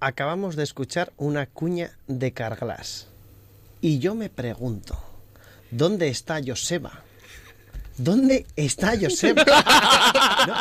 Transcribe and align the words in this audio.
acabamos 0.00 0.56
de 0.56 0.62
escuchar 0.64 1.12
una 1.16 1.46
cuña 1.46 1.96
de 2.06 2.32
Carglass. 2.32 3.06
Y 3.80 3.98
yo 3.98 4.14
me 4.14 4.28
pregunto, 4.30 4.98
¿dónde 5.70 6.08
está 6.08 6.40
Joseba? 6.44 7.02
¿Dónde 7.96 8.46
está 8.56 8.98
Joseba? 9.00 9.44
No, 10.46 10.54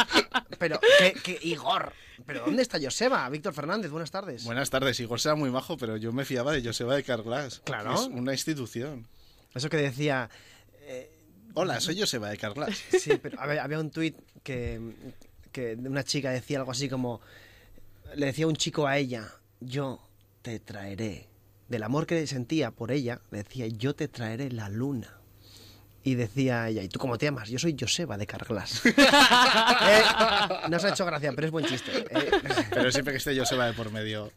pero, 0.57 0.77
¿qué, 0.99 1.13
qué- 1.23 1.39
Igor, 1.41 1.93
¿pero 2.25 2.43
dónde 2.45 2.61
está 2.61 2.77
Joseba? 2.81 3.27
Víctor 3.29 3.53
Fernández, 3.53 3.89
buenas 3.89 4.11
tardes. 4.11 4.43
Buenas 4.43 4.69
tardes, 4.69 4.99
Igor 4.99 5.21
será 5.21 5.35
muy 5.35 5.49
majo, 5.49 5.77
pero 5.77 5.95
yo 5.95 6.11
me 6.11 6.25
fiaba 6.25 6.51
de 6.51 6.61
Joseba 6.61 6.95
de 6.95 7.03
Carglass. 7.03 7.61
Claro. 7.63 7.93
Es 7.93 8.01
una 8.01 8.33
institución. 8.33 9.07
Eso 9.55 9.69
que 9.69 9.77
decía... 9.77 10.29
Hola, 11.53 11.79
soy 11.79 11.97
Joseba 11.99 12.29
de 12.29 12.37
Carglass. 12.37 12.77
Sí, 12.99 13.11
pero 13.21 13.39
había, 13.39 13.63
había 13.63 13.79
un 13.79 13.89
tuit 13.89 14.17
que, 14.43 14.79
que 15.53 15.75
una 15.75 16.03
chica 16.03 16.29
decía 16.31 16.59
algo 16.59 16.71
así 16.71 16.89
como... 16.89 17.21
Le 18.15 18.25
decía 18.27 18.47
un 18.47 18.55
chico 18.55 18.87
a 18.87 18.97
ella, 18.97 19.31
yo 19.59 20.01
te 20.41 20.59
traeré. 20.59 21.27
Del 21.67 21.83
amor 21.83 22.07
que 22.07 22.25
sentía 22.27 22.71
por 22.71 22.91
ella, 22.91 23.21
le 23.31 23.39
decía, 23.39 23.67
yo 23.67 23.93
te 23.95 24.07
traeré 24.07 24.51
la 24.51 24.69
luna. 24.69 25.15
Y 26.01 26.15
decía 26.15 26.67
ella, 26.69 26.81
¿y 26.81 26.87
tú 26.89 26.97
cómo 26.97 27.17
te 27.17 27.25
llamas? 27.27 27.49
Yo 27.49 27.59
soy 27.59 27.75
Joseba 27.79 28.17
de 28.17 28.25
Carglass. 28.25 28.81
Eh, 29.91 30.01
no 30.69 30.77
os 30.77 30.83
ha 30.83 30.89
hecho 30.89 31.05
gracia, 31.05 31.31
pero 31.33 31.47
es 31.47 31.51
buen 31.51 31.65
chiste. 31.65 31.91
Eh, 32.09 32.31
Pero 32.69 32.91
siempre 32.91 33.13
que 33.13 33.17
esté 33.17 33.37
Joseba 33.37 33.65
de 33.65 33.73
por 33.73 33.91
medio. 33.91 34.31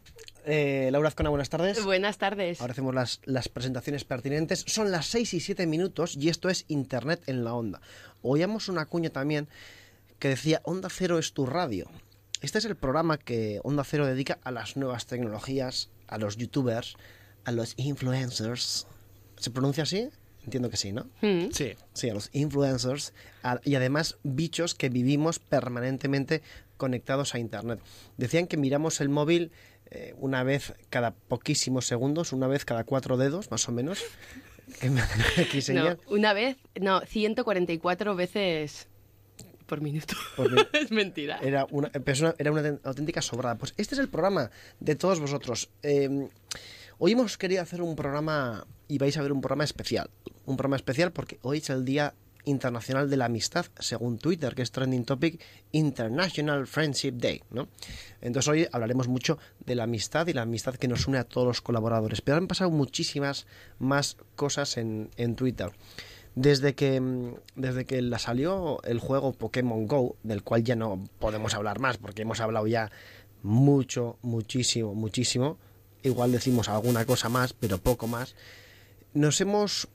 eh, 0.45 0.89
Laura 0.91 1.09
Azcona, 1.09 1.29
buenas 1.29 1.49
tardes. 1.49 1.83
Buenas 1.83 2.17
tardes. 2.17 2.59
Ahora 2.61 2.71
hacemos 2.71 2.93
las, 2.95 3.19
las 3.25 3.49
presentaciones 3.49 4.03
pertinentes. 4.03 4.63
Son 4.67 4.91
las 4.91 5.05
6 5.07 5.33
y 5.35 5.39
7 5.39 5.67
minutos 5.67 6.15
y 6.15 6.29
esto 6.29 6.49
es 6.49 6.65
Internet 6.69 7.21
en 7.27 7.43
la 7.43 7.53
Onda. 7.53 7.81
Oíamos 8.21 8.67
una 8.69 8.85
cuña 8.85 9.09
también 9.09 9.47
que 10.19 10.29
decía 10.29 10.61
Onda 10.63 10.89
Cero 10.89 11.19
es 11.19 11.33
tu 11.33 11.45
radio. 11.45 11.89
Este 12.43 12.57
es 12.59 12.65
el 12.65 12.75
programa 12.75 13.17
que 13.17 13.59
Onda 13.63 13.83
Cero 13.83 14.05
dedica 14.05 14.37
a 14.43 14.51
las 14.51 14.75
nuevas 14.77 15.05
tecnologías, 15.07 15.89
a 16.07 16.17
los 16.17 16.37
youtubers, 16.37 16.95
a 17.45 17.51
los 17.51 17.73
influencers. 17.77 18.85
¿Se 19.37 19.49
pronuncia 19.49 19.83
así? 19.83 20.09
Entiendo 20.43 20.69
que 20.69 20.75
sí, 20.77 20.91
¿no? 20.91 21.07
Mm. 21.21 21.51
Sí. 21.51 21.73
Sí, 21.93 22.09
a 22.09 22.13
los 22.13 22.29
influencers 22.33 23.13
a- 23.43 23.61
y 23.63 23.75
además 23.75 24.17
bichos 24.23 24.75
que 24.75 24.89
vivimos 24.89 25.39
permanentemente 25.39 26.41
conectados 26.75 27.33
a 27.33 27.39
Internet. 27.39 27.79
Decían 28.17 28.47
que 28.47 28.57
miramos 28.57 28.99
el 28.99 29.07
móvil 29.07 29.51
eh, 29.89 30.13
una 30.17 30.43
vez 30.43 30.73
cada 30.89 31.11
poquísimos 31.11 31.85
segundos, 31.87 32.33
una 32.33 32.47
vez 32.47 32.65
cada 32.65 32.83
cuatro 32.83 33.15
dedos, 33.17 33.51
más 33.51 33.67
o 33.69 33.71
menos. 33.71 33.99
Que 34.79 34.89
me 34.89 35.01
aquí 35.37 35.57
No, 35.57 35.61
señal. 35.61 35.99
una 36.07 36.31
vez, 36.33 36.55
no, 36.79 37.01
144 37.01 38.15
veces 38.15 38.87
por 39.73 39.81
minuto. 39.81 40.13
Por 40.35 40.67
es 40.73 40.91
mentira. 40.91 41.39
Era 41.41 41.65
una, 41.71 41.89
una- 42.21 42.35
era 42.37 42.51
una 42.51 42.79
auténtica 42.83 43.21
sobrada. 43.23 43.57
Pues 43.57 43.73
este 43.77 43.95
es 43.95 43.99
el 43.99 44.07
programa 44.07 44.51
de 44.79 44.95
todos 44.95 45.19
vosotros. 45.19 45.69
Eh, 45.81 46.27
hoy 46.99 47.11
hemos 47.13 47.37
querido 47.39 47.63
hacer 47.63 47.81
un 47.81 47.95
programa, 47.95 48.67
y 48.87 48.99
vais 48.99 49.17
a 49.17 49.23
ver 49.23 49.31
un 49.31 49.41
programa 49.41 49.63
especial. 49.63 50.11
Un 50.45 50.57
programa 50.57 50.75
especial 50.75 51.11
porque 51.11 51.39
hoy 51.41 51.57
es 51.57 51.69
el 51.71 51.85
Día 51.85 52.13
Internacional 52.45 53.09
de 53.09 53.17
la 53.17 53.25
Amistad, 53.25 53.65
según 53.79 54.19
Twitter, 54.19 54.53
que 54.53 54.61
es 54.61 54.71
trending 54.71 55.05
topic 55.05 55.41
International 55.71 56.67
Friendship 56.67 57.13
Day, 57.13 57.41
¿no? 57.51 57.69
Entonces 58.21 58.49
hoy 58.49 58.67
hablaremos 58.71 59.07
mucho 59.07 59.39
de 59.65 59.75
la 59.75 59.83
amistad 59.85 60.27
y 60.27 60.33
la 60.33 60.41
amistad 60.43 60.75
que 60.75 60.87
nos 60.89 61.07
une 61.07 61.17
a 61.17 61.23
todos 61.23 61.47
los 61.47 61.61
colaboradores. 61.61 62.21
Pero 62.21 62.37
han 62.37 62.47
pasado 62.47 62.69
muchísimas 62.69 63.47
más 63.79 64.17
cosas 64.35 64.77
en, 64.77 65.09
en 65.17 65.35
Twitter. 65.35 65.71
Desde 66.35 66.73
que, 66.73 66.99
mm, 66.99 67.35
desde 67.55 67.85
que 67.85 68.01
la 68.01 68.19
salió 68.19 68.81
el 68.83 68.99
juego 68.99 69.33
Pokémon 69.33 69.87
Go, 69.87 70.15
del 70.23 70.43
cual 70.43 70.63
ya 70.63 70.75
no 70.75 71.03
podemos 71.19 71.53
hablar 71.53 71.79
más, 71.79 71.97
porque 71.97 72.23
hemos 72.23 72.39
hablado 72.39 72.67
ya 72.67 72.91
mucho, 73.43 74.17
muchísimo, 74.21 74.95
muchísimo. 74.95 75.57
Igual 76.01 76.31
decimos 76.31 76.69
alguna 76.69 77.05
cosa 77.05 77.29
más, 77.29 77.53
pero 77.53 77.77
poco 77.77 78.07
más. 78.07 78.35
Nos 79.13 79.39
hemos 79.41 79.87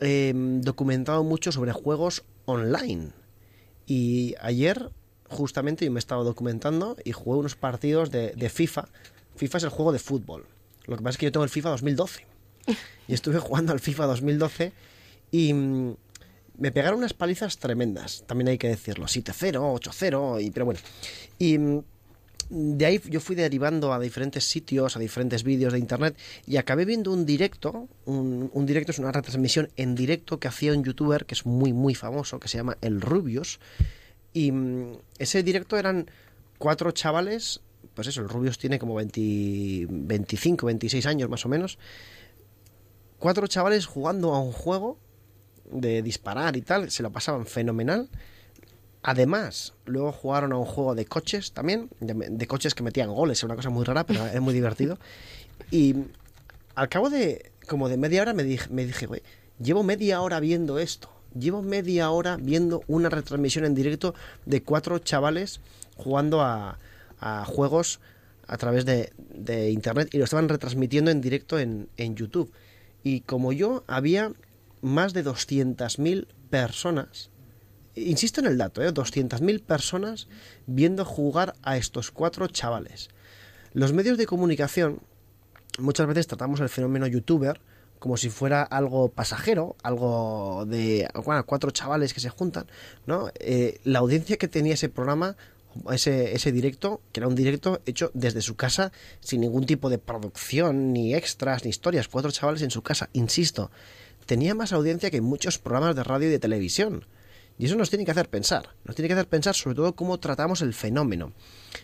eh, 0.00 0.32
documentado 0.34 1.22
mucho 1.22 1.52
sobre 1.52 1.72
juegos 1.72 2.24
online. 2.44 3.10
Y 3.86 4.34
ayer, 4.40 4.90
justamente, 5.28 5.84
yo 5.84 5.92
me 5.92 6.00
estaba 6.00 6.24
documentando 6.24 6.96
y 7.04 7.12
jugué 7.12 7.38
unos 7.38 7.54
partidos 7.54 8.10
de, 8.10 8.32
de 8.32 8.48
FIFA. 8.50 8.88
FIFA 9.36 9.58
es 9.58 9.64
el 9.64 9.70
juego 9.70 9.92
de 9.92 9.98
fútbol. 9.98 10.46
Lo 10.86 10.96
que 10.96 11.02
pasa 11.02 11.14
es 11.14 11.18
que 11.18 11.26
yo 11.26 11.32
tengo 11.32 11.44
el 11.44 11.50
FIFA 11.50 11.70
2012. 11.70 12.26
Y 13.06 13.12
estuve 13.12 13.38
jugando 13.38 13.74
al 13.74 13.80
FIFA 13.80 14.06
2012 14.06 14.72
y 15.34 15.52
mm, 15.52 15.96
me 16.58 16.70
pegaron 16.70 17.00
unas 17.00 17.12
palizas 17.12 17.58
tremendas, 17.58 18.22
también 18.28 18.46
hay 18.46 18.58
que 18.58 18.68
decirlo, 18.68 19.06
7-0, 19.06 19.56
8-0, 19.80 20.40
y, 20.40 20.52
pero 20.52 20.66
bueno. 20.66 20.78
Y 21.40 21.58
mm, 21.58 21.82
de 22.50 22.86
ahí 22.86 23.00
yo 23.10 23.18
fui 23.18 23.34
derivando 23.34 23.92
a 23.92 23.98
diferentes 23.98 24.44
sitios, 24.44 24.96
a 24.96 25.00
diferentes 25.00 25.42
vídeos 25.42 25.72
de 25.72 25.80
internet, 25.80 26.16
y 26.46 26.56
acabé 26.56 26.84
viendo 26.84 27.12
un 27.12 27.26
directo, 27.26 27.88
un, 28.04 28.64
directo 28.64 28.92
es 28.92 29.00
una 29.00 29.10
retransmisión 29.10 29.70
en 29.74 29.96
directo 29.96 30.38
que 30.38 30.46
hacía 30.46 30.72
un 30.72 30.84
youtuber 30.84 31.26
que 31.26 31.34
es 31.34 31.44
muy, 31.46 31.72
muy 31.72 31.96
famoso, 31.96 32.38
que 32.38 32.46
se 32.46 32.58
llama 32.58 32.78
El 32.80 33.00
Rubius, 33.00 33.58
y 34.32 34.52
mm, 34.52 34.98
ese 35.18 35.42
directo 35.42 35.76
eran 35.76 36.08
cuatro 36.58 36.92
chavales, 36.92 37.60
pues 37.92 38.06
eso, 38.06 38.20
el 38.20 38.28
Rubius 38.28 38.56
tiene 38.56 38.78
como 38.78 38.94
20 38.94 39.88
25, 39.90 40.66
26 40.66 41.06
años 41.06 41.28
más 41.28 41.44
o 41.44 41.48
menos, 41.48 41.76
cuatro 43.18 43.48
chavales 43.48 43.86
jugando 43.86 44.32
a 44.32 44.40
un 44.40 44.52
juego 44.52 45.02
de 45.74 46.02
disparar 46.02 46.56
y 46.56 46.62
tal, 46.62 46.90
se 46.90 47.02
lo 47.02 47.10
pasaban 47.10 47.44
fenomenal. 47.46 48.08
Además, 49.02 49.74
luego 49.84 50.12
jugaron 50.12 50.52
a 50.52 50.56
un 50.56 50.64
juego 50.64 50.94
de 50.94 51.04
coches 51.04 51.52
también, 51.52 51.90
de, 52.00 52.46
coches 52.46 52.74
que 52.74 52.82
metían 52.82 53.12
goles, 53.12 53.38
es 53.38 53.44
una 53.44 53.56
cosa 53.56 53.68
muy 53.68 53.84
rara, 53.84 54.06
pero 54.06 54.24
es 54.24 54.40
muy 54.40 54.54
divertido. 54.54 54.98
Y 55.70 55.96
al 56.74 56.88
cabo 56.88 57.10
de 57.10 57.50
como 57.68 57.88
de 57.88 57.98
media 57.98 58.22
hora 58.22 58.32
me 58.32 58.44
dije, 58.44 58.68
me 58.70 58.86
dije, 58.86 59.06
güey, 59.06 59.22
llevo 59.60 59.82
media 59.82 60.22
hora 60.22 60.40
viendo 60.40 60.78
esto. 60.78 61.10
Llevo 61.38 61.60
media 61.62 62.10
hora 62.10 62.38
viendo 62.40 62.82
una 62.86 63.10
retransmisión 63.10 63.64
en 63.64 63.74
directo 63.74 64.14
de 64.46 64.62
cuatro 64.62 64.98
chavales 65.00 65.60
jugando 65.96 66.40
a, 66.40 66.78
a 67.18 67.44
juegos 67.44 68.00
a 68.46 68.56
través 68.56 68.84
de, 68.84 69.12
de 69.34 69.70
internet 69.70 70.08
y 70.12 70.18
lo 70.18 70.24
estaban 70.24 70.48
retransmitiendo 70.48 71.10
en 71.10 71.20
directo 71.20 71.58
en 71.58 71.88
YouTube. 71.96 72.52
Y 73.02 73.20
como 73.20 73.52
yo, 73.52 73.84
había 73.86 74.32
más 74.84 75.14
de 75.14 75.24
200.000 75.24 76.26
personas, 76.50 77.30
insisto 77.94 78.40
en 78.40 78.46
el 78.46 78.58
dato, 78.58 78.82
¿eh? 78.82 78.92
200.000 78.92 79.62
personas 79.62 80.28
viendo 80.66 81.04
jugar 81.04 81.54
a 81.62 81.76
estos 81.76 82.10
cuatro 82.10 82.46
chavales. 82.48 83.08
Los 83.72 83.92
medios 83.92 84.18
de 84.18 84.26
comunicación 84.26 85.00
muchas 85.78 86.06
veces 86.06 86.26
tratamos 86.26 86.60
el 86.60 86.68
fenómeno 86.68 87.06
youtuber 87.06 87.60
como 87.98 88.18
si 88.18 88.28
fuera 88.28 88.62
algo 88.62 89.08
pasajero, 89.08 89.76
algo 89.82 90.66
de 90.66 91.08
bueno, 91.24 91.46
cuatro 91.46 91.70
chavales 91.70 92.12
que 92.12 92.20
se 92.20 92.28
juntan, 92.28 92.66
¿no? 93.06 93.30
Eh, 93.40 93.80
la 93.84 94.00
audiencia 94.00 94.36
que 94.36 94.46
tenía 94.46 94.74
ese 94.74 94.90
programa, 94.90 95.36
ese, 95.90 96.34
ese 96.34 96.52
directo, 96.52 97.00
que 97.12 97.20
era 97.20 97.28
un 97.28 97.34
directo 97.34 97.80
hecho 97.86 98.10
desde 98.12 98.42
su 98.42 98.56
casa, 98.56 98.92
sin 99.20 99.40
ningún 99.40 99.64
tipo 99.64 99.88
de 99.88 99.96
producción, 99.96 100.92
ni 100.92 101.14
extras, 101.14 101.64
ni 101.64 101.70
historias, 101.70 102.08
cuatro 102.08 102.30
chavales 102.30 102.60
en 102.60 102.70
su 102.70 102.82
casa, 102.82 103.08
insisto, 103.14 103.70
tenía 104.26 104.54
más 104.54 104.72
audiencia 104.72 105.10
que 105.10 105.20
muchos 105.20 105.58
programas 105.58 105.96
de 105.96 106.04
radio 106.04 106.28
y 106.28 106.32
de 106.32 106.38
televisión. 106.38 107.06
Y 107.58 107.66
eso 107.66 107.76
nos 107.76 107.90
tiene 107.90 108.04
que 108.04 108.10
hacer 108.10 108.28
pensar, 108.28 108.70
nos 108.84 108.96
tiene 108.96 109.08
que 109.08 109.14
hacer 109.14 109.28
pensar 109.28 109.54
sobre 109.54 109.76
todo 109.76 109.94
cómo 109.94 110.18
tratamos 110.18 110.60
el 110.60 110.74
fenómeno. 110.74 111.32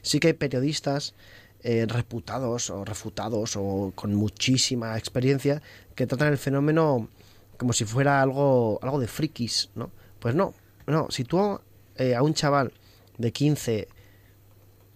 Sí 0.03 0.19
que 0.19 0.28
hay 0.28 0.33
periodistas 0.34 1.15
eh, 1.62 1.87
reputados 1.87 2.71
o 2.71 2.84
refutados 2.84 3.55
o 3.56 3.93
con 3.95 4.15
muchísima 4.15 4.99
experiencia 4.99 5.62
que 5.95 6.06
tratan 6.06 6.28
el 6.28 6.39
fenómeno 6.39 7.09
como 7.56 7.73
si 7.73 7.84
fuera 7.84 8.23
algo, 8.23 8.81
algo 8.83 8.99
de 8.99 9.07
frikis, 9.07 9.69
¿no? 9.75 9.91
Pues 10.19 10.34
no, 10.34 10.55
no, 10.87 11.09
si 11.11 11.25
tú 11.25 11.61
eh, 11.97 12.15
a 12.15 12.22
un 12.22 12.33
chaval 12.33 12.72
de 13.19 13.33
15, 13.33 13.89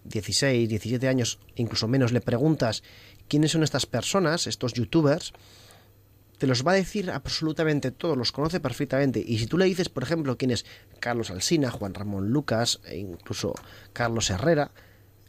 16, 0.05 0.69
17 0.69 1.07
años, 1.07 1.39
incluso 1.57 1.87
menos, 1.87 2.13
le 2.13 2.23
preguntas 2.23 2.83
quiénes 3.29 3.53
son 3.53 3.63
estas 3.63 3.85
personas, 3.85 4.47
estos 4.47 4.73
youtubers, 4.73 5.35
te 6.39 6.47
los 6.47 6.67
va 6.67 6.73
a 6.73 6.75
decir 6.75 7.11
absolutamente 7.11 7.91
todos, 7.91 8.17
los 8.17 8.33
conoce 8.33 8.61
perfectamente. 8.61 9.23
Y 9.25 9.39
si 9.39 9.47
tú 9.47 9.59
le 9.59 9.67
dices, 9.67 9.89
por 9.89 10.03
ejemplo, 10.03 10.37
quién 10.37 10.51
es 10.51 10.65
Carlos 11.01 11.31
Alsina, 11.31 11.71
Juan 11.71 11.95
Ramón 11.95 12.31
Lucas 12.31 12.81
e 12.85 12.99
incluso 12.99 13.55
Carlos 13.93 14.31
Herrera, 14.31 14.71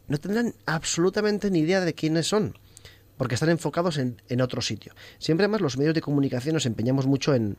no 0.08 0.18
tendrán 0.18 0.54
absolutamente 0.66 1.50
ni 1.50 1.60
idea 1.60 1.80
de 1.80 1.94
quiénes 1.94 2.28
son, 2.28 2.58
porque 3.16 3.34
están 3.34 3.50
enfocados 3.50 3.98
en, 3.98 4.20
en 4.28 4.40
otro 4.40 4.60
sitio. 4.62 4.94
Siempre 5.18 5.44
además 5.44 5.60
los 5.60 5.78
medios 5.78 5.94
de 5.94 6.00
comunicación 6.00 6.54
nos 6.54 6.66
empeñamos 6.66 7.06
mucho 7.06 7.34
en, 7.34 7.56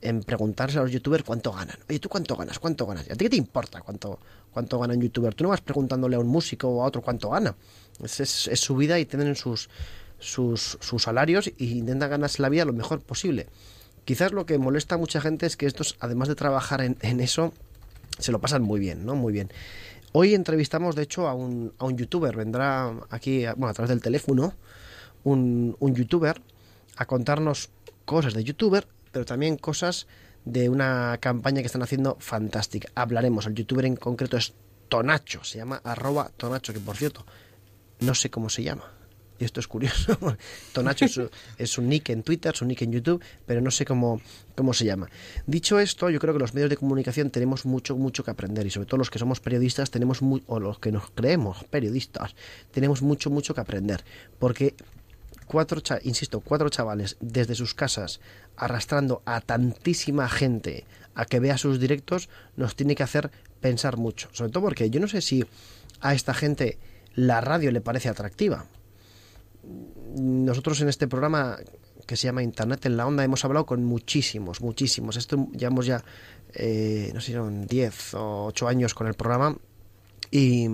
en 0.00 0.22
preguntarse 0.22 0.78
a 0.78 0.82
los 0.82 0.90
youtubers 0.90 1.24
cuánto 1.24 1.52
ganan. 1.52 1.78
Oye, 1.88 1.98
¿tú 1.98 2.08
cuánto 2.08 2.36
ganas? 2.36 2.58
¿Cuánto 2.58 2.86
ganas? 2.86 3.06
¿Y 3.08 3.12
a 3.12 3.16
ti 3.16 3.24
qué 3.24 3.30
te 3.30 3.36
importa 3.36 3.80
cuánto, 3.80 4.18
cuánto 4.52 4.78
gana 4.78 4.94
un 4.94 5.00
youtuber? 5.00 5.34
Tú 5.34 5.44
no 5.44 5.50
vas 5.50 5.60
preguntándole 5.60 6.16
a 6.16 6.18
un 6.18 6.28
músico 6.28 6.68
o 6.68 6.82
a 6.82 6.86
otro 6.86 7.02
cuánto 7.02 7.30
gana. 7.30 7.54
Es, 8.02 8.20
es, 8.20 8.48
es 8.48 8.60
su 8.60 8.76
vida 8.76 8.98
y 8.98 9.06
tienen 9.06 9.34
sus, 9.36 9.68
sus, 10.18 10.78
salarios 10.98 11.48
e 11.48 11.54
intentan 11.58 12.10
ganarse 12.10 12.42
la 12.42 12.48
vida 12.48 12.64
lo 12.64 12.72
mejor 12.72 13.00
posible. 13.00 13.46
Quizás 14.04 14.32
lo 14.32 14.46
que 14.46 14.58
molesta 14.58 14.94
a 14.94 14.98
mucha 14.98 15.20
gente 15.20 15.46
es 15.46 15.56
que 15.56 15.66
estos, 15.66 15.96
además 16.00 16.28
de 16.28 16.34
trabajar 16.34 16.80
en, 16.80 16.96
en 17.00 17.20
eso, 17.20 17.52
se 18.18 18.32
lo 18.32 18.40
pasan 18.40 18.62
muy 18.62 18.80
bien, 18.80 19.04
¿no? 19.04 19.14
Muy 19.16 19.32
bien. 19.32 19.50
Hoy 20.12 20.34
entrevistamos, 20.34 20.94
de 20.94 21.02
hecho, 21.02 21.28
a 21.28 21.34
un, 21.34 21.74
a 21.78 21.84
un 21.84 21.98
youtuber. 21.98 22.34
Vendrá 22.36 22.94
aquí, 23.10 23.44
bueno, 23.56 23.68
a 23.68 23.74
través 23.74 23.90
del 23.90 24.00
teléfono, 24.00 24.54
un, 25.24 25.76
un 25.78 25.94
youtuber 25.94 26.40
a 26.96 27.04
contarnos 27.06 27.68
cosas 28.04 28.32
de 28.32 28.44
youtuber, 28.44 28.86
pero 29.12 29.24
también 29.24 29.56
cosas 29.56 30.06
de 30.44 30.68
una 30.68 31.18
campaña 31.20 31.60
que 31.60 31.66
están 31.66 31.82
haciendo 31.82 32.16
fantástica. 32.20 32.88
Hablaremos, 32.94 33.46
el 33.46 33.54
youtuber 33.54 33.84
en 33.84 33.96
concreto 33.96 34.36
es 34.36 34.54
Tonacho, 34.88 35.42
se 35.44 35.58
llama 35.58 35.80
arroba 35.84 36.30
Tonacho, 36.36 36.72
que 36.72 36.80
por 36.80 36.96
cierto, 36.96 37.26
no 38.00 38.14
sé 38.14 38.30
cómo 38.30 38.48
se 38.48 38.62
llama. 38.62 38.95
Y 39.38 39.44
esto 39.44 39.60
es 39.60 39.68
curioso. 39.68 40.18
Tonacho 40.72 41.04
es, 41.04 41.12
su- 41.12 41.30
es 41.58 41.76
un 41.78 41.88
nick 41.88 42.08
en 42.10 42.22
Twitter, 42.22 42.54
es 42.54 42.62
un 42.62 42.68
nick 42.68 42.82
en 42.82 42.92
YouTube, 42.92 43.22
pero 43.44 43.60
no 43.60 43.70
sé 43.70 43.84
cómo, 43.84 44.20
cómo 44.54 44.72
se 44.72 44.84
llama. 44.86 45.08
Dicho 45.46 45.78
esto, 45.78 46.08
yo 46.08 46.18
creo 46.18 46.32
que 46.32 46.40
los 46.40 46.54
medios 46.54 46.70
de 46.70 46.76
comunicación 46.78 47.30
tenemos 47.30 47.66
mucho, 47.66 47.96
mucho 47.96 48.24
que 48.24 48.30
aprender 48.30 48.66
y 48.66 48.70
sobre 48.70 48.86
todo 48.86 48.98
los 48.98 49.10
que 49.10 49.18
somos 49.18 49.40
periodistas 49.40 49.90
tenemos 49.90 50.20
o 50.46 50.60
los 50.60 50.78
que 50.78 50.90
nos 50.90 51.10
creemos 51.10 51.64
periodistas 51.64 52.34
tenemos 52.70 53.02
mucho, 53.02 53.28
mucho 53.30 53.54
que 53.54 53.60
aprender. 53.60 54.04
Porque 54.38 54.74
cuatro, 55.46 55.82
insisto, 56.04 56.40
cuatro 56.40 56.68
chavales 56.70 57.16
desde 57.20 57.54
sus 57.54 57.74
casas 57.74 58.20
arrastrando 58.56 59.22
a 59.26 59.42
tantísima 59.42 60.28
gente 60.30 60.84
a 61.14 61.26
que 61.26 61.40
vea 61.40 61.58
sus 61.58 61.78
directos 61.78 62.28
nos 62.56 62.74
tiene 62.74 62.94
que 62.94 63.02
hacer 63.02 63.30
pensar 63.60 63.96
mucho. 63.98 64.28
Sobre 64.32 64.50
todo 64.50 64.64
porque 64.64 64.88
yo 64.88 64.98
no 65.00 65.08
sé 65.08 65.20
si 65.20 65.44
a 66.00 66.14
esta 66.14 66.32
gente 66.34 66.78
la 67.14 67.40
radio 67.40 67.70
le 67.70 67.80
parece 67.80 68.08
atractiva. 68.08 68.64
Nosotros 70.16 70.80
en 70.80 70.88
este 70.88 71.08
programa 71.08 71.58
que 72.06 72.16
se 72.16 72.28
llama 72.28 72.42
Internet 72.42 72.86
en 72.86 72.96
la 72.96 73.06
Onda 73.06 73.24
hemos 73.24 73.44
hablado 73.44 73.66
con 73.66 73.84
muchísimos, 73.84 74.60
muchísimos. 74.60 75.16
Esto 75.16 75.48
llevamos 75.52 75.86
ya, 75.86 76.04
eh, 76.54 77.10
no 77.12 77.20
sé 77.20 77.32
son 77.32 77.66
10 77.66 78.14
o 78.14 78.46
8 78.46 78.68
años 78.68 78.94
con 78.94 79.06
el 79.08 79.14
programa 79.14 79.56
y 80.30 80.68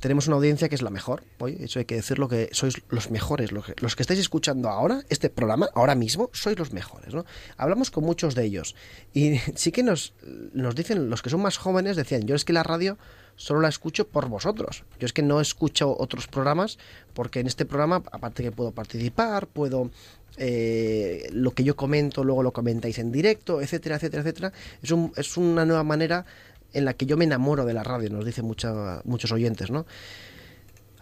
tenemos 0.00 0.26
una 0.26 0.36
audiencia 0.36 0.68
que 0.68 0.74
es 0.74 0.82
la 0.82 0.90
mejor. 0.90 1.22
Hoy, 1.38 1.58
eso 1.60 1.78
hay 1.78 1.84
que 1.84 1.94
decirlo 1.94 2.26
que 2.26 2.48
sois 2.52 2.82
los 2.88 3.10
mejores. 3.10 3.52
Los 3.52 3.66
que, 3.66 3.74
los 3.80 3.94
que 3.94 4.02
estáis 4.02 4.18
escuchando 4.18 4.70
ahora, 4.70 5.02
este 5.10 5.28
programa, 5.28 5.68
ahora 5.74 5.94
mismo, 5.94 6.30
sois 6.32 6.58
los 6.58 6.72
mejores. 6.72 7.14
¿no? 7.14 7.26
Hablamos 7.58 7.90
con 7.90 8.04
muchos 8.04 8.34
de 8.34 8.44
ellos. 8.44 8.74
Y 9.12 9.38
sí 9.54 9.72
que 9.72 9.82
nos, 9.82 10.14
nos 10.52 10.74
dicen, 10.74 11.10
los 11.10 11.22
que 11.22 11.30
son 11.30 11.42
más 11.42 11.58
jóvenes, 11.58 11.96
decían, 11.96 12.22
yo 12.22 12.34
es 12.34 12.44
que 12.44 12.54
la 12.54 12.62
radio 12.62 12.98
solo 13.40 13.60
la 13.62 13.68
escucho 13.68 14.06
por 14.06 14.28
vosotros. 14.28 14.84
Yo 14.98 15.06
es 15.06 15.14
que 15.14 15.22
no 15.22 15.40
escucho 15.40 15.96
otros 15.98 16.26
programas 16.26 16.76
porque 17.14 17.40
en 17.40 17.46
este 17.46 17.64
programa, 17.64 18.02
aparte 18.12 18.42
que 18.42 18.52
puedo 18.52 18.72
participar, 18.72 19.46
puedo... 19.46 19.90
eh, 20.36 21.28
lo 21.32 21.52
que 21.52 21.64
yo 21.64 21.74
comento, 21.74 22.22
luego 22.22 22.42
lo 22.42 22.52
comentáis 22.52 22.98
en 22.98 23.10
directo, 23.10 23.60
etcétera, 23.60 23.96
etcétera, 23.96 24.22
etcétera. 24.22 24.52
Es, 24.82 24.90
un, 24.90 25.12
es 25.16 25.36
una 25.36 25.64
nueva 25.64 25.84
manera 25.84 26.24
en 26.72 26.84
la 26.84 26.92
que 26.94 27.06
yo 27.06 27.16
me 27.16 27.24
enamoro 27.24 27.64
de 27.64 27.72
la 27.72 27.82
radio, 27.82 28.10
nos 28.10 28.24
dicen 28.24 28.44
muchos 28.46 29.32
oyentes, 29.32 29.70
¿no? 29.70 29.86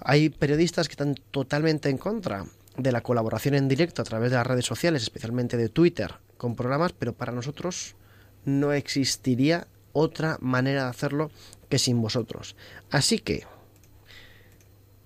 Hay 0.00 0.28
periodistas 0.30 0.86
que 0.88 0.92
están 0.92 1.16
totalmente 1.30 1.90
en 1.90 1.98
contra 1.98 2.46
de 2.76 2.92
la 2.92 3.00
colaboración 3.00 3.54
en 3.54 3.68
directo 3.68 4.00
a 4.00 4.04
través 4.04 4.30
de 4.30 4.36
las 4.36 4.46
redes 4.46 4.64
sociales, 4.64 5.02
especialmente 5.02 5.56
de 5.56 5.68
Twitter, 5.68 6.14
con 6.36 6.54
programas, 6.54 6.92
pero 6.92 7.12
para 7.12 7.32
nosotros 7.32 7.96
no 8.44 8.72
existiría 8.72 9.66
otra 9.92 10.38
manera 10.40 10.84
de 10.84 10.90
hacerlo 10.90 11.30
que 11.68 11.78
sin 11.78 12.00
vosotros. 12.00 12.56
Así 12.90 13.18
que, 13.18 13.44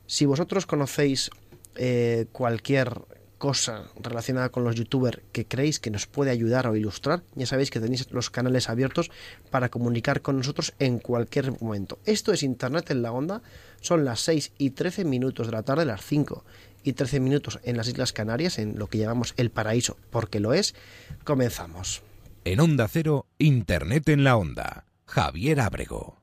si 0.06 0.26
vosotros 0.26 0.66
conocéis 0.66 1.30
eh, 1.76 2.26
cualquier 2.32 3.02
cosa 3.42 3.90
relacionada 4.00 4.50
con 4.50 4.62
los 4.62 4.76
youtubers 4.76 5.18
que 5.32 5.46
creéis 5.46 5.80
que 5.80 5.90
nos 5.90 6.06
puede 6.06 6.30
ayudar 6.30 6.68
o 6.68 6.76
ilustrar, 6.76 7.24
ya 7.34 7.44
sabéis 7.44 7.72
que 7.72 7.80
tenéis 7.80 8.08
los 8.12 8.30
canales 8.30 8.68
abiertos 8.68 9.10
para 9.50 9.68
comunicar 9.68 10.22
con 10.22 10.36
nosotros 10.36 10.74
en 10.78 11.00
cualquier 11.00 11.60
momento. 11.60 11.98
Esto 12.04 12.32
es 12.32 12.44
Internet 12.44 12.92
en 12.92 13.02
la 13.02 13.10
Onda, 13.10 13.42
son 13.80 14.04
las 14.04 14.20
6 14.20 14.52
y 14.58 14.70
13 14.70 15.04
minutos 15.04 15.48
de 15.48 15.54
la 15.54 15.64
tarde, 15.64 15.84
las 15.84 16.04
5 16.06 16.44
y 16.84 16.92
13 16.92 17.18
minutos 17.18 17.58
en 17.64 17.76
las 17.76 17.88
Islas 17.88 18.12
Canarias, 18.12 18.60
en 18.60 18.78
lo 18.78 18.86
que 18.86 18.98
llamamos 18.98 19.34
el 19.36 19.50
paraíso, 19.50 19.96
porque 20.10 20.38
lo 20.38 20.52
es. 20.52 20.76
Comenzamos. 21.24 22.02
En 22.44 22.60
Onda 22.60 22.86
Cero, 22.86 23.26
Internet 23.38 24.08
en 24.08 24.22
la 24.22 24.36
Onda. 24.36 24.86
Javier 25.06 25.60
Ábrego. 25.60 26.21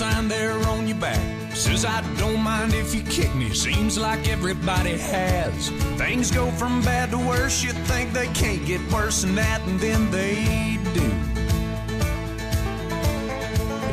Sign 0.00 0.28
there 0.28 0.56
on 0.72 0.88
your 0.88 0.96
back. 0.96 1.20
Says, 1.54 1.84
I 1.84 2.00
don't 2.16 2.40
mind 2.40 2.72
if 2.72 2.94
you 2.94 3.02
kick 3.02 3.34
me. 3.34 3.52
Seems 3.52 3.98
like 3.98 4.22
everybody 4.30 4.96
has. 4.96 5.68
Things 6.00 6.30
go 6.30 6.50
from 6.52 6.80
bad 6.80 7.10
to 7.10 7.18
worse. 7.18 7.62
You 7.62 7.72
think 7.84 8.14
they 8.14 8.28
can't 8.28 8.64
get 8.64 8.80
worse 8.90 9.20
than 9.20 9.34
that, 9.34 9.60
and 9.68 9.78
then 9.78 10.10
they 10.10 10.78
do. 10.96 11.06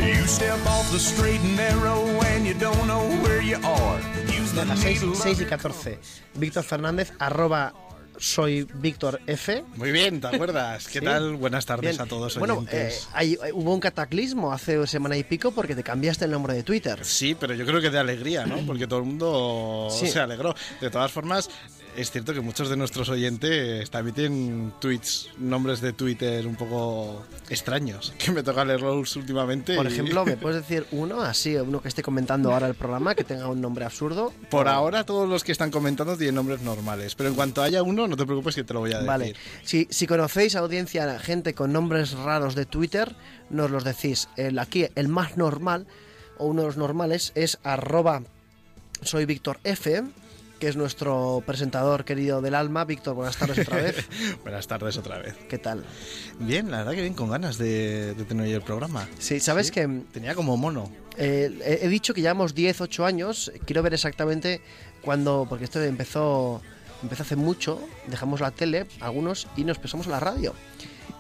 You 0.07 0.25
step 0.27 0.65
off 0.68 0.89
the 0.92 1.00
straight 1.00 1.42
and 1.42 1.57
narrow 1.57 2.00
and 2.31 2.48
you 2.48 2.54
don't 2.54 2.88
know 2.88 3.04
where 3.24 3.42
you 3.42 3.57
are. 3.65 4.00
Use 4.39 4.54
the 4.54 4.63
6, 4.63 5.19
6 5.19 5.42
y 5.42 5.57
14. 5.57 5.98
Víctor 6.36 6.63
Fernández, 6.63 7.12
arroba 7.19 7.74
soy 8.19 8.68
Víctor 8.75 9.22
F. 9.28 9.64
Muy 9.75 9.92
bien, 9.92 10.19
¿te 10.22 10.28
acuerdas? 10.28 10.88
¿Qué 10.88 11.00
Sí. 11.00 11.06
tal? 11.06 11.36
Buenas 11.36 11.66
tardes 11.66 11.92
Bien. 11.98 12.02
a 12.02 12.06
todos 12.06 12.38
Bueno, 12.38 12.56
oyentes. 12.56 13.04
eh, 13.04 13.08
hay- 13.14 13.38
hay- 13.42 13.52
hubo 13.52 13.74
un 13.74 13.80
cataclismo 13.80 14.52
hace 14.52 14.86
semana 14.88 15.18
y 15.18 15.24
pico 15.24 15.52
porque 15.52 15.75
te 15.75 15.84
cambiaste 15.84 16.25
el 16.25 16.31
nombre 16.31 16.54
de 16.54 16.64
Twitter. 16.64 17.00
Sí, 17.04 17.36
pero 17.40 17.54
yo 17.54 17.66
creo 17.66 17.80
que 17.81 17.90
de 17.90 18.00
alegría, 18.00 18.46
¿no? 18.46 18.58
Porque 18.68 18.88
todo 18.88 19.00
el 19.00 19.06
mundo 19.06 19.88
Sí. 19.92 20.08
se 20.08 20.19
alegró. 20.19 20.56
De 20.81 20.90
todas 20.90 21.12
formas, 21.12 21.50
es 21.97 22.11
cierto 22.11 22.33
que 22.33 22.39
muchos 22.41 22.69
de 22.69 22.77
nuestros 22.77 23.09
oyentes 23.09 23.89
también 23.89 24.15
tienen 24.15 24.73
tweets, 24.79 25.29
nombres 25.39 25.81
de 25.81 25.91
Twitter 25.94 26.45
un 26.47 26.55
poco 26.55 27.25
extraños, 27.49 28.13
que 28.23 28.31
me 28.31 28.44
toca 28.44 28.63
leerlos 28.63 29.15
últimamente. 29.15 29.75
Por 29.75 29.85
y- 29.85 29.89
ejemplo, 29.94 30.23
¿me 30.25 30.38
puedes 30.38 30.61
decir 30.61 30.85
uno 30.91 31.21
así, 31.21 31.55
uno 31.55 31.81
que 31.81 31.88
esté 31.88 32.03
comentando 32.03 32.53
ahora 32.53 32.67
el 32.67 32.75
programa, 32.75 33.15
que 33.15 33.23
tenga 33.23 33.47
un 33.47 33.59
nombre 33.59 33.83
absurdo? 33.83 34.31
Por 34.49 34.67
O- 34.67 34.69
ahora 34.69 35.03
todos 35.05 35.27
los 35.27 35.44
que 35.44 35.51
están 35.51 35.71
comentando 35.71 36.15
tienen 36.15 36.35
nombres 36.35 36.61
normales, 36.61 37.15
pero 37.15 37.29
en 37.29 37.35
cuanto 37.35 37.61
haya 37.61 37.83
uno, 37.83 38.07
no 38.07 38.15
te 38.15 38.25
preocupes 38.25 38.55
que 38.55 38.63
te 38.63 38.73
lo 38.73 38.81
voy 38.81 38.91
a 38.91 38.97
decir. 38.97 39.07
Vale. 39.07 39.35
Si, 39.63 39.88
si 39.89 40.07
conocéis 40.07 40.55
audiencia, 40.55 41.19
gente 41.19 41.53
con 41.53 41.73
nombres 41.73 42.11
raros 42.13 42.55
de 42.55 42.65
Twitter, 42.65 43.15
nos 43.49 43.71
los 43.71 43.83
decís. 43.83 44.29
El, 44.38 44.59
aquí, 44.59 44.85
el 44.95 45.07
más 45.07 45.35
normal, 45.38 45.87
o 46.37 46.45
uno 46.45 46.61
de 46.61 46.68
los 46.68 46.77
normales, 46.77 47.31
es 47.33 47.57
arroba 47.63 48.21
soy 49.01 49.25
Víctor 49.25 49.59
F, 49.63 50.04
que 50.59 50.68
es 50.68 50.76
nuestro 50.76 51.44
presentador 51.45 52.04
querido 52.06 52.42
del 52.42 52.56
alma. 52.56 52.85
Víctor, 52.85 53.14
buenas 53.16 53.37
tardes 53.37 53.59
otra 53.59 53.78
vez. 53.81 54.06
Buenas 54.44 54.68
tardes 54.68 54.97
otra 54.97 55.18
vez. 55.19 55.35
¿Qué 55.49 55.57
tal? 55.57 55.83
Bien, 56.40 56.71
la 56.71 56.80
verdad 56.80 56.94
que 56.94 57.02
bien, 57.02 57.14
con 57.14 57.30
ganas 57.30 57.57
de, 57.57 58.14
de 58.16 58.23
tener 58.26 58.47
el 58.47 58.61
programa. 58.61 59.07
Sí, 59.19 59.40
sabes 59.40 59.68
Sí. 59.68 59.73
que 59.73 59.87
Tenía 60.11 60.33
como 60.35 60.57
mono. 60.57 60.92
Eh, 61.18 61.52
he- 61.64 61.85
he 61.85 61.90
dicho 61.90 62.14
que 62.14 62.21
llevamos 62.21 62.56
10, 62.56 62.81
8 62.81 63.06
años. 63.06 63.52
Quiero 63.66 63.83
ver 63.83 63.94
exactamente 63.94 64.61
cuándo, 65.02 65.45
porque 65.49 65.66
esto 65.66 65.81
empezó, 65.83 66.61
empezó 67.04 67.23
hace 67.23 67.35
mucho. 67.35 67.80
Dejamos 68.07 68.40
la 68.42 68.52
tele, 68.52 68.85
algunos, 68.99 69.47
y 69.57 69.64
nos 69.64 69.78
pasamos 69.80 70.07
a 70.07 70.11
la 70.11 70.19
radio. 70.19 70.54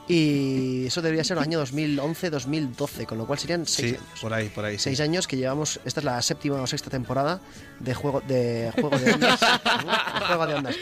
Y 0.07 0.85
eso 0.87 1.01
debería 1.01 1.23
ser 1.23 1.37
el 1.37 1.43
año 1.43 1.59
2011, 1.59 2.29
2012, 2.29 3.05
con 3.05 3.17
lo 3.17 3.25
cual 3.27 3.39
serían 3.39 3.65
6 3.65 3.89
Sí, 3.89 3.95
años. 3.95 4.19
por 4.21 4.33
ahí, 4.33 4.49
por 4.49 4.63
ahí. 4.65 4.77
sí. 4.77 4.83
Seis 4.85 5.01
años 5.01 5.27
que 5.27 5.35
llevamos, 5.37 5.79
esta 5.83 5.99
es 5.99 6.03
la 6.05 6.21
séptima 6.21 6.61
o 6.61 6.67
sexta 6.67 6.89
temporada 6.89 7.41
de 7.79 7.93
Juego 7.93 8.21
de, 8.21 8.71
juego 8.73 8.97
de 8.97 9.13
Ondas. 9.13 9.39
De 10.19 10.25
juego 10.25 10.47
de 10.47 10.53
Ondas. 10.55 10.75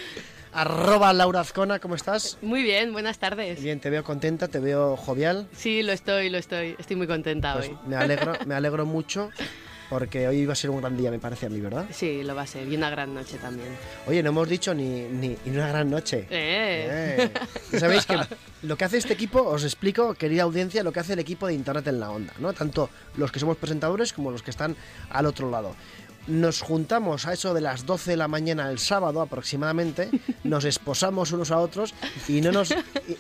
Arroba 0.54 1.12
Laura 1.12 1.42
Azcona, 1.42 1.80
¿cómo 1.80 1.96
estás? 1.96 2.38
Muy 2.42 2.64
bien, 2.64 2.94
buenas 2.94 3.18
tardes. 3.20 3.62
Bien, 3.62 3.80
te 3.82 3.90
veo 3.90 4.04
contenta, 4.06 4.48
te 4.48 4.60
veo 4.60 4.96
jovial. 4.96 5.50
Sí, 5.58 5.84
lo 5.84 5.92
estoy, 5.92 6.30
lo 6.30 6.38
estoy. 6.38 6.76
Estoy 6.80 6.96
muy 6.96 7.08
contenta 7.08 7.56
Pues 7.56 7.70
hoy. 7.70 7.78
me 7.88 7.96
alegro, 7.98 8.34
me 8.46 8.56
alegro 8.56 8.86
mucho 8.86 9.32
porque 9.90 10.28
hoy 10.28 10.46
va 10.46 10.54
a 10.54 10.56
ser 10.56 10.70
un 10.70 10.82
gran 10.82 10.98
día, 10.98 11.12
me 11.12 11.20
parece 11.20 11.46
a 11.46 11.50
mí, 11.50 11.60
¿verdad? 11.60 11.86
Sí, 11.92 12.24
lo 12.24 12.36
va 12.36 12.44
a 12.44 12.48
ser. 12.48 12.68
Y 12.68 12.76
una 12.76 12.90
gran 12.90 13.14
noche 13.14 13.38
también. 13.38 13.70
Oye, 14.08 14.24
no 14.24 14.30
hemos 14.30 14.50
dicho 14.50 14.74
ni, 14.74 15.04
ni, 15.04 15.38
ni 15.46 15.56
una 15.56 15.68
gran 15.68 15.90
noche. 15.90 16.28
Eh. 16.30 17.30
Eh. 17.72 17.80
Sabéis 17.80 18.06
que 18.06 18.18
lo 18.64 18.78
que 18.78 18.86
hace 18.86 18.98
este 18.98 19.14
equipo, 19.14 19.44
os 19.44 19.64
explico, 19.64 20.14
querida 20.16 20.44
audiencia, 20.44 20.84
lo 20.84 20.92
que 20.92 21.00
hace 21.00 21.14
el 21.14 21.20
equipo 21.20 21.48
de 21.48 21.54
Internet 21.54 21.88
en 21.88 22.00
la 22.00 22.10
Onda, 22.10 22.34
¿no? 22.40 22.54
Tanto 22.54 22.90
los 23.18 23.32
que 23.32 23.40
somos 23.40 23.58
presentadores 23.58 24.14
como 24.14 24.32
los 24.32 24.42
que 24.42 24.52
están 24.52 24.76
al 25.10 25.26
otro 25.26 25.50
lado. 25.52 25.76
Nos 26.28 26.62
juntamos 26.62 27.28
a 27.28 27.34
eso 27.34 27.54
de 27.54 27.62
las 27.62 27.86
12 27.86 28.12
de 28.12 28.18
la 28.18 28.28
mañana 28.28 28.72
el 28.72 28.80
sábado 28.80 29.22
aproximadamente, 29.22 30.10
nos 30.44 30.66
esposamos 30.66 31.32
unos 31.32 31.52
a 31.52 31.60
otros 31.60 31.94
y 32.28 32.42
no 32.42 32.52
nos, 32.52 32.72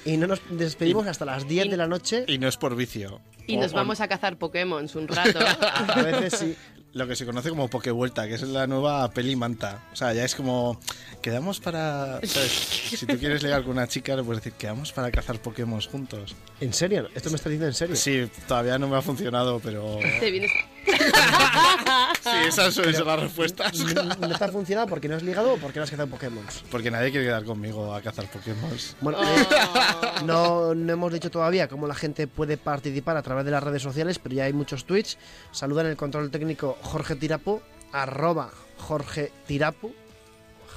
y, 0.06 0.14
y 0.14 0.18
no 0.18 0.26
nos 0.28 0.42
despedimos 0.50 1.06
hasta 1.08 1.24
las 1.26 1.48
10 1.48 1.70
de 1.70 1.78
la 1.78 1.88
noche. 1.88 2.26
Y 2.28 2.38
no 2.40 2.48
es 2.48 2.58
por 2.58 2.76
vicio. 2.76 3.22
Y 3.48 3.58
O- 3.58 3.62
nos 3.62 3.74
o- 3.74 3.76
vamos 3.76 4.02
a 4.02 4.08
cazar 4.08 4.38
Pokémon 4.38 4.88
un 4.96 5.08
rato. 5.08 5.40
A 5.94 6.02
veces 6.02 6.34
sí. 6.40 6.56
lo 6.94 7.08
que 7.08 7.16
se 7.16 7.28
conoce 7.28 7.50
como 7.50 7.68
Pokevuelta, 7.68 8.28
que 8.28 8.34
es 8.36 8.42
la 8.42 8.66
nueva 8.66 9.08
peli 9.12 9.36
manta. 9.36 9.84
O 9.94 9.96
sea, 9.96 10.12
ya 10.14 10.26
es 10.26 10.34
como, 10.34 10.80
quedamos 11.22 11.60
para... 11.60 12.20
¿sabes? 12.24 12.52
Si 12.52 13.06
tú 13.06 13.20
quieres 13.20 13.44
ligar 13.44 13.62
con 13.62 13.74
una 13.74 13.88
chica, 13.88 14.16
le 14.16 14.24
puedes 14.24 14.44
decir, 14.44 14.58
quedamos 14.58 14.92
para 14.94 15.12
cazar 15.12 15.40
Pokémon 15.40 15.80
juntos. 15.82 16.36
¿En 16.60 16.74
serio? 16.74 17.08
¿Esto 17.14 17.30
me 17.30 17.36
está 17.36 17.50
diciendo 17.50 17.68
en 17.68 17.74
serio? 17.76 17.96
Sí, 17.96 18.28
todavía 18.48 18.80
no 18.80 18.88
me 18.88 18.98
ha 18.98 19.02
funcionado, 19.04 19.60
pero... 19.60 20.00
Te 20.20 20.32
vienes... 20.32 20.52
Sí, 20.86 22.30
esas 22.48 22.74
son 22.74 22.89
esas 22.89 23.06
las 23.06 23.20
respuestas. 23.20 23.74
¿No 24.20 24.38
te 24.38 24.44
ha 24.44 24.48
funcionado 24.50 24.88
porque 24.88 25.08
no 25.08 25.15
has 25.15 25.24
ligado 25.24 25.54
o 25.54 25.58
porque 25.58 25.80
no 25.80 25.84
has 25.84 25.89
quedado 25.89 26.10
Pokémon? 26.10 26.44
Porque 26.72 26.89
nadie 26.92 27.12
quiere 27.12 27.25
quedar 27.27 27.44
conmigo 27.44 27.94
a 27.94 28.01
cazar 28.01 28.25
Pokémon. 28.30 28.72
Bueno, 29.01 29.20
eh, 29.24 29.48
no, 30.25 30.74
no 30.75 30.94
hemos 30.94 31.13
dicho 31.13 31.30
todavía 31.30 31.68
cómo 31.68 31.88
la 31.88 31.96
gente 31.96 32.27
puede 32.27 32.58
participar 32.58 33.18
a 33.18 33.22
través 33.22 33.46
de 33.46 33.51
las 33.51 33.63
redes 33.63 33.82
sociales, 33.82 34.20
pero 34.20 34.36
ya 34.36 34.46
hay 34.46 34.54
muchos 34.54 34.86
tweets. 34.86 35.18
Saludan 35.51 35.86
el 35.88 35.96
control 35.98 36.32
técnico 36.32 36.77
Jorge 36.82 37.15
Tirapu, 37.15 37.62
arroba 37.92 38.51
Jorge 38.77 39.32
Tirapu, 39.48 39.94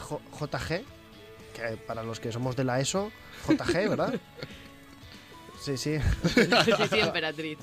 J- 0.08 0.20
JG, 0.58 0.84
que 1.54 1.76
para 1.86 2.02
los 2.02 2.20
que 2.20 2.30
somos 2.32 2.56
de 2.56 2.64
la 2.64 2.80
ESO, 2.80 3.10
JG, 3.48 3.88
¿verdad? 3.88 4.14
Sí, 5.60 5.76
sí. 5.76 5.98
sí, 6.34 6.40
sí, 6.88 7.00
emperatriz. 7.00 7.58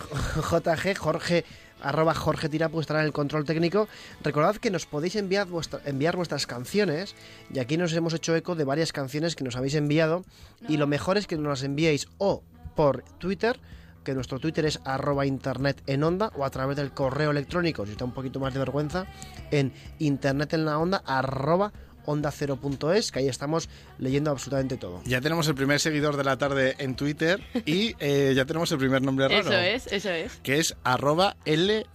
JG, 0.52 0.98
Jorge, 0.98 1.46
arroba 1.82 2.14
Jorge 2.14 2.50
Tirapu 2.50 2.80
estará 2.80 3.02
en 3.02 3.08
el 3.08 3.14
control 3.14 3.46
técnico. 3.46 3.88
Recordad 4.24 4.56
que 4.58 4.72
nos 4.72 4.86
podéis 4.86 5.16
enviar 5.16 5.48
vuestras 5.48 6.48
canciones 6.48 7.16
y 7.54 7.60
aquí 7.60 7.78
nos 7.78 7.94
hemos 7.94 8.14
hecho 8.14 8.36
eco 8.36 8.56
de 8.56 8.64
varias 8.64 8.92
canciones 8.92 9.36
que 9.36 9.44
nos 9.44 9.56
habéis 9.56 9.76
enviado 9.76 10.24
y 10.68 10.78
lo 10.78 10.88
mejor 10.88 11.18
es 11.18 11.28
que 11.28 11.38
nos 11.38 11.48
las 11.48 11.64
enviéis 11.64 12.08
o 12.18 12.44
por 12.76 13.04
Twitter, 13.20 13.60
que 14.04 14.14
nuestro 14.14 14.40
Twitter 14.40 14.66
es 14.66 14.80
arroba 14.84 15.26
internet 15.26 15.82
en 15.88 16.04
onda 16.04 16.32
o 16.36 16.46
a 16.46 16.50
través 16.50 16.78
del 16.78 16.92
correo 16.92 17.32
electrónico, 17.32 17.86
si 17.86 17.94
está 17.94 18.06
un 18.06 18.14
poquito 18.14 18.40
más 18.40 18.54
de 18.54 18.60
vergüenza, 18.60 19.06
en 19.52 19.74
internet 20.00 20.54
en 20.54 20.66
la 20.66 20.78
onda 20.78 21.02
arroba 21.06 21.72
onda 22.06 22.32
0.es, 22.32 23.12
que 23.12 23.20
ahí 23.20 23.28
estamos 23.28 23.70
leyendo 24.00 24.32
absolutamente 24.32 24.78
todo. 24.78 25.02
Ya 25.06 25.22
tenemos 25.22 25.48
el 25.48 25.56
primer 25.56 25.80
seguidor 25.80 26.18
de 26.18 26.24
la 26.24 26.38
tarde 26.38 26.76
en 26.80 26.96
Twitter 26.96 27.42
y 27.66 27.96
eh, 28.00 28.34
ya 28.36 28.46
tenemos 28.46 28.72
el 28.72 28.78
primer 28.78 29.02
nombre 29.02 29.28
raro. 29.28 29.42
Eso 29.42 29.54
es, 29.54 29.88
eso 29.92 30.10
es. 30.10 30.34
Que 30.44 30.60
es 30.60 30.76
arroba 30.84 31.36
LJNLNX. 31.46 31.86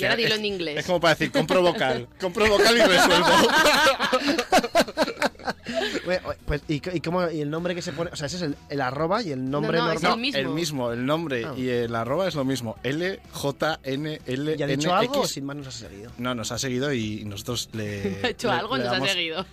Y 0.00 0.04
ahora 0.04 0.16
dilo 0.16 0.34
en 0.36 0.44
inglés. 0.44 0.78
Es 0.78 0.86
como 0.86 1.00
para 1.00 1.14
decir, 1.14 1.32
compro 1.32 1.60
vocal. 1.60 2.08
Compro 2.20 2.48
vocal 2.48 2.76
y 2.76 2.80
resuelvo. 2.80 3.48
Bueno, 6.04 6.28
Pues, 6.46 6.62
¿y, 6.68 6.74
y 6.96 7.00
cómo, 7.00 7.30
y 7.30 7.40
el 7.40 7.50
nombre 7.50 7.74
que 7.74 7.82
se 7.82 7.92
pone? 7.92 8.10
O 8.12 8.16
sea, 8.16 8.26
ese 8.26 8.36
es 8.36 8.42
el, 8.42 8.56
el 8.68 8.80
arroba 8.80 9.22
y 9.22 9.32
el 9.32 9.50
nombre 9.50 9.78
No, 9.78 9.86
no, 9.86 9.92
es 9.92 10.02
normal. 10.02 10.18
el 10.18 10.22
mismo. 10.22 10.38
el 10.40 10.48
mismo, 10.48 10.92
el 10.92 11.06
nombre 11.06 11.44
Ah. 11.46 11.54
y 11.56 11.68
el 11.68 11.94
arroba 11.94 12.28
es 12.28 12.34
lo 12.34 12.44
mismo. 12.44 12.76
LJNLNX. 12.84 14.58
¿Y 14.58 14.62
ha 14.62 14.66
dicho 14.66 14.94
algo 14.94 15.20
o 15.20 15.26
sin 15.26 15.44
más 15.44 15.56
nos 15.56 15.66
ha 15.68 15.70
seguido? 15.72 16.10
No, 16.18 16.34
nos 16.34 16.52
ha 16.52 16.58
seguido 16.58 16.92
y 16.92 17.24
nosotros 17.24 17.68
le. 17.72 18.18
Ha 18.22 18.28
hecho 18.28 18.48
le- 18.48 18.54
algo, 18.54 18.76
le 18.76 18.84
nos 18.84 18.92
ha 18.92 18.96
damos- 18.96 19.10
seguido. 19.10 19.46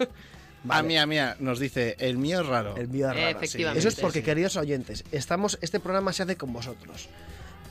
A 0.67 0.81
mí, 0.81 0.97
a 0.97 1.05
mí, 1.05 1.17
nos 1.39 1.59
dice, 1.59 1.95
el 1.99 2.17
mío 2.17 2.41
es 2.41 2.47
raro. 2.47 2.75
El 2.75 2.87
mío 2.87 3.07
es 3.11 3.15
raro, 3.15 3.29
sí. 3.29 3.35
Efectivamente, 3.45 3.79
Eso 3.79 3.87
es 3.89 3.95
porque, 3.99 4.19
sí. 4.19 4.25
queridos 4.25 4.55
oyentes, 4.57 5.03
estamos, 5.11 5.59
este 5.61 5.79
programa 5.79 6.11
se 6.11 6.23
hace 6.23 6.37
con 6.37 6.51
vosotros. 6.53 7.07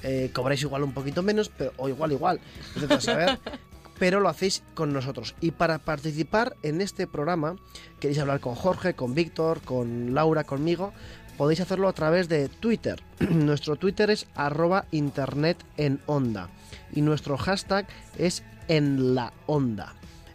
Eh, 0.05 0.31
cobráis 0.33 0.63
igual 0.63 0.85
un 0.85 0.93
poquito 0.93 1.21
menos, 1.23 1.51
pero, 1.57 1.73
o 1.77 1.89
igual, 1.89 2.13
igual. 2.13 2.39
vete 2.77 2.95
a 2.95 3.01
saber, 3.01 3.39
pero 3.99 4.21
lo 4.21 4.29
hacéis 4.29 4.63
con 4.75 4.93
nosotros. 4.93 5.35
Y 5.41 5.53
para 5.53 5.79
participar 5.79 6.57
en 6.63 6.81
este 6.81 7.07
programa, 7.07 7.57
queréis 8.01 8.19
hablar 8.19 8.41
con 8.41 8.55
Jorge, 8.55 8.95
con 8.95 9.15
Víctor, 9.15 9.61
con 9.63 10.15
Laura, 10.15 10.45
conmigo, 10.45 10.93
podéis 11.37 11.61
hacerlo 11.61 11.89
a 11.89 11.93
través 11.93 12.29
de 12.29 12.49
Twitter. 12.49 13.03
nuestro 13.31 13.77
Twitter 13.77 14.11
es 14.11 14.27
arroba 14.35 14.87
internet 14.91 15.65
en 15.77 16.01
onda. 16.07 16.49
Y 16.93 17.03
nuestro 17.03 17.37
hashtag 17.37 17.87
es 18.19 18.43
en 18.69 19.15
la 19.15 19.33
onda. 19.47 19.95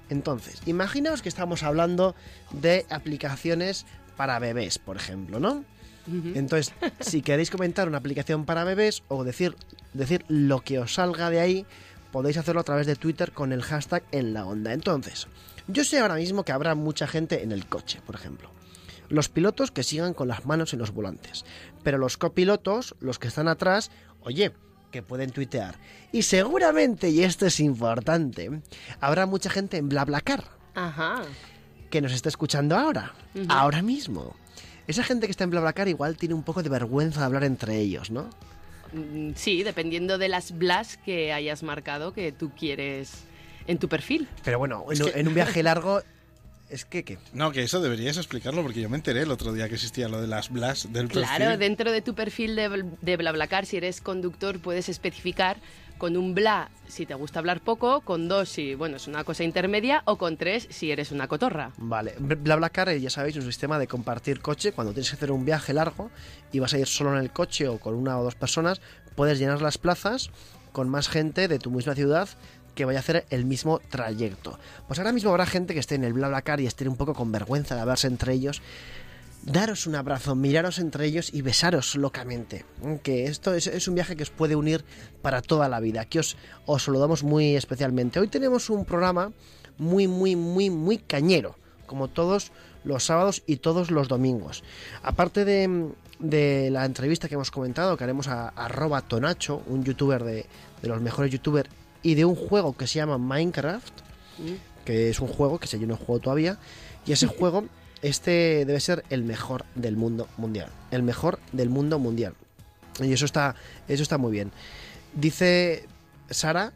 Entonces, 0.09 0.61
imaginaos 0.65 1.21
que 1.21 1.29
estamos 1.29 1.63
hablando 1.63 2.15
de 2.51 2.85
aplicaciones 2.89 3.85
para 4.17 4.39
bebés, 4.39 4.79
por 4.79 4.97
ejemplo, 4.97 5.39
¿no? 5.39 5.63
Entonces, 6.33 6.73
si 6.99 7.21
queréis 7.21 7.51
comentar 7.51 7.87
una 7.87 7.99
aplicación 7.99 8.45
para 8.45 8.63
bebés 8.63 9.03
o 9.09 9.23
decir, 9.23 9.55
decir 9.93 10.25
lo 10.27 10.61
que 10.61 10.79
os 10.79 10.95
salga 10.95 11.29
de 11.29 11.39
ahí, 11.39 11.65
podéis 12.11 12.37
hacerlo 12.37 12.61
a 12.61 12.65
través 12.65 12.87
de 12.87 12.95
Twitter 12.95 13.31
con 13.31 13.51
el 13.51 13.61
hashtag 13.61 14.03
en 14.11 14.33
la 14.33 14.45
onda. 14.45 14.73
Entonces, 14.73 15.27
yo 15.67 15.83
sé 15.83 15.99
ahora 15.99 16.15
mismo 16.15 16.43
que 16.43 16.51
habrá 16.51 16.75
mucha 16.75 17.07
gente 17.07 17.43
en 17.43 17.51
el 17.51 17.65
coche, 17.67 18.01
por 18.05 18.15
ejemplo. 18.15 18.49
Los 19.09 19.29
pilotos 19.29 19.71
que 19.71 19.83
sigan 19.83 20.13
con 20.13 20.27
las 20.27 20.45
manos 20.45 20.73
en 20.73 20.79
los 20.79 20.91
volantes. 20.91 21.45
Pero 21.83 21.97
los 21.97 22.17
copilotos, 22.17 22.95
los 22.99 23.17
que 23.19 23.27
están 23.27 23.47
atrás, 23.47 23.91
oye, 24.21 24.51
que 24.91 25.01
pueden 25.01 25.31
tuitear. 25.31 25.75
Y 26.11 26.23
seguramente, 26.23 27.09
y 27.09 27.23
esto 27.23 27.45
es 27.45 27.59
importante, 27.59 28.61
habrá 28.99 29.25
mucha 29.25 29.49
gente 29.49 29.77
en 29.77 29.89
BlaBlaCar 29.89 30.43
Ajá. 30.75 31.21
que 31.89 32.01
nos 32.01 32.11
está 32.13 32.29
escuchando 32.29 32.75
ahora, 32.75 33.13
ahora 33.47 33.81
mismo. 33.81 34.35
Esa 34.87 35.03
gente 35.03 35.27
que 35.27 35.31
está 35.31 35.43
en 35.43 35.51
BlaBlaCar 35.51 35.87
igual 35.87 36.17
tiene 36.17 36.33
un 36.33 36.43
poco 36.43 36.63
de 36.63 36.69
vergüenza 36.69 37.19
de 37.19 37.25
hablar 37.27 37.43
entre 37.43 37.77
ellos, 37.77 38.09
¿no? 38.09 38.29
Mm, 38.93 39.31
Sí, 39.35 39.63
dependiendo 39.63 40.17
de 40.17 40.29
las 40.29 40.57
blas 40.57 40.97
que 40.97 41.31
hayas 41.33 41.63
marcado 41.63 42.13
que 42.13 42.31
tú 42.31 42.51
quieres 42.57 43.11
en 43.67 43.77
tu 43.77 43.87
perfil. 43.87 44.27
Pero 44.43 44.57
bueno, 44.59 44.85
en, 44.87 44.93
Es 44.93 45.01
que- 45.01 45.19
en 45.19 45.27
un 45.27 45.33
viaje 45.33 45.61
largo 45.63 46.01
es 46.69 46.85
que 46.85 47.03
¿qué? 47.03 47.17
No, 47.33 47.51
que 47.51 47.63
eso 47.63 47.81
deberías 47.81 48.17
explicarlo 48.17 48.61
porque 48.63 48.81
yo 48.81 48.89
me 48.89 48.97
enteré 48.97 49.21
el 49.23 49.31
otro 49.31 49.53
día 49.53 49.67
que 49.69 49.75
existía 49.75 50.07
lo 50.07 50.21
de 50.21 50.27
las 50.27 50.49
blas 50.49 50.91
del 50.93 51.07
perfil. 51.07 51.23
Claro, 51.23 51.57
dentro 51.57 51.91
de 51.91 52.01
tu 52.01 52.13
perfil 52.15 52.55
de, 52.55 52.85
de 53.01 53.17
BlaBlaCar, 53.17 53.65
si 53.65 53.77
eres 53.77 54.01
conductor, 54.01 54.59
puedes 54.59 54.87
especificar 54.89 55.57
con 55.99 56.17
un 56.17 56.33
bla 56.33 56.71
si 56.87 57.05
te 57.05 57.13
gusta 57.13 57.37
hablar 57.37 57.61
poco, 57.61 58.01
con 58.01 58.27
dos 58.27 58.49
si, 58.49 58.73
bueno, 58.73 58.95
es 58.95 59.07
una 59.07 59.23
cosa 59.23 59.43
intermedia, 59.43 60.01
o 60.05 60.17
con 60.17 60.37
tres 60.37 60.67
si 60.71 60.91
eres 60.91 61.11
una 61.11 61.27
cotorra. 61.27 61.71
Vale, 61.77 62.15
BlaBlaCar, 62.17 62.89
eh, 62.89 62.99
ya 62.99 63.11
sabéis, 63.11 63.35
es 63.35 63.43
un 63.43 63.51
sistema 63.51 63.77
de 63.77 63.85
compartir 63.85 64.41
coche. 64.41 64.71
Cuando 64.71 64.93
tienes 64.93 65.11
que 65.11 65.17
hacer 65.17 65.31
un 65.31 65.45
viaje 65.45 65.73
largo 65.73 66.09
y 66.51 66.57
vas 66.57 66.73
a 66.73 66.79
ir 66.79 66.87
solo 66.87 67.13
en 67.13 67.19
el 67.19 67.31
coche 67.31 67.67
o 67.67 67.79
con 67.79 67.93
una 67.93 68.17
o 68.17 68.23
dos 68.23 68.33
personas, 68.33 68.81
puedes 69.15 69.37
llenar 69.37 69.61
las 69.61 69.77
plazas 69.77 70.31
con 70.71 70.89
más 70.89 71.09
gente 71.09 71.47
de 71.47 71.59
tu 71.59 71.69
misma 71.69 71.93
ciudad 71.93 72.29
que 72.73 72.85
vaya 72.85 72.99
a 72.99 73.01
hacer 73.01 73.25
el 73.29 73.45
mismo 73.45 73.79
trayecto. 73.89 74.57
Pues 74.87 74.99
ahora 74.99 75.11
mismo 75.11 75.31
habrá 75.31 75.45
gente 75.45 75.73
que 75.73 75.79
esté 75.79 75.95
en 75.95 76.05
el 76.05 76.13
BlaBlaCar 76.13 76.61
y 76.61 76.65
esté 76.65 76.87
un 76.87 76.95
poco 76.95 77.13
con 77.13 77.31
vergüenza 77.31 77.75
de 77.75 77.81
hablarse 77.81 78.07
entre 78.07 78.33
ellos. 78.33 78.61
Daros 79.43 79.87
un 79.87 79.95
abrazo, 79.95 80.35
miraros 80.35 80.79
entre 80.79 81.05
ellos 81.05 81.33
y 81.33 81.41
besaros 81.41 81.95
locamente. 81.95 82.65
Que 83.03 83.25
esto 83.25 83.53
es, 83.53 83.67
es 83.67 83.87
un 83.87 83.95
viaje 83.95 84.15
que 84.15 84.23
os 84.23 84.29
puede 84.29 84.55
unir 84.55 84.83
para 85.21 85.41
toda 85.41 85.69
la 85.69 85.79
vida. 85.79 86.01
Aquí 86.01 86.19
os, 86.19 86.37
os 86.65 86.87
lo 86.87 86.99
damos 86.99 87.23
muy 87.23 87.55
especialmente. 87.55 88.19
Hoy 88.19 88.27
tenemos 88.27 88.69
un 88.69 88.85
programa 88.85 89.31
muy, 89.77 90.07
muy, 90.07 90.35
muy, 90.35 90.69
muy 90.69 90.97
cañero, 90.97 91.55
como 91.87 92.09
todos 92.09 92.51
los 92.83 93.05
sábados 93.05 93.43
y 93.47 93.57
todos 93.57 93.91
los 93.91 94.07
domingos. 94.07 94.63
Aparte 95.03 95.45
de, 95.45 95.89
de 96.19 96.69
la 96.69 96.85
entrevista 96.85 97.27
que 97.27 97.35
hemos 97.35 97.51
comentado, 97.51 97.97
que 97.97 98.03
haremos 98.03 98.27
a, 98.27 98.49
a 98.49 98.65
arroba 98.65 99.01
Tonacho, 99.01 99.63
un 99.67 99.83
youtuber 99.83 100.23
de, 100.23 100.45
de 100.81 100.87
los 100.87 101.01
mejores 101.01 101.31
youtubers, 101.31 101.69
y 102.01 102.15
de 102.15 102.25
un 102.25 102.35
juego 102.35 102.75
que 102.75 102.87
se 102.87 102.95
llama 102.99 103.17
Minecraft, 103.17 103.93
que 104.85 105.09
es 105.09 105.19
un 105.19 105.27
juego 105.27 105.59
que 105.59 105.67
se 105.67 105.79
yo 105.79 105.87
no 105.87 105.97
juego 105.97 106.19
todavía, 106.19 106.57
y 107.05 107.11
ese 107.11 107.27
juego, 107.27 107.65
este 108.01 108.65
debe 108.65 108.79
ser 108.79 109.03
el 109.09 109.23
mejor 109.23 109.65
del 109.75 109.95
mundo 109.97 110.27
mundial. 110.37 110.69
El 110.91 111.03
mejor 111.03 111.39
del 111.51 111.69
mundo 111.69 111.99
mundial. 111.99 112.33
Y 112.99 113.13
eso 113.13 113.25
está, 113.25 113.55
eso 113.87 114.03
está 114.03 114.17
muy 114.17 114.31
bien. 114.31 114.51
Dice 115.13 115.87
Sara 116.29 116.73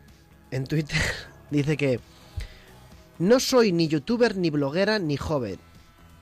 en 0.51 0.65
Twitter, 0.65 1.01
dice 1.49 1.77
que 1.77 1.99
no 3.19 3.39
soy 3.39 3.71
ni 3.71 3.87
youtuber, 3.87 4.37
ni 4.37 4.49
bloguera, 4.49 4.99
ni 4.99 5.17
joven. 5.17 5.59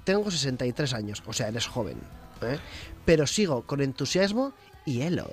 Tengo 0.04 0.30
63 0.30 0.94
años, 0.94 1.24
o 1.26 1.34
sea, 1.34 1.48
eres 1.48 1.68
joven. 1.68 1.98
¿eh? 2.42 2.58
Pero 3.06 3.28
sigo 3.28 3.66
con 3.66 3.82
entusiasmo 3.82 4.54
y 4.86 5.00
hielo. 5.00 5.30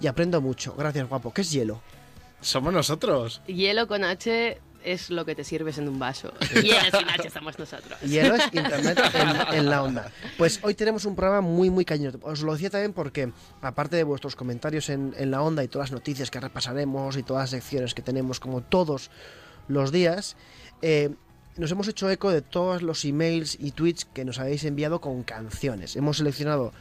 Y 0.00 0.06
aprendo 0.06 0.40
mucho. 0.40 0.74
Gracias, 0.76 1.08
guapo. 1.08 1.32
¿Qué 1.32 1.42
es 1.42 1.50
hielo? 1.50 1.82
Somos 2.40 2.72
nosotros. 2.72 3.42
Hielo 3.46 3.88
con 3.88 4.04
H 4.04 4.60
es 4.84 5.10
lo 5.10 5.24
que 5.24 5.34
te 5.34 5.44
sirves 5.44 5.78
en 5.78 5.88
un 5.88 5.98
vaso. 5.98 6.32
Hielo 6.54 6.98
sin 6.98 7.08
H 7.08 7.26
estamos 7.26 7.58
nosotros. 7.58 8.00
Hielo 8.00 8.34
es 8.34 8.44
internet 8.52 9.00
en, 9.14 9.58
en 9.58 9.70
la 9.70 9.82
onda. 9.82 10.10
Pues 10.38 10.60
hoy 10.62 10.74
tenemos 10.74 11.04
un 11.04 11.16
programa 11.16 11.40
muy, 11.40 11.70
muy 11.70 11.84
cañero. 11.84 12.18
Os 12.22 12.42
lo 12.42 12.52
decía 12.52 12.70
también 12.70 12.92
porque, 12.92 13.32
aparte 13.62 13.96
de 13.96 14.04
vuestros 14.04 14.36
comentarios 14.36 14.88
en, 14.90 15.14
en 15.16 15.30
la 15.30 15.42
onda 15.42 15.64
y 15.64 15.68
todas 15.68 15.90
las 15.90 15.98
noticias 15.98 16.30
que 16.30 16.40
repasaremos 16.40 17.16
y 17.16 17.22
todas 17.22 17.44
las 17.44 17.50
secciones 17.50 17.94
que 17.94 18.02
tenemos, 18.02 18.40
como 18.40 18.62
todos 18.62 19.10
los 19.68 19.90
días, 19.90 20.36
eh, 20.82 21.10
nos 21.56 21.70
hemos 21.70 21.88
hecho 21.88 22.10
eco 22.10 22.30
de 22.30 22.42
todos 22.42 22.82
los 22.82 23.04
emails 23.04 23.56
y 23.60 23.70
tweets 23.70 24.04
que 24.04 24.24
nos 24.24 24.38
habéis 24.38 24.64
enviado 24.64 25.00
con 25.00 25.22
canciones. 25.22 25.96
Hemos 25.96 26.18
seleccionado 26.18 26.72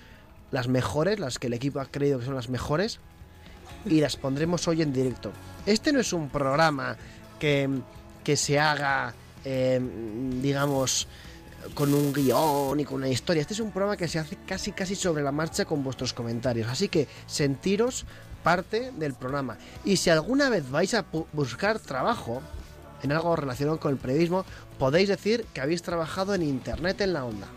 las 0.51 0.67
mejores, 0.67 1.19
las 1.19 1.39
que 1.39 1.47
el 1.47 1.53
equipo 1.53 1.79
ha 1.79 1.85
creído 1.85 2.19
que 2.19 2.25
son 2.25 2.35
las 2.35 2.49
mejores, 2.49 2.99
y 3.85 4.01
las 4.01 4.15
pondremos 4.15 4.67
hoy 4.67 4.81
en 4.81 4.93
directo. 4.93 5.31
Este 5.65 5.93
no 5.93 5.99
es 5.99 6.13
un 6.13 6.29
programa 6.29 6.97
que, 8.23 8.37
se 8.37 8.57
haga, 8.57 9.13
eh, 9.43 9.79
digamos, 10.41 11.09
con 11.73 11.93
un 11.93 12.13
guion 12.13 12.79
y 12.79 12.85
con 12.85 12.97
una 12.97 13.09
historia. 13.09 13.41
Este 13.41 13.53
es 13.53 13.59
un 13.59 13.71
programa 13.71 13.97
que 13.97 14.07
se 14.07 14.17
hace 14.17 14.37
casi 14.47 14.71
casi 14.71 14.95
sobre 14.95 15.23
la 15.23 15.33
marcha 15.33 15.65
con 15.65 15.83
vuestros 15.83 16.13
comentarios. 16.13 16.69
Así 16.69 16.87
que 16.87 17.07
sentiros 17.25 18.05
parte 18.43 18.91
del 18.91 19.13
programa. 19.13 19.57
Y 19.83 19.97
si 19.97 20.09
alguna 20.09 20.49
vez 20.49 20.69
vais 20.69 20.93
a 20.93 21.05
buscar 21.33 21.79
trabajo 21.79 22.41
en 23.01 23.11
algo 23.11 23.35
relacionado 23.35 23.77
con 23.77 23.91
el 23.91 23.97
periodismo, 23.97 24.45
podéis 24.79 25.09
decir 25.09 25.45
que 25.53 25.59
habéis 25.59 25.81
trabajado 25.81 26.33
en 26.35 26.43
Internet 26.43 27.01
en 27.01 27.11
la 27.11 27.25
onda. 27.25 27.47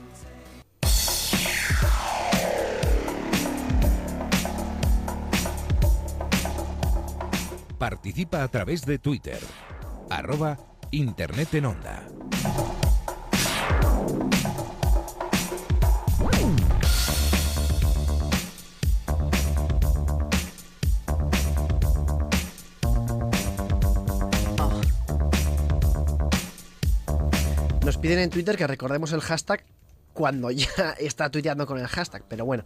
Participa 7.78 8.42
a 8.42 8.48
través 8.48 8.84
de 8.84 8.98
Twitter. 8.98 9.38
Arroba 10.10 10.56
Internet 10.90 11.54
en 11.54 11.66
Onda. 11.66 12.08
Nos 27.84 27.98
piden 27.98 28.18
en 28.18 28.30
Twitter 28.30 28.56
que 28.56 28.66
recordemos 28.66 29.12
el 29.12 29.20
hashtag 29.20 29.64
cuando 30.12 30.50
ya 30.50 30.68
está 30.98 31.30
tuiteando 31.30 31.66
con 31.66 31.78
el 31.78 31.86
hashtag. 31.86 32.24
Pero 32.28 32.44
bueno, 32.44 32.64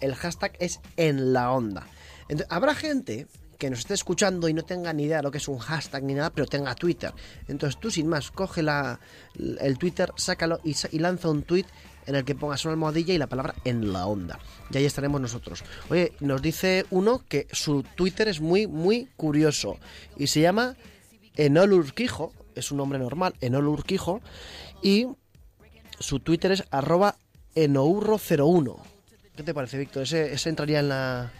el 0.00 0.14
hashtag 0.14 0.52
es 0.60 0.80
en 0.96 1.32
la 1.32 1.50
onda. 1.50 1.86
Entonces, 2.28 2.46
habrá 2.50 2.74
gente 2.74 3.26
que 3.58 3.70
nos 3.70 3.80
esté 3.80 3.94
escuchando 3.94 4.48
y 4.48 4.54
no 4.54 4.62
tenga 4.62 4.92
ni 4.92 5.04
idea 5.04 5.18
de 5.18 5.24
lo 5.24 5.30
que 5.30 5.38
es 5.38 5.48
un 5.48 5.58
hashtag 5.58 6.04
ni 6.04 6.14
nada, 6.14 6.30
pero 6.30 6.46
tenga 6.46 6.74
Twitter. 6.76 7.12
Entonces 7.48 7.78
tú 7.80 7.90
sin 7.90 8.06
más, 8.06 8.30
coge 8.30 8.62
la, 8.62 9.00
el 9.60 9.78
Twitter, 9.78 10.12
sácalo 10.16 10.60
y, 10.64 10.76
y 10.92 10.98
lanza 11.00 11.28
un 11.28 11.42
tweet 11.42 11.66
en 12.06 12.14
el 12.14 12.24
que 12.24 12.34
pongas 12.34 12.64
una 12.64 12.72
almohadilla 12.72 13.12
y 13.12 13.18
la 13.18 13.26
palabra 13.26 13.54
en 13.64 13.92
la 13.92 14.06
onda. 14.06 14.38
Y 14.70 14.78
ahí 14.78 14.86
estaremos 14.86 15.20
nosotros. 15.20 15.62
Oye, 15.90 16.12
nos 16.20 16.40
dice 16.40 16.86
uno 16.90 17.22
que 17.28 17.46
su 17.52 17.82
Twitter 17.82 18.28
es 18.28 18.40
muy, 18.40 18.66
muy 18.66 19.08
curioso. 19.16 19.76
Y 20.16 20.28
se 20.28 20.40
llama 20.40 20.76
Enol 21.36 21.74
Urquijo, 21.74 22.32
es 22.54 22.70
un 22.70 22.78
nombre 22.78 22.98
normal, 22.98 23.34
Enol 23.40 23.68
Urquijo, 23.68 24.22
y 24.82 25.08
su 25.98 26.20
Twitter 26.20 26.52
es 26.52 26.64
arroba 26.70 27.16
enourro01. 27.54 28.76
¿Qué 29.36 29.42
te 29.42 29.52
parece, 29.52 29.78
Víctor? 29.78 30.04
Ese, 30.04 30.32
ese 30.32 30.48
entraría 30.48 30.80
en 30.80 30.88
la... 30.88 31.32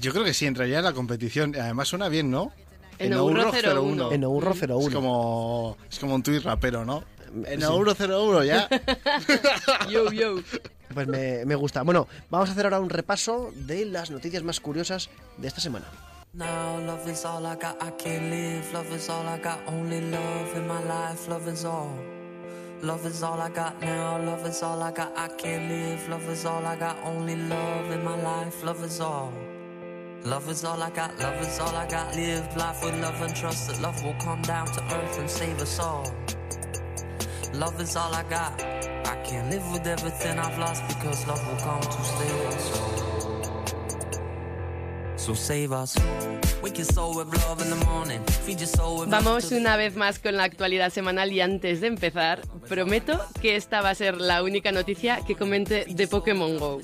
Yo 0.00 0.12
creo 0.12 0.24
que 0.24 0.34
sí, 0.34 0.46
entraría 0.46 0.78
en 0.78 0.84
la 0.84 0.92
competición. 0.92 1.54
Además 1.56 1.88
suena 1.88 2.08
bien, 2.08 2.30
¿no? 2.30 2.52
Enourro 2.98 3.50
01. 3.52 4.12
Enourro01. 4.12 4.86
Es 4.86 4.94
como, 4.94 5.76
es 5.90 5.98
como 5.98 6.14
un 6.14 6.22
tuit 6.22 6.42
rapero, 6.42 6.84
¿no? 6.84 7.04
Enourro 7.46 7.94
01, 7.94 8.44
ya. 8.44 8.68
Yo, 9.90 10.10
yo. 10.10 10.36
Pues 10.94 11.06
me, 11.06 11.44
me 11.44 11.54
gusta. 11.54 11.82
Bueno, 11.82 12.08
vamos 12.30 12.48
a 12.48 12.52
hacer 12.52 12.64
ahora 12.64 12.80
un 12.80 12.88
repaso 12.88 13.50
de 13.54 13.84
las 13.84 14.10
noticias 14.10 14.42
más 14.42 14.60
curiosas 14.60 15.10
de 15.36 15.48
esta 15.48 15.60
semana. 15.60 15.86
Now 16.32 16.78
love 16.84 17.08
is 17.10 17.24
all 17.24 17.46
I 17.46 17.56
got, 17.56 17.82
I 17.82 17.90
can't 17.92 18.30
live. 18.30 18.72
Love 18.72 18.94
is 18.94 19.08
all 19.08 19.26
I 19.26 19.38
got, 19.38 19.58
only 19.68 20.00
love 20.02 20.54
in 20.54 20.66
my 20.66 20.82
life. 20.84 21.28
Love 21.28 21.48
is 21.48 21.64
all. 21.64 21.90
Love 22.82 23.06
is 23.06 23.22
all 23.22 23.40
I 23.40 23.48
got 23.48 23.80
now. 23.80 24.18
Love 24.18 24.46
is 24.46 24.62
all 24.62 24.82
I 24.82 24.92
got, 24.92 25.12
I 25.16 25.28
can't 25.28 25.68
live. 25.68 26.06
Love 26.08 26.28
is 26.28 26.44
all 26.44 26.64
I 26.66 26.76
got, 26.76 26.96
only 27.04 27.36
love 27.36 27.90
in 27.90 28.04
my 28.04 28.16
life. 28.20 28.62
Love 28.62 28.84
is 28.84 29.00
all. 29.00 29.32
Love 30.26 30.48
is 30.50 30.64
all 30.64 30.82
I 30.82 30.90
got, 30.90 31.16
love 31.20 31.40
is 31.40 31.60
all 31.60 31.72
I 31.76 31.86
got. 31.86 32.16
Live 32.16 32.56
life 32.56 32.84
with 32.84 33.00
love 33.00 33.22
and 33.22 33.32
trust 33.36 33.68
that 33.68 33.80
love 33.80 34.02
will 34.02 34.14
come 34.14 34.42
down 34.42 34.66
to 34.66 34.82
earth 34.82 35.20
and 35.20 35.30
save 35.30 35.56
us 35.60 35.78
all. 35.78 36.12
Love 37.54 37.80
is 37.80 37.94
all 37.94 38.12
I 38.12 38.24
got. 38.24 38.60
I 38.60 39.14
can't 39.22 39.48
live 39.52 39.62
with 39.70 39.86
everything 39.86 40.36
I've 40.36 40.58
lost 40.58 40.82
because 40.88 41.24
love 41.28 41.40
will 41.46 41.60
come 41.60 41.80
to 41.80 42.04
save 42.18 42.40
us. 42.50 42.64
So 45.16 45.32
save 45.34 45.70
us. 45.70 45.96
Wake 46.60 46.78
your 46.78 46.86
soul 46.86 47.18
with 47.18 47.28
love 47.44 47.62
in 47.62 47.70
the 47.70 47.84
morning. 47.84 48.20
Feed 48.44 48.58
your 48.58 48.66
soul 48.66 48.98
with 48.98 49.08
love 49.08 49.22
Vamos 49.22 49.52
una 49.52 49.76
vez 49.76 49.94
más 49.94 50.18
con 50.18 50.36
la 50.36 50.42
actualidad 50.42 50.90
semanal 50.90 51.32
y 51.32 51.40
antes 51.40 51.80
de 51.80 51.86
empezar, 51.86 52.40
prometo 52.68 53.24
que 53.40 53.54
esta 53.54 53.80
va 53.80 53.90
a 53.90 53.94
ser 53.94 54.20
la 54.20 54.42
única 54.42 54.72
noticia 54.72 55.20
que 55.24 55.36
comente 55.36 55.84
de 55.88 56.08
Pokémon 56.08 56.58
Go. 56.58 56.80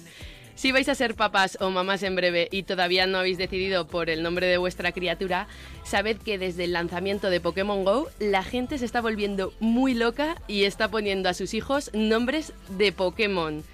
Si 0.55 0.71
vais 0.71 0.89
a 0.89 0.95
ser 0.95 1.15
papás 1.15 1.57
o 1.61 1.71
mamás 1.71 2.03
en 2.03 2.15
breve 2.15 2.49
y 2.51 2.65
todavía 2.65 3.07
no 3.07 3.19
habéis 3.19 3.39
decidido 3.39 3.87
por 3.87 4.11
el 4.11 4.23
nombre 4.23 4.47
de 4.47 4.59
vuestra 4.59 4.93
criatura, 4.93 5.49
sabed 5.83 6.19
que 6.19 6.39
desde 6.39 6.65
el 6.65 6.73
lanzamiento 6.73 7.31
de 7.31 7.41
Pokémon 7.41 7.85
Go 7.85 8.09
la 8.19 8.43
gente 8.45 8.79
se 8.79 8.85
está 8.85 9.01
volviendo 9.01 9.55
muy 9.61 9.95
loca 9.95 10.37
y 10.47 10.65
está 10.65 10.89
poniendo 10.89 11.29
a 11.29 11.35
sus 11.35 11.55
hijos 11.55 11.91
nombres 11.95 12.53
de 12.69 12.93
Pokémon. 12.93 13.65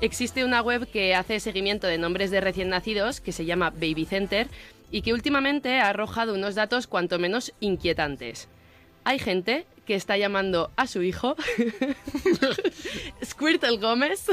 Existe 0.00 0.44
una 0.44 0.60
web 0.60 0.88
que 0.90 1.14
hace 1.14 1.38
seguimiento 1.38 1.86
de 1.86 1.98
nombres 1.98 2.30
de 2.30 2.40
recién 2.40 2.68
nacidos 2.68 3.20
que 3.20 3.32
se 3.32 3.44
llama 3.44 3.70
Baby 3.70 4.04
Center 4.04 4.48
y 4.90 5.02
que 5.02 5.12
últimamente 5.12 5.78
ha 5.78 5.88
arrojado 5.88 6.34
unos 6.34 6.56
datos 6.56 6.88
cuanto 6.88 7.18
menos 7.18 7.52
inquietantes. 7.60 8.48
Hay 9.04 9.18
gente 9.18 9.66
que 9.84 9.94
está 9.94 10.16
llamando 10.16 10.70
a 10.76 10.86
su 10.86 11.02
hijo 11.02 11.36
Squirtle 13.24 13.78
Gómez 13.78 14.24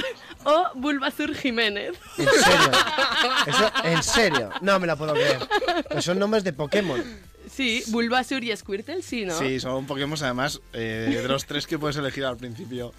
o 0.43 0.67
Bulbazur 0.75 1.35
Jiménez. 1.35 1.97
¿En 2.17 2.27
serio? 2.27 2.71
Eso, 3.47 3.71
¿En 3.83 4.03
serio? 4.03 4.49
No 4.61 4.79
me 4.79 4.87
la 4.87 4.95
puedo 4.95 5.13
creer. 5.13 5.39
Pues 5.89 6.05
son 6.05 6.19
nombres 6.19 6.43
de 6.43 6.53
Pokémon. 6.53 7.03
Sí, 7.49 7.83
Bulbasur 7.87 8.43
y 8.43 8.55
Squirtle, 8.55 9.01
sí, 9.01 9.25
¿no? 9.25 9.37
Sí, 9.37 9.59
son 9.59 9.85
Pokémon 9.85 10.17
además 10.21 10.61
eh, 10.73 11.19
de 11.21 11.27
los 11.27 11.45
tres 11.45 11.67
que 11.67 11.77
puedes 11.77 11.97
elegir 11.97 12.23
al 12.23 12.37
principio. 12.37 12.93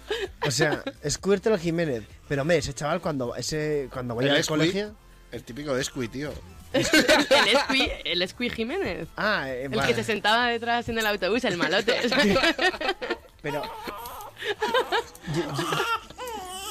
O 0.45 0.51
sea, 0.51 0.83
Squirtle 1.07 1.57
Jiménez. 1.57 2.03
Pero 2.27 2.45
me, 2.45 2.57
ese 2.57 2.73
chaval 2.73 3.01
cuando 3.01 3.35
ese 3.35 3.89
cuando 3.91 4.15
vaya 4.15 4.35
al 4.35 4.45
colegio. 4.45 4.95
El 5.31 5.43
típico 5.43 5.73
de 5.73 5.83
Squee, 5.83 6.07
tío. 6.07 6.31
el 7.47 7.57
Squee, 7.59 8.01
el 8.05 8.27
Squee 8.27 8.49
Jiménez. 8.49 9.07
Ah, 9.15 9.45
eh, 9.49 9.63
El 9.65 9.69
vale. 9.69 9.87
que 9.89 9.95
se 9.95 10.03
sentaba 10.03 10.47
detrás 10.47 10.89
en 10.89 10.97
el 10.97 11.05
autobús, 11.05 11.43
el 11.43 11.57
malote. 11.57 11.95
Pero. 13.41 13.61
Yo, 15.35 15.41
yo- 15.41 16.12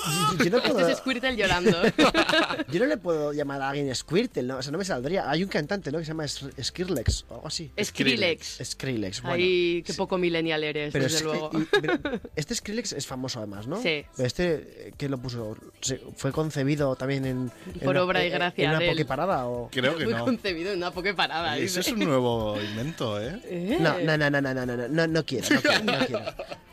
yo- 0.45 0.51
no 0.51 0.62
puedo, 0.62 0.79
Este 0.81 0.93
es 0.93 0.99
Squirtle 0.99 1.37
llorando. 1.37 1.83
yo 2.71 2.81
no 2.81 2.87
le 2.87 2.97
puedo 2.97 3.33
llamar 3.33 3.62
a 3.62 3.71
alguien 3.71 3.95
Squirtle, 3.95 4.43
¿no? 4.43 4.59
O 4.59 4.62
sea, 4.62 4.73
no 4.73 4.79
me 4.79 4.85
saldría. 4.85 5.31
Hay 5.31 5.43
un 5.43 5.49
cantante, 5.49 5.91
¿no? 5.93 5.99
Que 5.99 6.05
se 6.05 6.09
llama 6.11 6.27
Skrillex 6.29 7.25
o 7.29 7.35
algo 7.37 7.47
así. 7.49 7.71
Skrillex. 7.83 8.59
Skrillex, 8.65 9.23
bueno. 9.23 9.37
Ay, 9.37 9.83
qué 9.87 9.95
poco 9.95 10.19
millennial 10.19 10.62
eres, 10.65 10.93
Pero 10.93 11.05
desde 11.05 11.17
es- 11.19 11.25
luego. 11.25 11.51
y- 11.55 11.65
pero 11.81 11.95
este 12.37 12.55
Skrillex 12.55 12.93
es 12.93 13.07
famoso 13.07 13.38
además, 13.38 13.67
¿no? 13.67 13.77
Sí. 13.83 14.05
Pero 14.17 14.27
este, 14.27 14.55
eh, 14.88 14.95
¿qué 14.97 15.09
lo 15.09 15.19
puso? 15.19 15.57
¿Fue 16.17 16.33
concebido 16.33 16.95
también 16.97 17.25
en... 17.27 17.51
Por 17.81 17.91
una- 17.91 18.03
obra 18.05 18.23
y 18.25 18.27
en- 18.29 18.33
gracia 18.33 18.65
¿En 18.65 18.71
una 18.71 18.79
de 18.79 18.85
él. 18.87 18.91
pokeparada 18.93 19.47
o...? 19.47 19.69
Creo 19.71 19.97
que 19.97 20.05
Fue 20.05 20.15
no. 20.15 20.25
concebido 20.25 20.73
en 20.73 20.79
una 20.79 20.91
pokeparada. 20.91 21.57
Eso 21.57 21.79
dice. 21.79 21.81
es 21.81 21.97
un 21.97 22.01
nuevo 22.05 22.59
invento, 22.61 23.21
¿eh? 23.21 23.41
Eh. 23.45 23.77
No, 23.81 23.99
no, 24.01 24.17
no, 24.17 24.31
no, 24.31 24.41
no, 24.41 24.53
no, 24.55 24.67
no, 24.67 24.88
no, 24.88 25.07
no 25.07 25.25
quiero, 25.27 25.49
no 25.55 25.61
quiero, 25.61 25.85
no 25.85 26.07
quiero. 26.07 26.25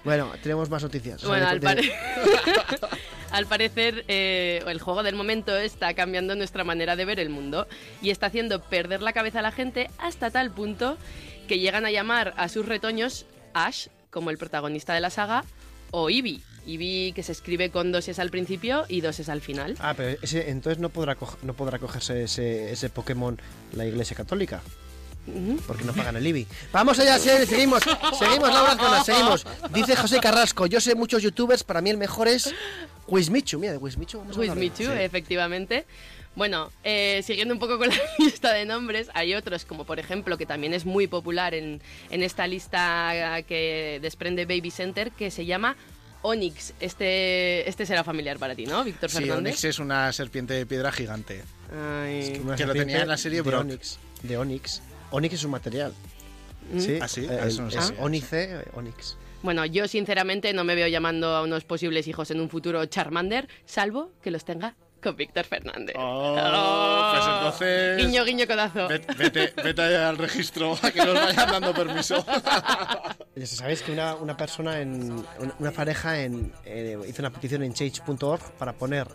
Bueno, 0.04 0.32
tenemos 0.42 0.70
más 0.70 0.82
noticias. 0.82 1.18
O 1.24 1.28
sea, 1.28 1.30
Bueno, 1.30 1.60
de- 1.60 1.68
al, 1.68 1.92
al 3.32 3.46
parecer 3.46 4.06
eh, 4.08 4.64
el 4.68 4.80
juego 4.80 5.04
del 5.04 5.16
momento 5.16 5.56
está 5.58 5.94
cambiando 5.94 6.36
nuestra 6.36 6.64
manera 6.64 6.96
de 6.96 7.06
ver 7.06 7.20
el 7.20 7.30
mundo 7.30 7.68
y 8.02 8.10
está 8.10 8.28
haciendo 8.28 8.62
perder 8.62 9.02
la 9.02 9.14
cabeza 9.14 9.40
a 9.40 9.42
la 9.44 9.52
gente 9.52 9.90
hasta 9.98 10.32
tal 10.32 10.52
punto 10.52 10.98
que 11.48 11.60
llegan 11.60 11.86
a 11.86 11.92
llamar 11.92 12.34
a 12.38 12.50
sus 12.50 12.66
retoños 12.66 13.26
Ash, 13.54 13.88
como 14.12 14.30
el 14.30 14.38
protagonista 14.38 14.94
de 14.94 15.02
la 15.02 15.10
saga, 15.10 15.44
o 15.92 16.10
Eevee. 16.10 16.42
Eevee 16.68 17.14
que 17.14 17.24
se 17.24 17.32
escribe 17.32 17.72
con 17.72 17.92
dos 17.92 18.08
es 18.08 18.20
al 18.20 18.30
principio 18.30 18.86
y 18.88 19.02
dos 19.02 19.20
es 19.20 19.30
al 19.30 19.42
final. 19.42 19.76
Ah, 19.80 19.94
pero 19.96 20.18
entonces 20.22 20.80
no 20.80 20.90
podrá, 20.90 21.18
no 21.42 21.54
podrá 21.54 21.80
cogerse 21.80 22.24
ese, 22.24 22.72
ese 22.72 22.90
Pokémon 22.90 23.40
la 23.74 23.86
Iglesia 23.86 24.16
Católica. 24.16 24.62
Porque 25.68 25.84
no 25.84 25.94
pagan 25.94 26.16
el 26.18 26.26
IBI. 26.28 26.48
Vamos 26.72 27.00
allá, 27.00 27.18
sí, 27.20 27.30
seguimos. 27.48 27.84
Seguimos, 28.18 28.50
Laura 28.50 28.76
Zona, 28.76 29.04
seguimos. 29.04 29.46
Dice 29.74 29.96
José 29.96 30.20
Carrasco, 30.20 30.66
yo 30.66 30.80
sé 30.82 30.96
muchos 30.96 31.22
youtubers, 31.24 31.64
para 31.64 31.82
mí 31.82 31.90
el 31.90 31.98
mejor 31.98 32.28
es 32.28 32.54
Quizmichu. 33.10 33.60
Mira, 33.60 33.74
de 33.74 33.80
Quizmichu 33.80 34.20
vamos 34.20 34.38
a. 34.38 34.42
Quizmichu, 34.42 34.84
Sí. 34.84 34.90
efectivamente. 35.00 35.86
Bueno, 36.36 36.72
eh, 36.84 37.22
siguiendo 37.26 37.54
un 37.54 37.60
poco 37.60 37.78
con 37.78 37.90
la 37.90 37.96
lista 38.20 38.54
de 38.54 38.64
nombres, 38.66 39.10
hay 39.14 39.34
otros, 39.34 39.66
como 39.66 39.84
por 39.86 40.00
ejemplo, 40.00 40.38
que 40.38 40.46
también 40.46 40.74
es 40.74 40.86
muy 40.86 41.08
popular 41.08 41.54
en, 41.54 41.82
en 42.12 42.24
esta 42.24 42.48
lista 42.48 43.42
que 43.48 44.00
desprende 44.02 44.46
Baby 44.46 44.72
Center, 44.72 45.12
que 45.12 45.32
se 45.32 45.46
llama 45.46 45.76
Onyx. 46.22 46.74
Este, 46.80 47.68
este 47.68 47.86
será 47.86 48.04
familiar 48.04 48.38
para 48.38 48.56
ti, 48.56 48.66
¿no, 48.68 48.84
Víctor 48.84 49.10
Sí, 49.10 49.18
Fernández? 49.18 49.40
Onix 49.54 49.64
es 49.66 49.80
una 49.80 50.14
serpiente 50.14 50.54
de 50.54 50.66
piedra 50.66 50.92
gigante. 50.92 51.44
Ay. 51.74 52.40
Una 52.44 52.56
Que 52.56 52.66
lo 52.66 52.74
serpiente 52.74 52.80
tenía 52.86 53.02
en 53.02 53.08
la 53.08 53.18
serie 53.18 53.42
de 53.42 53.50
Brock. 53.50 53.62
Onyx. 53.62 53.98
De 54.24 54.38
Onyx. 54.38 54.82
Onyx 55.12 55.34
es 55.36 55.44
un 55.44 55.52
material. 55.52 55.94
Mm. 56.72 56.80
Sí, 56.80 57.00
Ah, 57.02 57.08
sí, 57.08 57.26
eh, 57.30 57.40
eso 57.46 57.62
no 57.64 57.70
es 57.70 57.94
Onyx. 58.00 59.18
Bueno, 59.42 59.66
yo 59.66 59.88
sinceramente 59.88 60.52
no 60.54 60.64
me 60.64 60.76
veo 60.76 60.88
llamando 60.88 61.30
a 61.36 61.42
unos 61.42 61.64
posibles 61.64 62.08
hijos 62.08 62.30
en 62.32 62.42
un 62.42 62.50
futuro 62.50 62.86
Charmander, 62.86 63.48
salvo 63.66 64.12
que 64.22 64.32
los 64.32 64.44
tenga 64.44 64.76
con 65.02 65.16
Víctor 65.16 65.46
Fernández. 65.46 65.96
Oh, 65.98 66.36
pues 67.14 67.26
entonces- 67.26 67.98
Guiño, 68.06 68.26
guiño, 68.26 68.46
codazo. 68.46 68.90
Vete, 68.90 69.14
vete, 69.14 69.54
vete 69.64 69.82
al 69.96 70.18
registro 70.18 70.78
a 70.82 70.92
que 70.92 71.00
nos 71.06 71.14
vayan 71.16 71.52
dando 71.52 71.74
permiso. 71.74 72.24
Ya 73.36 73.46
Sabéis 73.46 73.82
que 73.82 73.94
una, 73.94 74.16
una 74.16 74.36
persona, 74.36 74.82
en 74.82 75.14
una, 75.14 75.56
una 75.60 75.72
pareja 75.72 76.20
en, 76.22 76.52
eh, 76.66 76.98
hizo 77.08 77.22
una 77.22 77.30
petición 77.30 77.64
en 77.64 77.74
change.org 77.74 78.42
para 78.58 78.74
poner, 78.74 79.08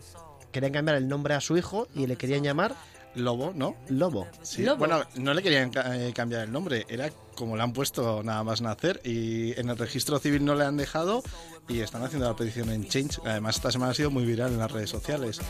querían 0.51 0.73
cambiar 0.73 0.97
el 0.97 1.07
nombre 1.07 1.35
a 1.35 1.41
su 1.43 1.59
hijo 1.59 1.87
y 1.95 2.07
le 2.07 2.17
querían 2.17 2.43
llamar 2.43 2.75
Lobo, 3.17 3.53
¿no? 3.55 3.77
Lobo. 3.89 4.27
Sí. 4.43 4.63
Lobo. 4.63 4.79
Bueno, 4.79 5.03
no 5.17 5.35
le 5.35 5.43
querían 5.43 5.71
eh, 5.93 6.13
cambiar 6.15 6.43
el 6.43 6.53
nombre, 6.53 6.85
era 6.89 7.11
como 7.35 7.57
le 7.57 7.63
han 7.63 7.73
puesto 7.73 8.23
nada 8.23 8.43
más 8.45 8.61
nacer 8.61 9.01
y 9.05 9.59
en 9.59 9.69
el 9.69 9.77
registro 9.79 10.19
civil 10.19 10.45
no 10.45 10.55
le 10.55 10.65
han 10.65 10.77
dejado 10.77 11.23
y 11.69 11.81
están 11.81 12.03
haciendo 12.03 12.29
la 12.29 12.37
petición 12.37 12.71
en 12.71 12.87
Change. 12.89 13.21
Además, 13.25 13.57
esta 13.57 13.71
semana 13.73 13.93
ha 13.93 13.95
sido 13.95 14.11
muy 14.11 14.25
viral 14.25 14.53
en 14.53 14.59
las 14.59 14.71
redes 14.71 14.91
sociales. 14.91 15.41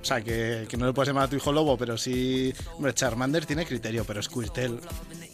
O 0.00 0.04
sea, 0.04 0.22
que, 0.22 0.66
que 0.68 0.76
no 0.76 0.86
le 0.86 0.92
puedes 0.92 1.08
llamar 1.08 1.24
a 1.24 1.28
tu 1.28 1.36
hijo 1.36 1.52
Lobo, 1.52 1.76
pero 1.76 1.98
sí... 1.98 2.52
Hombre, 2.76 2.94
Charmander 2.94 3.44
tiene 3.46 3.66
criterio, 3.66 4.04
pero 4.04 4.22
Squirtle... 4.22 4.78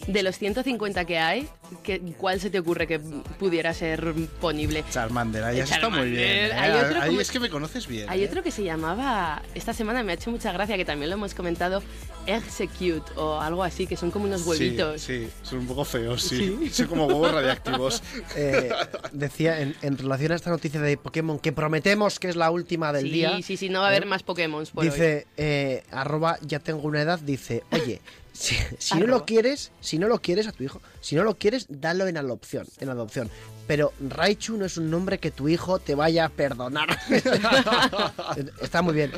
De 0.08 0.22
los 0.22 0.38
150 0.38 1.04
que 1.04 1.18
hay, 1.18 1.48
¿qué- 1.82 2.00
¿cuál 2.16 2.38
se 2.40 2.48
te 2.48 2.60
ocurre 2.60 2.86
que 2.86 3.00
pudiera 3.00 3.74
ser 3.74 4.12
ponible? 4.40 4.84
Charmander, 4.90 5.42
ahí 5.42 5.58
estado 5.58 5.90
muy 5.90 6.10
bien. 6.10 6.22
¿eh? 6.22 6.52
Hay 6.52 6.70
otro 6.84 7.00
Ahí 7.02 7.08
como- 7.08 7.20
es 7.20 7.30
que 7.32 7.40
me 7.40 7.50
conoces 7.50 7.88
bien. 7.88 8.08
Hay 8.08 8.22
¿eh? 8.22 8.26
otro 8.28 8.42
que 8.44 8.52
se 8.52 8.62
llamaba, 8.62 9.42
esta 9.56 9.72
semana 9.72 10.04
me 10.04 10.12
ha 10.12 10.14
hecho 10.14 10.30
mucha 10.30 10.52
gracia, 10.52 10.76
que 10.76 10.84
también 10.84 11.10
lo 11.10 11.16
hemos 11.16 11.34
comentado, 11.34 11.82
Execute 12.26 13.12
o 13.16 13.40
algo 13.40 13.62
así, 13.64 13.86
que 13.86 13.96
son 13.96 14.10
como 14.10 14.26
unos 14.26 14.46
huevitos. 14.46 15.00
Sí, 15.00 15.24
sí, 15.26 15.30
son 15.42 15.60
un 15.60 15.66
poco 15.66 15.84
feos, 15.86 16.22
sí. 16.22 16.70
Son 16.72 16.86
como 16.86 17.06
huevos 17.06 17.32
radiactivos. 17.32 18.02
Eh, 18.36 18.70
decía 19.12 19.60
en, 19.60 19.74
en 19.82 19.96
relación 19.96 20.32
a 20.32 20.34
esta 20.34 20.50
noticia 20.50 20.80
de 20.80 20.96
Pokémon 20.96 21.38
que 21.38 21.52
prometemos 21.52 22.18
que 22.18 22.28
es 22.28 22.36
la 22.36 22.50
última 22.50 22.92
del 22.92 23.04
sí, 23.04 23.10
día. 23.10 23.40
sí, 23.42 23.56
sí, 23.56 23.68
no 23.68 23.80
va 23.80 23.86
a 23.86 23.88
haber 23.88 24.02
¿eh? 24.02 24.06
más 24.06 24.22
Pokémon 24.22 24.66
por 24.66 24.84
hoy. 24.84 24.90
Dice, 24.90 25.26
eh, 25.36 25.84
arroba 25.90 26.38
ya 26.42 26.58
tengo 26.58 26.80
una 26.82 27.00
edad, 27.00 27.18
dice, 27.20 27.62
oye, 27.72 28.00
si, 28.32 28.56
si 28.78 28.98
no 28.98 29.06
lo 29.06 29.24
quieres, 29.24 29.72
si 29.80 29.98
no 29.98 30.08
lo 30.08 30.20
quieres 30.20 30.46
a 30.46 30.52
tu 30.52 30.64
hijo, 30.64 30.82
si 31.00 31.14
no 31.16 31.24
lo 31.24 31.36
quieres, 31.36 31.66
dalo 31.68 32.06
en 32.06 32.18
adopción, 32.18 32.66
en 32.80 32.90
adopción. 32.90 33.30
Pero 33.66 33.92
Raichu 34.00 34.56
no 34.56 34.64
es 34.64 34.76
un 34.76 34.90
nombre 34.90 35.18
que 35.18 35.30
tu 35.30 35.48
hijo 35.48 35.78
te 35.78 35.94
vaya 35.94 36.26
a 36.26 36.28
perdonar. 36.28 36.98
Está 38.60 38.82
muy 38.82 38.94
bien. 38.94 39.12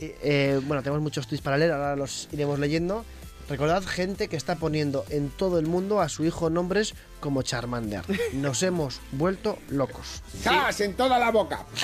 Eh, 0.00 0.16
eh, 0.22 0.60
bueno, 0.64 0.82
tenemos 0.82 1.02
muchos 1.02 1.26
tweets 1.26 1.42
para 1.42 1.58
leer, 1.58 1.72
ahora 1.72 1.96
los 1.96 2.28
iremos 2.32 2.58
leyendo. 2.58 3.04
Recordad 3.48 3.82
gente 3.84 4.28
que 4.28 4.36
está 4.36 4.56
poniendo 4.56 5.04
en 5.10 5.28
todo 5.28 5.58
el 5.58 5.66
mundo 5.66 6.00
a 6.00 6.08
su 6.08 6.24
hijo 6.24 6.48
nombres 6.50 6.94
como 7.20 7.42
Charmander. 7.42 8.02
Nos 8.32 8.62
hemos 8.62 9.00
vuelto 9.12 9.58
locos. 9.68 10.22
¡Zas! 10.42 10.80
En 10.80 10.94
toda 10.94 11.18
la 11.18 11.30
boca. 11.30 11.64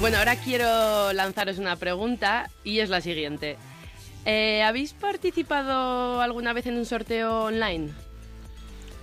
Bueno, 0.00 0.16
ahora 0.16 0.36
quiero 0.36 1.12
lanzaros 1.12 1.58
una 1.58 1.76
pregunta 1.76 2.48
y 2.64 2.78
es 2.78 2.88
la 2.88 3.02
siguiente. 3.02 3.58
Eh, 4.24 4.62
¿Habéis 4.62 4.94
participado 4.94 6.22
alguna 6.22 6.54
vez 6.54 6.64
en 6.64 6.76
un 6.78 6.86
sorteo 6.86 7.44
online? 7.44 7.90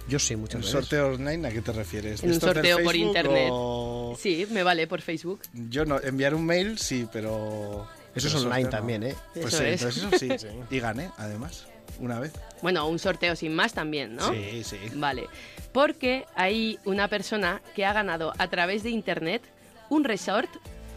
Yo 0.09 0.17
sí, 0.17 0.33
¿En 0.33 0.39
muchas 0.39 0.61
veces. 0.61 0.71
sorteo 0.71 1.09
online 1.13 1.47
a 1.47 1.51
qué 1.51 1.61
te 1.61 1.71
refieres? 1.71 2.23
En 2.23 2.29
un 2.29 2.33
¿Estos 2.33 2.47
del 2.55 2.63
sorteo 2.65 2.83
por 2.83 2.95
internet. 2.95 3.49
o- 3.51 4.17
Sí, 4.19 4.47
me 4.49 4.63
vale 4.63 4.87
por 4.87 5.01
Facebook. 5.01 5.41
Yo 5.53 5.85
no, 5.85 5.99
enviar 6.01 6.33
un 6.33 6.45
mail 6.47 6.79
sí, 6.79 7.07
pero... 7.13 7.87
Eso 8.17 8.27
es 8.27 8.35
online 8.35 8.63
sorteo 8.63 8.69
también, 8.79 9.03
¿eh? 9.03 9.15
Pues 9.33 9.53
Eso 9.53 9.57
sí, 9.57 9.63
es. 9.65 9.81
entonces 9.81 10.03
eso 10.03 10.47
sí. 10.47 10.57
Y 10.75 10.79
gané, 10.79 11.09
además, 11.17 11.67
una 11.99 12.19
vez. 12.19 12.33
Bueno, 12.61 12.87
un 12.87 12.99
sorteo 12.99 13.35
sin 13.35 13.53
más 13.55 13.73
también, 13.73 14.15
¿no? 14.15 14.31
Sí, 14.33 14.63
sí. 14.63 14.77
Vale, 14.95 15.27
porque 15.71 16.25
hay 16.35 16.79
una 16.85 17.07
persona 17.07 17.61
que 17.75 17.85
ha 17.85 17.93
ganado 17.93 18.33
a 18.37 18.47
través 18.49 18.83
de 18.83 18.89
internet 18.89 19.41
un 19.89 20.03
resort 20.03 20.49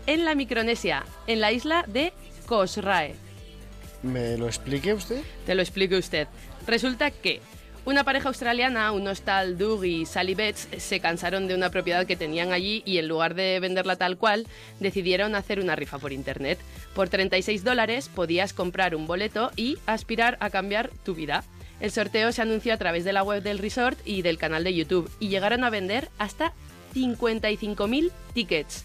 en 0.06 0.24
la 0.24 0.34
Micronesia, 0.34 1.04
en 1.26 1.40
la 1.40 1.52
isla 1.52 1.84
de 1.86 2.12
Kosrae. 2.46 3.14
¿Me 4.02 4.36
lo 4.38 4.46
explique 4.46 4.94
usted? 4.94 5.22
Te 5.46 5.54
lo 5.54 5.62
explique 5.62 5.96
usted. 5.96 6.26
Resulta 6.66 7.10
que 7.10 7.40
una 7.84 8.04
pareja 8.04 8.28
australiana, 8.28 8.92
unos 8.92 9.22
tal 9.22 9.56
Doug 9.56 9.84
y 9.84 10.06
Sally 10.06 10.34
Betts, 10.34 10.68
se 10.78 11.00
cansaron 11.00 11.48
de 11.48 11.54
una 11.54 11.70
propiedad 11.70 12.06
que 12.06 12.16
tenían 12.16 12.52
allí 12.52 12.82
y 12.84 12.98
en 12.98 13.08
lugar 13.08 13.34
de 13.34 13.58
venderla 13.60 13.96
tal 13.96 14.16
cual, 14.16 14.46
decidieron 14.80 15.34
hacer 15.34 15.60
una 15.60 15.76
rifa 15.76 15.98
por 15.98 16.12
internet. 16.12 16.58
Por 16.94 17.08
36 17.08 17.64
dólares 17.64 18.08
podías 18.08 18.52
comprar 18.52 18.94
un 18.94 19.06
boleto 19.06 19.50
y 19.56 19.78
aspirar 19.86 20.36
a 20.40 20.50
cambiar 20.50 20.90
tu 21.04 21.14
vida. 21.14 21.44
El 21.80 21.90
sorteo 21.90 22.30
se 22.32 22.42
anunció 22.42 22.74
a 22.74 22.76
través 22.76 23.04
de 23.04 23.12
la 23.12 23.22
web 23.22 23.42
del 23.42 23.58
resort 23.58 23.98
y 24.04 24.22
del 24.22 24.38
canal 24.38 24.64
de 24.64 24.74
YouTube 24.74 25.10
y 25.18 25.28
llegaron 25.28 25.64
a 25.64 25.70
vender 25.70 26.08
hasta 26.18 26.52
55.000 26.94 28.10
tickets. 28.34 28.84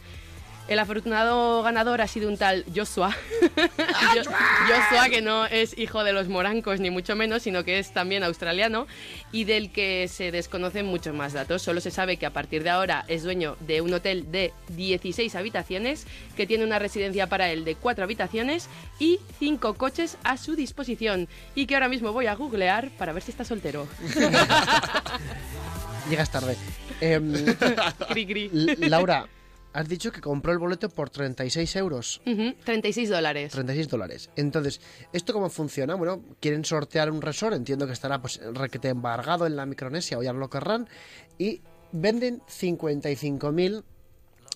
El 0.67 0.79
afortunado 0.79 1.61
ganador 1.61 2.01
ha 2.01 2.07
sido 2.07 2.27
un 2.27 2.37
tal 2.37 2.65
Joshua. 2.75 3.15
Jo- 3.55 4.31
Joshua, 4.67 5.09
que 5.11 5.21
no 5.21 5.45
es 5.45 5.77
hijo 5.77 6.03
de 6.03 6.11
los 6.11 6.27
morancos, 6.27 6.79
ni 6.79 6.89
mucho 6.89 7.15
menos, 7.15 7.43
sino 7.43 7.63
que 7.63 7.77
es 7.77 7.91
también 7.93 8.23
australiano 8.23 8.87
y 9.31 9.43
del 9.43 9.71
que 9.71 10.07
se 10.07 10.31
desconocen 10.31 10.87
muchos 10.87 11.13
más 11.13 11.33
datos. 11.33 11.61
Solo 11.61 11.81
se 11.81 11.91
sabe 11.91 12.17
que 12.17 12.25
a 12.25 12.31
partir 12.33 12.63
de 12.63 12.71
ahora 12.71 13.05
es 13.07 13.21
dueño 13.21 13.57
de 13.59 13.81
un 13.81 13.93
hotel 13.93 14.31
de 14.31 14.53
16 14.69 15.35
habitaciones, 15.35 16.07
que 16.35 16.47
tiene 16.47 16.63
una 16.63 16.79
residencia 16.79 17.27
para 17.27 17.51
él 17.51 17.63
de 17.63 17.75
4 17.75 18.03
habitaciones 18.03 18.67
y 18.97 19.19
5 19.37 19.75
coches 19.75 20.17
a 20.23 20.35
su 20.37 20.55
disposición. 20.55 21.27
Y 21.53 21.67
que 21.67 21.75
ahora 21.75 21.89
mismo 21.89 22.11
voy 22.11 22.25
a 22.25 22.33
googlear 22.33 22.89
para 22.97 23.13
ver 23.13 23.21
si 23.21 23.29
está 23.29 23.45
soltero. 23.45 23.87
Llegas 26.09 26.31
tarde. 26.31 26.57
Em, 27.01 27.33
Cri, 28.09 28.25
cri. 28.25 28.49
L- 28.53 28.89
Laura, 28.89 29.27
has 29.75 29.89
dicho 29.89 30.11
que 30.11 30.21
compró 30.21 30.53
el 30.53 30.57
boleto 30.57 30.87
por 30.89 31.09
36 31.09 31.75
euros. 31.75 32.21
Ujú, 32.25 32.55
36 32.63 33.09
dólares. 33.09 33.51
36 33.51 33.89
dólares. 33.89 34.29
Entonces, 34.37 34.79
¿esto 35.11 35.33
cómo 35.33 35.49
funciona? 35.49 35.95
Bueno, 35.95 36.23
quieren 36.39 36.63
sortear 36.63 37.11
un 37.11 37.21
resort, 37.21 37.55
entiendo 37.55 37.85
que 37.85 37.91
estará 37.93 38.21
pues 38.21 38.39
requete 38.53 38.87
embargado 38.89 39.45
en 39.45 39.55
la 39.57 39.65
Micronesia 39.65 40.17
o 40.17 40.23
ya 40.23 40.31
lo 40.31 40.49
querrán, 40.49 40.87
y 41.37 41.61
venden 41.91 42.41
55.000 42.49 43.83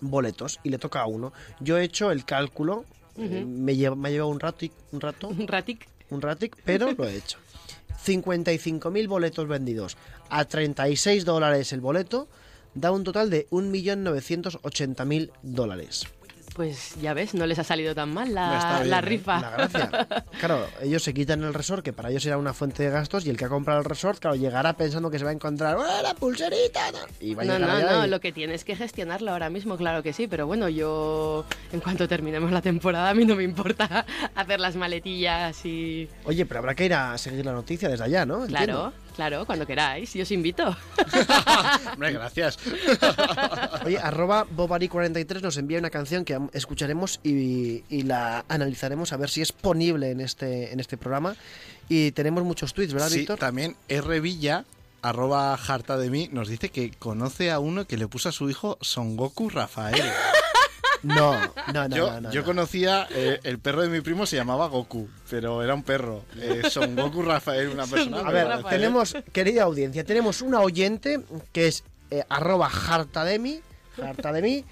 boletos 0.01 0.60
y 0.63 0.69
le 0.69 0.77
toca 0.77 1.01
a 1.01 1.05
uno. 1.05 1.34
Yo 1.60 1.77
he 1.77 1.84
hecho 1.84 2.12
el 2.12 2.23
cálculo, 2.23 2.86
eh, 3.17 3.43
me, 3.45 3.75
lleva, 3.75 3.97
me 3.97 4.08
ha 4.08 4.12
llevado 4.12 4.32
un 4.32 4.39
rato, 4.39 4.65
un 4.93 5.01
rato, 5.01 5.27
Un 5.38 5.47
ratic. 5.47 5.86
un 6.12 6.21
ratic, 6.21 6.55
pero 6.63 6.91
lo 6.93 7.05
he 7.08 7.17
hecho. 7.17 7.38
55.000 8.05 9.08
boletos 9.10 9.47
vendidos 9.49 9.97
a 10.29 10.45
36 10.45 11.25
dólares 11.25 11.73
el 11.73 11.82
boleto 11.82 12.29
da 12.80 12.92
un 12.92 13.04
total 13.04 13.30
de 13.30 13.48
1.980.000 13.52 15.32
dólares. 15.44 16.08
Pues 16.56 16.96
ya 17.02 17.13
ves, 17.13 17.36
no 17.36 17.46
les 17.46 17.58
ha 17.60 17.63
salido 17.63 17.96
tan 17.96 18.13
mal 18.13 18.34
la, 18.34 18.80
bien, 18.80 18.89
la 18.89 18.98
¿eh? 18.98 19.02
rifa. 19.02 19.39
La 19.39 19.50
gracia. 19.52 20.08
Claro, 20.39 20.65
ellos 20.82 21.04
se 21.04 21.13
quitan 21.13 21.44
el 21.44 21.54
resort, 21.54 21.84
que 21.84 21.92
para 21.92 22.10
ellos 22.10 22.26
era 22.26 22.38
una 22.38 22.54
fuente 22.54 22.84
de 22.84 22.89
gastos, 22.89 23.26
y 23.26 23.30
el 23.30 23.36
que 23.36 23.44
ha 23.44 23.50
comprado 23.50 23.80
el 23.80 23.86
resort, 23.86 24.20
claro, 24.20 24.38
llegará 24.38 24.72
pensando 24.74 25.12
que 25.12 25.20
se 25.20 25.26
va 25.26 25.32
a 25.32 25.34
encontrar 25.34 25.76
¡Oh, 25.76 26.02
la 26.02 26.13
pulserita! 26.13 26.80
tal", 26.94 27.10
Y 27.20 27.36
va 27.36 27.42
a 27.44 27.46
No, 27.46 27.54
llegar 27.56 27.70
no, 27.70 27.76
allá 27.76 27.92
no, 28.00 28.06
y- 28.06 28.10
lo 28.10 28.22
que 28.22 28.32
tienes 28.32 28.63
que 28.63 28.76
gestionarlo 28.78 29.32
ahora 29.32 29.50
mismo, 29.50 29.76
claro 29.76 30.02
que 30.02 30.13
sí, 30.13 30.28
pero 30.28 30.48
bueno, 30.48 30.70
yo 30.70 31.46
en 31.74 31.82
cuanto 31.82 32.08
terminemos 32.08 32.52
la 32.54 32.62
temporada 32.62 33.10
a 33.10 33.13
mí 33.13 33.26
no 33.26 33.36
me 33.36 33.44
importa 33.44 34.06
hacer 34.36 34.62
las 34.62 34.78
maletillas 34.78 35.65
y... 35.65 36.08
Oye, 36.24 36.46
pero 36.46 36.60
habrá 36.62 36.74
que 36.74 36.86
ir 36.86 36.94
a 36.94 37.18
seguir 37.18 37.46
la 37.46 37.52
noticia 37.54 37.89
desde 37.89 38.06
allá, 38.06 38.26
¿no? 38.26 38.46
Claro. 38.48 38.94
Claro, 39.19 39.45
cuando 39.45 39.67
queráis, 39.67 40.13
yo 40.13 40.23
os 40.23 40.32
invito. 40.32 40.63
Hombre, 41.93 42.13
gracias. 42.13 42.58
Oye, 43.86 43.97
arroba 43.97 44.47
Bobari43 44.47 45.41
nos 45.41 45.58
envía 45.58 45.77
una 45.77 45.89
canción 45.89 46.23
que 46.23 46.39
escucharemos 46.53 47.19
y, 47.21 47.84
y 47.89 48.03
la 48.03 48.45
analizaremos 48.47 49.12
a 49.12 49.17
ver 49.17 49.29
si 49.29 49.41
es 49.41 49.51
ponible 49.51 50.12
en 50.12 50.21
este, 50.21 50.71
en 50.71 50.79
este 50.79 50.95
programa. 50.95 51.36
Y 51.89 52.12
tenemos 52.12 52.45
muchos 52.45 52.73
tweets, 52.73 52.93
¿verdad, 52.93 53.10
Sí, 53.10 53.19
Víctor? 53.19 53.38
también 53.39 53.75
R. 53.89 54.21
Villa, 54.21 54.63
arroba 55.01 55.53
harta 55.53 55.97
de 55.97 56.10
mí, 56.10 56.29
nos 56.32 56.47
dice 56.47 56.69
que 56.69 56.91
conoce 56.91 57.51
a 57.51 57.60
uno 57.60 57.86
que 57.88 57.97
le 57.97 58.08
puso 58.08 58.29
a 58.29 58.32
su 58.32 58.49
hijo 58.49 58.77
Son 58.79 59.17
Goku 59.17 59.49
Rafael. 59.49 60.01
No, 61.03 61.33
no, 61.73 61.88
no, 61.88 61.95
yo 61.95 62.12
no, 62.12 62.21
no, 62.21 62.31
yo 62.31 62.41
no. 62.41 62.45
conocía, 62.45 63.07
eh, 63.12 63.39
el 63.43 63.59
perro 63.59 63.81
de 63.81 63.89
mi 63.89 64.01
primo 64.01 64.25
se 64.25 64.35
llamaba 64.35 64.67
Goku, 64.67 65.07
pero 65.29 65.63
era 65.63 65.73
un 65.73 65.83
perro. 65.83 66.23
Eh, 66.38 66.63
Son 66.69 66.95
Goku 66.95 67.21
Rafael, 67.21 67.69
una 67.69 67.85
persona. 67.88 68.19
A 68.19 68.31
ver, 68.31 68.47
Rafael. 68.47 68.75
tenemos, 68.79 69.15
querida 69.31 69.63
audiencia, 69.63 70.03
tenemos 70.03 70.41
una 70.41 70.59
oyente 70.62 71.21
que 71.53 71.67
es 71.67 71.83
eh, 72.12 72.23
arroba 72.29 72.67
harta 72.89 73.23
de 73.23 73.39
mí, 73.39 73.62
harta 74.03 74.31
de 74.33 74.41
mí, 74.41 74.65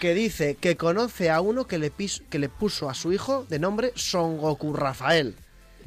que 0.00 0.14
dice 0.14 0.54
que 0.54 0.76
conoce 0.76 1.30
a 1.30 1.40
uno 1.40 1.66
que 1.66 1.78
le, 1.78 1.90
pis- 1.90 2.22
que 2.30 2.38
le 2.38 2.48
puso 2.48 2.88
a 2.88 2.94
su 2.94 3.12
hijo 3.12 3.44
de 3.48 3.58
nombre 3.58 3.92
Son 3.96 4.38
Goku 4.38 4.72
Rafael. 4.72 5.34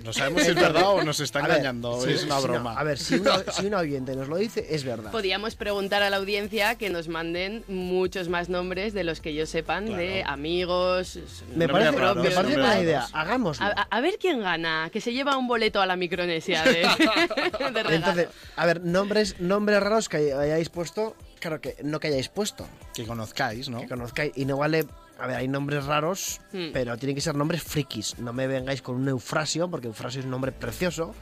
No 0.03 0.13
sabemos 0.13 0.43
si 0.43 0.49
es 0.49 0.55
verdad 0.55 0.89
o 0.89 1.03
nos 1.03 1.19
está 1.19 1.41
ver, 1.41 1.51
engañando, 1.51 2.05
es 2.05 2.23
una 2.23 2.35
no, 2.35 2.41
broma. 2.41 2.73
a 2.79 2.83
ver, 2.83 2.97
si 2.97 3.15
una, 3.15 3.43
si 3.51 3.65
una 3.65 3.79
oyente 3.79 4.15
nos 4.15 4.27
lo 4.27 4.37
dice, 4.37 4.65
es 4.69 4.83
verdad. 4.83 5.11
Podríamos 5.11 5.55
preguntar 5.55 6.03
a 6.03 6.09
la 6.09 6.17
audiencia 6.17 6.75
que 6.75 6.89
nos 6.89 7.07
manden 7.07 7.63
muchos 7.67 8.29
más 8.29 8.49
nombres 8.49 8.93
de 8.93 9.03
los 9.03 9.21
que 9.21 9.29
ellos 9.29 9.49
sepan 9.49 9.85
de 9.85 10.23
amigos. 10.25 11.19
Me 11.55 11.67
parece, 11.67 11.91
raros, 11.91 12.23
me 12.23 12.31
parece 12.31 12.53
buena 12.53 12.69
raros. 12.69 12.83
idea, 12.83 13.07
hagámoslo. 13.13 13.65
A, 13.89 14.01
ver 14.01 14.17
quién 14.19 14.41
gana, 14.41 14.89
que 14.91 15.01
se 15.01 15.13
lleva 15.13 15.37
un 15.37 15.47
boleto 15.47 15.81
a 15.81 15.85
la 15.85 15.95
Micronesia 15.95 16.63
de, 16.63 16.71
de. 17.73 17.95
Entonces, 17.95 18.27
a 18.55 18.65
ver, 18.65 18.81
nombres, 18.81 19.39
nombres 19.39 19.81
raros 19.81 20.09
que 20.09 20.33
hayáis 20.33 20.69
puesto 20.69 21.15
claro, 21.39 21.61
que 21.61 21.75
no 21.83 21.99
que 21.99 22.07
hayáis 22.07 22.29
puesto, 22.29 22.67
Que 22.93 23.05
conozcáis, 23.05 23.69
¿no? 23.69 23.81
que 23.81 23.87
conozcáis. 23.87 24.33
Y 24.35 24.45
no 24.45 24.57
vale, 24.57 24.85
a 25.19 25.27
ver, 25.27 25.35
hay 25.37 25.47
nombres 25.47 25.85
raros, 25.85 26.39
Hmm. 26.53 26.67
pero 26.73 26.97
tienen 26.97 27.15
que 27.15 27.21
ser 27.21 27.35
nombres 27.35 27.63
frikis. 27.63 28.17
No 28.19 28.33
me 28.33 28.47
vengáis 28.47 28.81
con 28.81 28.95
un 28.95 29.07
Eufrasio, 29.07 29.69
porque 29.69 29.87
Eufrasio 29.87 30.19
es 30.19 30.25
un 30.25 30.31
nombre 30.31 30.51
precioso. 30.51 31.13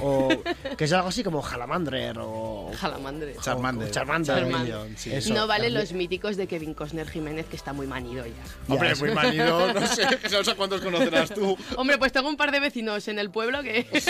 O 0.00 0.28
que 0.78 0.84
es 0.84 0.92
algo 0.92 1.08
así 1.08 1.22
como 1.22 1.42
Jalamandrer 1.42 2.18
o... 2.20 2.70
Jalamandre. 2.78 3.36
Charmander. 3.40 3.90
Charmander. 3.90 4.36
Charmander. 4.36 4.98
sí. 4.98 5.12
Eso, 5.12 5.34
no 5.34 5.46
vale 5.46 5.64
también. 5.64 5.80
los 5.80 5.92
míticos 5.92 6.36
de 6.36 6.46
Kevin 6.46 6.74
Costner 6.74 7.08
Jiménez, 7.08 7.46
que 7.46 7.56
está 7.56 7.72
muy 7.72 7.86
manido 7.86 8.24
ya. 8.26 8.32
Ya, 8.68 8.74
Hombre, 8.74 8.94
muy 8.96 9.10
manido, 9.12 9.72
no 9.74 9.86
sé, 9.86 10.06
no 10.30 10.44
sé 10.44 10.54
cuántos 10.54 10.80
conocerás 10.80 11.30
tú. 11.34 11.56
Hombre, 11.76 11.98
pues 11.98 12.12
tengo 12.12 12.28
un 12.28 12.36
par 12.36 12.52
de 12.52 12.60
vecinos 12.60 13.08
en 13.08 13.18
el 13.18 13.30
pueblo 13.30 13.62
que... 13.62 13.86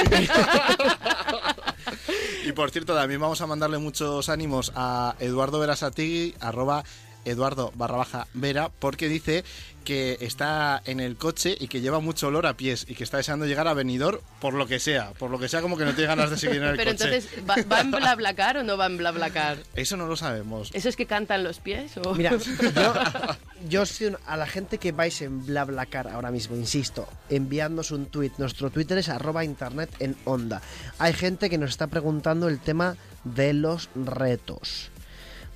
Y 2.44 2.53
por 2.53 2.70
cierto, 2.70 2.94
también 2.94 3.20
vamos 3.20 3.40
a 3.40 3.46
mandarle 3.46 3.79
muchos 3.79 4.29
ánimos 4.29 4.72
a 4.74 5.14
Eduardo 5.18 5.59
Verasategui, 5.61 6.35
arroba 6.40 6.85
Eduardo 7.24 7.72
barra 7.74 7.96
baja 7.98 8.26
Vera, 8.35 8.70
porque 8.78 9.09
dice 9.09 9.44
que 9.85 10.18
está 10.20 10.83
en 10.85 11.00
el 11.00 11.16
coche 11.16 11.56
y 11.59 11.66
que 11.68 11.80
lleva 11.80 12.00
mucho 12.00 12.26
olor 12.28 12.46
a 12.46 12.54
pies 12.54 12.85
y 12.88 12.94
que 12.94 13.02
está 13.02 13.16
deseando 13.16 13.46
llegar 13.46 13.66
a 13.66 13.72
Benidorm 13.74 14.18
por 14.38 14.52
lo 14.54 14.66
que 14.66 14.78
sea, 14.78 15.12
por 15.12 15.30
lo 15.30 15.38
que 15.38 15.48
sea 15.48 15.62
como 15.62 15.76
que 15.78 15.85
no 15.87 15.92
tiene 15.94 16.06
ganas 16.09 16.28
de 16.30 16.37
seguir 16.37 16.59
en 16.62 16.68
el 16.68 16.76
Pero 16.76 16.92
coche. 16.92 17.04
entonces, 17.16 17.30
¿va, 17.48 17.56
¿va 17.70 17.80
en 17.80 17.90
BlaBlaCar 17.90 18.59
o 18.59 18.62
no 18.62 18.76
va 18.76 18.87
en 18.87 18.98
BlaBlaCar? 18.98 19.59
Eso 19.74 19.96
no 19.96 20.06
lo 20.06 20.16
sabemos. 20.16 20.70
¿Eso 20.74 20.88
es 20.88 20.96
que 20.96 21.06
cantan 21.06 21.42
los 21.44 21.61
pies? 21.61 21.96
O... 21.96 22.14
Mira, 22.14 22.33
yo, 22.37 22.94
yo 23.68 23.87
soy 23.87 24.09
un- 24.09 24.18
a 24.26 24.37
la 24.37 24.46
gente 24.46 24.76
que 24.78 24.92
vais 24.92 25.20
en 25.22 25.46
BlaBlaCar 25.46 26.09
ahora 26.09 26.30
mismo, 26.30 26.56
insisto, 26.56 27.09
enviándonos 27.30 27.90
un 27.90 28.06
tweet. 28.06 28.33
Nuestro 28.38 28.70
Twitter 28.70 28.98
es 28.98 29.09
arroba 29.09 29.44
internet 29.44 29.90
en 29.98 30.14
onda. 30.26 30.61
Hay 30.98 31.14
gente 31.14 31.48
que 31.48 31.56
nos 31.59 31.70
está 31.70 31.87
preguntando 31.87 32.48
el 32.48 32.61
tema 32.61 32.96
de 33.24 33.54
los 33.54 33.88
retos. 33.94 34.90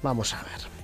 Vamos 0.03 0.33
a 0.35 0.43
ver. 0.43 0.84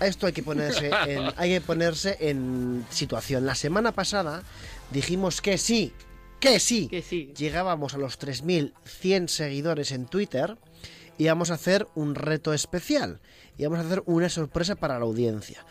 Esto 0.00 0.26
hay 0.26 0.32
que 0.32 0.42
ponerse 0.42 0.90
en, 1.06 1.32
hay 1.36 1.50
que 1.54 1.60
ponerse 1.60 2.16
en 2.20 2.86
situación. 2.90 3.46
La 3.46 3.54
semana 3.54 3.92
pasada 3.92 4.42
dijimos 4.90 5.40
que 5.40 5.58
sí, 5.58 5.92
que 6.40 6.60
sí, 6.60 6.88
Que 6.88 7.02
sí. 7.02 7.32
llegábamos 7.36 7.94
a 7.94 7.98
los 7.98 8.18
3.100 8.20 9.28
seguidores 9.28 9.90
en 9.92 10.06
Twitter 10.06 10.56
y 11.18 11.26
vamos 11.26 11.50
a 11.50 11.54
hacer 11.54 11.88
un 11.94 12.14
reto 12.14 12.52
especial. 12.54 13.20
Y 13.56 13.64
vamos 13.64 13.80
a 13.80 13.82
hacer 13.88 14.04
una 14.06 14.28
sorpresa 14.28 14.76
para 14.76 15.00
la 15.00 15.04
audiencia. 15.04 15.66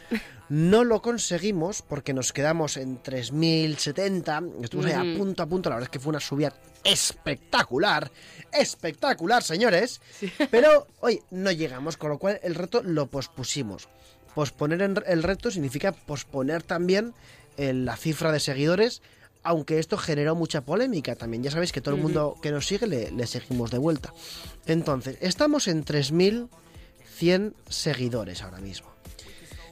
No 0.49 0.83
lo 0.83 1.01
conseguimos 1.01 1.81
porque 1.81 2.13
nos 2.13 2.33
quedamos 2.33 2.75
en 2.75 3.01
3.070. 3.01 4.61
Estuvimos 4.61 4.91
ahí 4.93 5.15
a 5.15 5.17
punto 5.17 5.43
a 5.43 5.45
punto. 5.45 5.69
La 5.69 5.77
verdad 5.77 5.87
es 5.87 5.91
que 5.91 5.99
fue 6.01 6.09
una 6.09 6.19
subida 6.19 6.53
espectacular. 6.83 8.11
Espectacular, 8.51 9.41
señores. 9.41 10.01
Pero 10.51 10.87
hoy 10.99 11.21
no 11.31 11.49
llegamos, 11.51 11.95
con 11.95 12.09
lo 12.09 12.17
cual 12.17 12.41
el 12.43 12.55
reto 12.55 12.83
lo 12.83 13.07
pospusimos. 13.07 13.87
Posponer 14.37 14.81
el 15.07 15.23
reto 15.23 15.49
significa 15.49 15.93
posponer 15.93 16.61
también 16.61 17.15
eh, 17.57 17.73
la 17.73 17.97
cifra 17.97 18.31
de 18.31 18.39
seguidores 18.39 19.01
aunque 19.41 19.79
esto 19.79 19.97
generó 19.97 20.35
mucha 20.35 20.61
polémica 20.61 21.15
también. 21.15 21.41
Ya 21.41 21.49
sabéis 21.49 21.71
que 21.71 21.81
todo 21.81 21.95
el 21.95 22.01
mundo 22.01 22.35
que 22.39 22.51
nos 22.51 22.67
sigue 22.67 22.85
le, 22.85 23.09
le 23.09 23.25
seguimos 23.25 23.71
de 23.71 23.79
vuelta. 23.79 24.13
Entonces, 24.67 25.17
estamos 25.21 25.67
en 25.67 25.83
3.100 25.83 27.53
seguidores 27.67 28.43
ahora 28.43 28.59
mismo. 28.59 28.89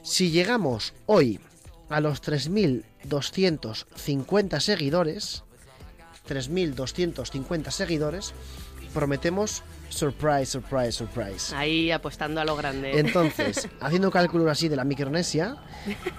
Si 0.02 0.32
llegamos 0.32 0.94
hoy 1.06 1.38
a 1.88 2.00
los 2.00 2.20
3.250 2.20 4.58
seguidores, 4.58 5.44
3.250 6.28 7.70
seguidores, 7.70 8.34
prometemos 8.92 9.62
surprise, 9.88 10.46
surprise, 10.46 10.92
surprise. 10.92 11.54
Ahí 11.54 11.90
apostando 11.90 12.40
a 12.40 12.44
lo 12.44 12.56
grande. 12.56 12.98
Entonces, 12.98 13.68
haciendo 13.80 14.10
cálculos 14.10 14.48
así 14.50 14.68
de 14.68 14.76
la 14.76 14.84
Micronesia, 14.84 15.56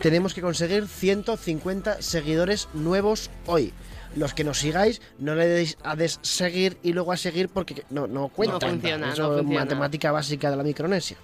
tenemos 0.01 0.33
que 0.33 0.41
conseguir 0.41 0.87
150 0.87 2.01
seguidores 2.01 2.69
nuevos 2.73 3.29
hoy. 3.45 3.73
Los 4.15 4.33
que 4.33 4.43
nos 4.43 4.59
sigáis, 4.59 5.01
no 5.19 5.35
le 5.35 5.47
deis 5.47 5.77
a 5.83 5.95
desseguir 5.95 6.77
y 6.81 6.93
luego 6.93 7.11
a 7.11 7.17
seguir 7.17 7.49
porque 7.49 7.83
no, 7.89 8.07
no 8.07 8.29
cuenta. 8.29 8.65
No 8.65 8.71
funciona, 8.73 9.13
Eso 9.13 9.23
no 9.27 9.33
es 9.33 9.39
funciona. 9.41 9.65
matemática 9.65 10.11
básica 10.11 10.49
de 10.49 10.57
la 10.57 10.63
Micronesia. 10.63 11.17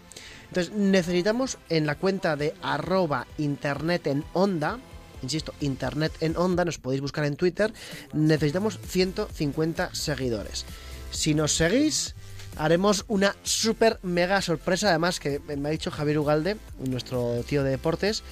Entonces, 0.49 0.73
necesitamos 0.73 1.57
en 1.69 1.87
la 1.87 1.95
cuenta 1.95 2.35
de 2.35 2.53
arroba 2.61 3.25
internet 3.39 4.05
en 4.07 4.23
onda, 4.33 4.77
insisto, 5.23 5.53
internet 5.61 6.11
en 6.19 6.37
onda, 6.37 6.65
nos 6.65 6.77
podéis 6.77 7.01
buscar 7.01 7.25
en 7.25 7.35
Twitter, 7.35 7.73
necesitamos 8.13 8.77
150 8.85 9.95
seguidores. 9.95 10.65
Si 11.09 11.33
nos 11.33 11.55
seguís, 11.55 12.13
haremos 12.57 13.05
una 13.07 13.35
super 13.43 13.99
mega 14.03 14.41
sorpresa, 14.41 14.89
además 14.89 15.19
que 15.19 15.39
me 15.39 15.69
ha 15.69 15.71
dicho 15.71 15.91
Javier 15.91 16.19
Ugalde, 16.19 16.57
nuestro 16.79 17.43
tío 17.47 17.63
de 17.63 17.71
deportes, 17.71 18.23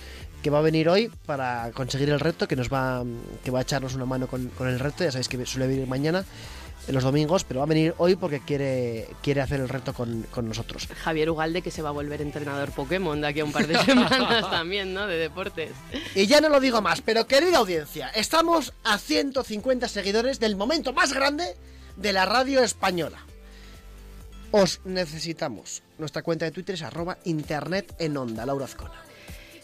que 0.41 0.49
va 0.49 0.59
a 0.59 0.61
venir 0.61 0.89
hoy 0.89 1.11
para 1.25 1.71
conseguir 1.73 2.09
el 2.09 2.19
reto, 2.19 2.47
que 2.47 2.55
nos 2.55 2.69
va, 2.69 3.03
que 3.43 3.51
va 3.51 3.59
a 3.59 3.61
echarnos 3.61 3.95
una 3.95 4.05
mano 4.05 4.27
con, 4.27 4.47
con 4.49 4.67
el 4.67 4.79
reto, 4.79 5.03
ya 5.03 5.11
sabéis 5.11 5.27
que 5.27 5.45
suele 5.45 5.67
venir 5.67 5.87
mañana, 5.87 6.25
en 6.87 6.95
los 6.95 7.03
domingos, 7.03 7.43
pero 7.43 7.59
va 7.59 7.65
a 7.65 7.67
venir 7.67 7.93
hoy 7.97 8.15
porque 8.15 8.39
quiere, 8.39 9.07
quiere 9.21 9.41
hacer 9.41 9.59
el 9.59 9.69
reto 9.69 9.93
con, 9.93 10.23
con 10.31 10.47
nosotros. 10.47 10.87
Javier 11.03 11.29
Ugalde, 11.29 11.61
que 11.61 11.71
se 11.71 11.81
va 11.81 11.89
a 11.89 11.91
volver 11.91 12.21
entrenador 12.21 12.71
Pokémon 12.71 13.21
de 13.21 13.27
aquí 13.27 13.39
a 13.39 13.45
un 13.45 13.51
par 13.51 13.67
de 13.67 13.77
semanas 13.85 14.49
también, 14.49 14.93
¿no? 14.93 15.07
De 15.07 15.17
deportes. 15.17 15.71
Y 16.15 16.25
ya 16.27 16.41
no 16.41 16.49
lo 16.49 16.59
digo 16.59 16.81
más, 16.81 17.01
pero 17.01 17.27
querida 17.27 17.59
audiencia, 17.59 18.09
estamos 18.09 18.73
a 18.83 18.97
150 18.97 19.87
seguidores 19.87 20.39
del 20.39 20.55
momento 20.55 20.93
más 20.93 21.13
grande 21.13 21.55
de 21.97 22.13
la 22.13 22.25
radio 22.25 22.63
española. 22.63 23.19
Os 24.51 24.81
necesitamos. 24.83 25.81
Nuestra 25.97 26.23
cuenta 26.23 26.43
de 26.43 26.51
Twitter 26.51 26.75
es 26.75 26.81
arroba 26.81 27.17
internet 27.23 27.95
en 27.99 28.17
onda, 28.17 28.45
Laura 28.45 28.65
Azcona. 28.65 29.01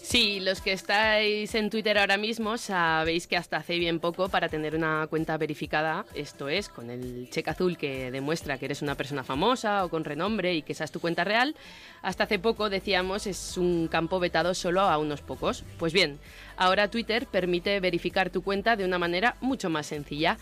Sí, 0.02 0.40
los 0.40 0.62
que 0.62 0.72
estáis 0.72 1.54
en 1.54 1.70
Twitter 1.70 1.98
ahora 1.98 2.16
mismo 2.16 2.58
sabéis 2.58 3.28
que 3.28 3.36
hasta 3.36 3.58
hace 3.58 3.78
bien 3.78 4.00
poco 4.00 4.30
para 4.30 4.48
tener 4.48 4.74
una 4.74 5.06
cuenta 5.08 5.36
verificada, 5.36 6.06
esto 6.16 6.48
es, 6.48 6.70
con 6.70 6.90
el 6.90 7.30
cheque 7.30 7.50
azul 7.50 7.78
que 7.78 8.10
demuestra 8.10 8.58
que 8.58 8.64
eres 8.64 8.82
una 8.82 8.96
persona 8.96 9.26
famosa 9.26 9.84
o 9.84 9.90
con 9.90 10.06
renombre 10.06 10.56
y 10.56 10.62
que 10.62 10.72
esa 10.72 10.86
es 10.86 10.92
tu 10.94 11.02
cuenta 11.02 11.26
real, 11.26 11.58
hasta 12.02 12.24
hace 12.24 12.40
poco 12.40 12.70
decíamos 12.70 13.28
es 13.28 13.58
un 13.58 13.90
campo 13.90 14.22
vetado 14.22 14.54
solo 14.54 14.80
a 14.80 14.98
unos 14.98 15.22
pocos. 15.22 15.66
Pues 15.78 15.92
bien, 15.92 16.20
ahora 16.56 16.90
Twitter 16.90 17.28
permite 17.28 17.82
verificar 17.82 18.30
tu 18.30 18.42
cuenta 18.42 18.78
de 18.78 18.86
una 18.86 19.00
manera 19.00 19.36
mucho 19.42 19.70
más 19.70 19.88
sencilla. 19.88 20.38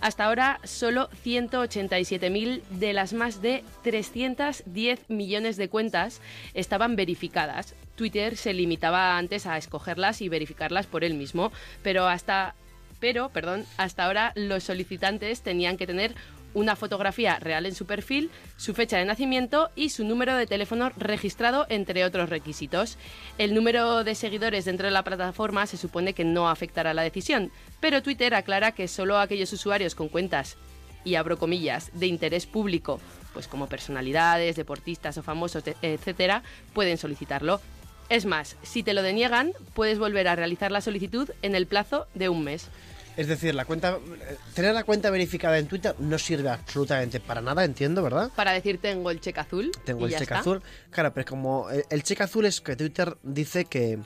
Hasta 0.00 0.26
ahora, 0.26 0.60
solo 0.62 1.10
187.000 1.24 2.62
de 2.70 2.92
las 2.92 3.12
más 3.12 3.42
de 3.42 3.64
310 3.82 5.10
millones 5.10 5.56
de 5.56 5.68
cuentas 5.68 6.20
estaban 6.54 6.94
verificadas. 6.94 7.74
Twitter 7.96 8.36
se 8.36 8.52
limitaba 8.52 9.18
antes 9.18 9.46
a 9.46 9.56
escogerlas 9.56 10.22
y 10.22 10.28
verificarlas 10.28 10.86
por 10.86 11.02
él 11.02 11.14
mismo, 11.14 11.50
pero 11.82 12.06
hasta 12.06 12.54
pero, 13.00 13.28
perdón, 13.28 13.64
hasta 13.76 14.04
ahora 14.04 14.32
los 14.34 14.64
solicitantes 14.64 15.42
tenían 15.42 15.76
que 15.76 15.86
tener 15.86 16.14
una 16.54 16.76
fotografía 16.76 17.38
real 17.38 17.66
en 17.66 17.74
su 17.74 17.86
perfil, 17.86 18.30
su 18.56 18.74
fecha 18.74 18.96
de 18.98 19.04
nacimiento 19.04 19.70
y 19.76 19.90
su 19.90 20.04
número 20.04 20.36
de 20.36 20.46
teléfono 20.46 20.90
registrado, 20.96 21.66
entre 21.68 22.04
otros 22.04 22.28
requisitos. 22.30 22.98
El 23.36 23.54
número 23.54 24.02
de 24.04 24.14
seguidores 24.14 24.64
dentro 24.64 24.86
de 24.86 24.92
la 24.92 25.04
plataforma 25.04 25.66
se 25.66 25.76
supone 25.76 26.14
que 26.14 26.24
no 26.24 26.48
afectará 26.48 26.94
la 26.94 27.02
decisión, 27.02 27.50
pero 27.80 28.02
Twitter 28.02 28.34
aclara 28.34 28.72
que 28.72 28.88
solo 28.88 29.18
aquellos 29.18 29.52
usuarios 29.52 29.94
con 29.94 30.08
cuentas 30.08 30.56
y 31.04 31.14
abro 31.14 31.38
comillas, 31.38 31.90
de 31.94 32.06
interés 32.06 32.46
público, 32.46 33.00
pues 33.32 33.46
como 33.46 33.66
personalidades, 33.68 34.56
deportistas 34.56 35.16
o 35.16 35.22
famosos, 35.22 35.62
te- 35.64 35.76
etcétera, 35.80 36.42
pueden 36.72 36.98
solicitarlo. 36.98 37.60
Es 38.08 38.24
más, 38.24 38.56
si 38.62 38.82
te 38.82 38.94
lo 38.94 39.02
deniegan, 39.02 39.52
puedes 39.74 39.98
volver 39.98 40.28
a 40.28 40.34
realizar 40.36 40.72
la 40.72 40.80
solicitud 40.80 41.30
en 41.42 41.54
el 41.54 41.66
plazo 41.66 42.06
de 42.14 42.28
un 42.30 42.42
mes. 42.42 42.68
Es 43.18 43.26
decir, 43.26 43.52
la 43.52 43.64
cuenta, 43.64 43.98
tener 44.54 44.72
la 44.72 44.84
cuenta 44.84 45.10
verificada 45.10 45.58
en 45.58 45.66
Twitter 45.66 45.92
no 45.98 46.16
sirve 46.20 46.50
absolutamente 46.50 47.18
para 47.18 47.40
nada, 47.40 47.64
entiendo, 47.64 48.00
¿verdad? 48.00 48.30
Para 48.36 48.52
decir 48.52 48.78
tengo 48.80 49.10
el 49.10 49.20
cheque 49.20 49.40
azul. 49.40 49.72
Tengo 49.84 50.08
y 50.08 50.14
el 50.14 50.20
cheque 50.20 50.34
azul. 50.34 50.62
Claro, 50.90 51.12
pero 51.12 51.26
como 51.26 51.68
el, 51.68 51.84
el 51.90 52.04
cheque 52.04 52.22
azul 52.22 52.46
es 52.46 52.60
que 52.60 52.76
Twitter 52.76 53.18
dice 53.24 53.64
que 53.64 53.98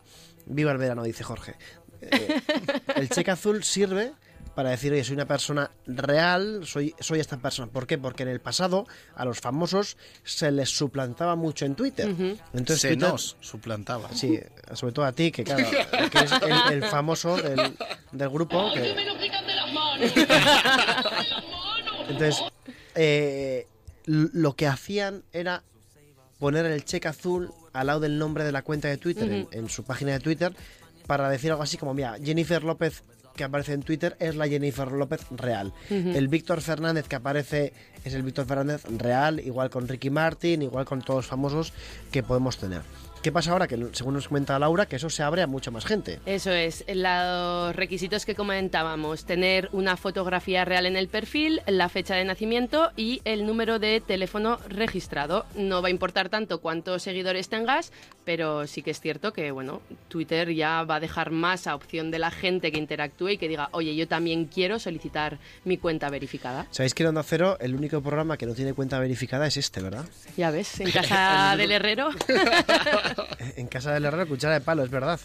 viva 0.46 0.72
el 0.72 0.78
verano, 0.78 1.02
dice 1.02 1.24
Jorge. 1.24 1.56
Eh, 2.00 2.40
el 2.96 3.10
cheque 3.10 3.30
azul 3.30 3.62
sirve 3.64 4.12
para 4.54 4.70
decir, 4.70 4.92
oye, 4.92 5.02
soy 5.04 5.14
una 5.14 5.26
persona 5.26 5.70
real, 5.86 6.62
soy, 6.66 6.94
soy 7.00 7.20
esta 7.20 7.38
persona. 7.38 7.70
¿Por 7.72 7.86
qué? 7.86 7.96
Porque 7.98 8.22
en 8.22 8.28
el 8.28 8.40
pasado 8.40 8.86
a 9.14 9.24
los 9.24 9.40
famosos 9.40 9.96
se 10.24 10.50
les 10.52 10.68
suplantaba 10.70 11.36
mucho 11.36 11.64
en 11.64 11.74
Twitter. 11.74 12.06
Entonces 12.52 12.80
Se 12.80 12.88
Twitter- 12.88 13.08
nos 13.08 13.36
suplantaba. 13.40 14.10
Sí, 14.12 14.38
sobre 14.74 14.92
todo 14.92 15.04
a 15.06 15.12
ti, 15.12 15.32
que 15.32 15.44
claro, 15.44 15.64
que 16.10 16.18
eres 16.18 16.32
el, 16.68 16.72
el 16.82 16.84
famoso 16.84 17.36
del, 17.36 17.76
del 18.12 18.28
grupo. 18.28 18.72
que- 18.74 18.94
Entonces, 22.08 22.42
eh, 22.94 23.66
lo 24.04 24.54
que 24.54 24.66
hacían 24.66 25.22
era 25.32 25.62
poner 26.38 26.66
el 26.66 26.84
cheque 26.84 27.08
azul 27.08 27.50
al 27.72 27.86
lado 27.86 28.00
del 28.00 28.18
nombre 28.18 28.44
de 28.44 28.52
la 28.52 28.62
cuenta 28.62 28.88
de 28.88 28.96
Twitter 28.98 29.30
en, 29.30 29.48
en 29.52 29.68
su 29.68 29.84
página 29.84 30.12
de 30.12 30.20
Twitter 30.20 30.52
para 31.06 31.28
decir 31.30 31.50
algo 31.50 31.62
así 31.62 31.76
como, 31.78 31.94
mira, 31.94 32.16
Jennifer 32.22 32.62
López 32.64 33.02
que 33.32 33.44
aparece 33.44 33.72
en 33.72 33.82
Twitter 33.82 34.16
es 34.20 34.36
la 34.36 34.48
Jennifer 34.48 34.90
López 34.92 35.26
real. 35.30 35.72
El 35.90 36.28
Víctor 36.28 36.60
Fernández 36.60 37.08
que 37.08 37.16
aparece 37.16 37.72
es 38.04 38.14
el 38.14 38.22
Víctor 38.22 38.46
Fernández 38.46 38.84
real, 38.98 39.40
igual 39.40 39.70
con 39.70 39.88
Ricky 39.88 40.10
Martin, 40.10 40.62
igual 40.62 40.84
con 40.84 41.02
todos 41.02 41.18
los 41.18 41.26
famosos 41.26 41.72
que 42.10 42.22
podemos 42.22 42.58
tener. 42.58 42.82
¿Qué 43.22 43.30
pasa 43.30 43.52
ahora? 43.52 43.68
Que 43.68 43.78
según 43.92 44.14
nos 44.14 44.26
comenta 44.26 44.58
Laura, 44.58 44.86
que 44.86 44.96
eso 44.96 45.08
se 45.08 45.22
abre 45.22 45.42
a 45.42 45.46
mucha 45.46 45.70
más 45.70 45.84
gente. 45.84 46.18
Eso 46.26 46.50
es, 46.50 46.84
los 46.92 47.76
requisitos 47.76 48.26
que 48.26 48.34
comentábamos, 48.34 49.24
tener 49.24 49.68
una 49.70 49.96
fotografía 49.96 50.64
real 50.64 50.86
en 50.86 50.96
el 50.96 51.06
perfil, 51.06 51.62
la 51.68 51.88
fecha 51.88 52.16
de 52.16 52.24
nacimiento 52.24 52.90
y 52.96 53.22
el 53.24 53.46
número 53.46 53.78
de 53.78 54.00
teléfono 54.00 54.58
registrado. 54.68 55.46
No 55.54 55.82
va 55.82 55.86
a 55.88 55.90
importar 55.92 56.30
tanto 56.30 56.60
cuántos 56.60 57.04
seguidores 57.04 57.48
tengas, 57.48 57.92
pero 58.24 58.66
sí 58.66 58.82
que 58.82 58.90
es 58.90 59.00
cierto 59.00 59.32
que, 59.32 59.52
bueno, 59.52 59.82
Twitter 60.08 60.52
ya 60.52 60.82
va 60.82 60.96
a 60.96 61.00
dejar 61.00 61.30
más 61.30 61.68
a 61.68 61.76
opción 61.76 62.10
de 62.10 62.18
la 62.18 62.32
gente 62.32 62.72
que 62.72 62.78
interactúe 62.78 63.28
y 63.28 63.38
que 63.38 63.46
diga, 63.46 63.68
oye, 63.70 63.94
yo 63.94 64.08
también 64.08 64.46
quiero 64.46 64.80
solicitar 64.80 65.38
mi 65.64 65.78
cuenta 65.78 66.10
verificada. 66.10 66.66
¿Sabéis 66.72 66.92
que 66.92 67.04
en 67.04 67.10
Onda 67.10 67.22
Cero 67.22 67.56
el 67.60 67.76
único 67.76 68.00
programa 68.00 68.36
que 68.36 68.46
no 68.46 68.54
tiene 68.54 68.72
cuenta 68.74 68.98
verificada 68.98 69.46
es 69.46 69.56
este, 69.56 69.80
verdad? 69.80 70.06
Ya 70.36 70.50
ves, 70.50 70.80
en 70.80 70.90
casa 70.92 71.54
del 71.56 71.70
herrero. 71.72 72.10
en 73.56 73.66
casa 73.66 73.92
del 73.92 74.04
herrero, 74.04 74.28
cuchara 74.28 74.54
de 74.54 74.60
palo, 74.60 74.82
es 74.82 74.90
verdad. 74.90 75.20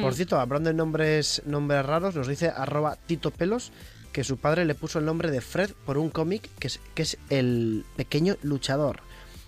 Por 0.00 0.14
cierto, 0.14 0.38
hablando 0.38 0.70
de 0.70 0.74
nombres, 0.74 1.42
nombres 1.46 1.84
raros, 1.84 2.14
nos 2.14 2.28
dice 2.28 2.48
arroba 2.48 2.96
Tito 3.06 3.30
Pelos 3.30 3.72
que 4.12 4.24
su 4.24 4.36
padre 4.36 4.64
le 4.64 4.74
puso 4.74 4.98
el 4.98 5.06
nombre 5.06 5.30
de 5.30 5.40
Fred 5.40 5.70
por 5.86 5.98
un 5.98 6.10
cómic 6.10 6.50
que 6.58 6.66
es, 6.66 6.80
que 6.94 7.02
es 7.02 7.18
El 7.30 7.84
Pequeño 7.96 8.36
Luchador. 8.42 9.00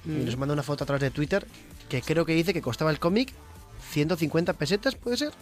Y 0.06 0.24
nos 0.24 0.36
manda 0.36 0.52
una 0.52 0.62
foto 0.62 0.84
a 0.84 0.86
través 0.86 1.00
de 1.00 1.10
Twitter 1.10 1.46
que 1.88 2.02
creo 2.02 2.26
que 2.26 2.34
dice 2.34 2.52
que 2.52 2.60
costaba 2.60 2.90
el 2.90 2.98
cómic 2.98 3.32
150 3.92 4.52
pesetas, 4.54 4.96
¿puede 4.96 5.16
ser? 5.16 5.32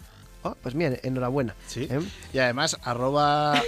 Oh, 0.43 0.55
pues 0.61 0.75
mira, 0.75 0.97
enhorabuena. 1.03 1.55
Sí. 1.67 1.87
¿Eh? 1.89 1.99
Y 2.33 2.39
además, 2.39 2.77
arroba 2.83 3.61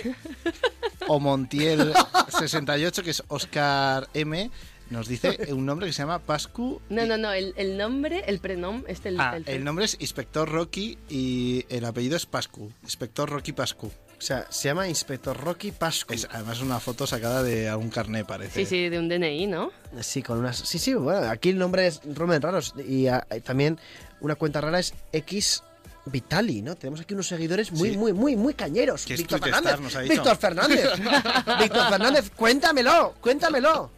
Omontiel68, 1.07 3.03
que 3.03 3.11
es 3.11 3.23
Oscar 3.29 4.09
M, 4.13 4.51
nos 4.89 5.07
dice 5.07 5.37
un 5.51 5.65
nombre 5.65 5.87
que 5.87 5.93
se 5.93 5.99
llama 6.03 6.19
Pascu. 6.19 6.81
No, 6.89 7.05
no, 7.05 7.17
no, 7.17 7.31
el, 7.33 7.53
el 7.57 7.77
nombre, 7.77 8.23
el 8.27 8.39
prenom, 8.39 8.83
este 8.87 9.09
el, 9.09 9.19
Ah, 9.19 9.37
el- 9.37 9.47
el 9.47 9.63
nombre 9.63 9.85
es 9.85 9.97
Inspector 9.99 10.49
Rocky 10.49 10.97
y 11.09 11.65
el 11.69 11.85
apellido 11.85 12.15
es 12.15 12.25
Pascu. 12.25 12.71
Inspector 12.83 13.29
Rocky 13.29 13.51
Pascu. 13.53 13.87
O 14.17 14.21
sea, 14.21 14.47
se 14.49 14.69
llama 14.69 14.87
Inspector 14.87 15.35
Rocky 15.35 15.71
Pascu. 15.71 16.13
Es 16.13 16.27
además 16.31 16.61
una 16.61 16.79
foto 16.79 17.05
sacada 17.05 17.43
de 17.43 17.67
algún 17.67 17.89
carné, 17.89 18.23
parece. 18.23 18.61
Sí, 18.61 18.65
sí, 18.65 18.89
de 18.89 18.97
un 18.97 19.09
DNI, 19.09 19.47
¿no? 19.47 19.71
Sí, 20.01 20.21
con 20.23 20.37
unas. 20.39 20.57
Sí, 20.57 20.79
sí, 20.79 20.93
bueno, 20.93 21.27
aquí 21.29 21.49
el 21.49 21.57
nombre 21.57 21.87
es 21.87 22.05
nombres 22.05 22.41
raros. 22.41 22.73
Y 22.87 23.07
ah, 23.07 23.27
también 23.43 23.77
una 24.21 24.35
cuenta 24.35 24.61
rara 24.61 24.79
es 24.79 24.93
X 25.11 25.63
Vitali, 26.05 26.61
¿no? 26.61 26.75
Tenemos 26.75 27.01
aquí 27.01 27.13
unos 27.13 27.27
seguidores 27.27 27.71
muy, 27.73 27.89
Sí. 27.91 27.97
muy, 27.97 28.13
muy, 28.13 28.35
muy 28.37 28.53
cañeros. 28.53 29.05
Víctor 29.05 29.39
Fernández. 29.41 29.65
Star, 29.71 29.81
nos 29.81 29.95
ha 29.95 30.01
dicho. 30.01 30.13
Víctor 30.13 30.37
Fernández. 30.37 30.89
Víctor 31.59 31.89
Fernández, 31.89 32.31
cuéntamelo, 32.35 33.15
cuéntamelo. 33.19 33.91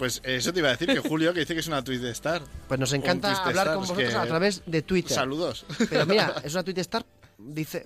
Pues 0.00 0.20
eso 0.24 0.52
te 0.52 0.58
iba 0.60 0.68
a 0.68 0.72
decir, 0.72 0.88
que 0.88 0.98
Julio, 0.98 1.32
que 1.34 1.40
dice 1.40 1.54
que 1.54 1.60
es 1.60 1.66
una 1.68 1.84
tweet 1.84 2.04
star. 2.10 2.42
Pues 2.66 2.80
nos 2.80 2.92
encanta 2.94 3.28
Twitter 3.28 3.46
hablar 3.48 3.66
star, 3.66 3.74
con 3.76 3.82
vosotros 3.82 4.08
que- 4.10 4.16
a 4.16 4.26
través 4.26 4.62
de 4.66 4.82
Twitter. 4.82 5.14
Saludos. 5.14 5.66
Pero 5.90 6.06
mira, 6.06 6.34
es 6.42 6.54
una 6.54 6.64
tweet 6.64 6.78
star. 6.80 7.04
Dice, 7.38 7.84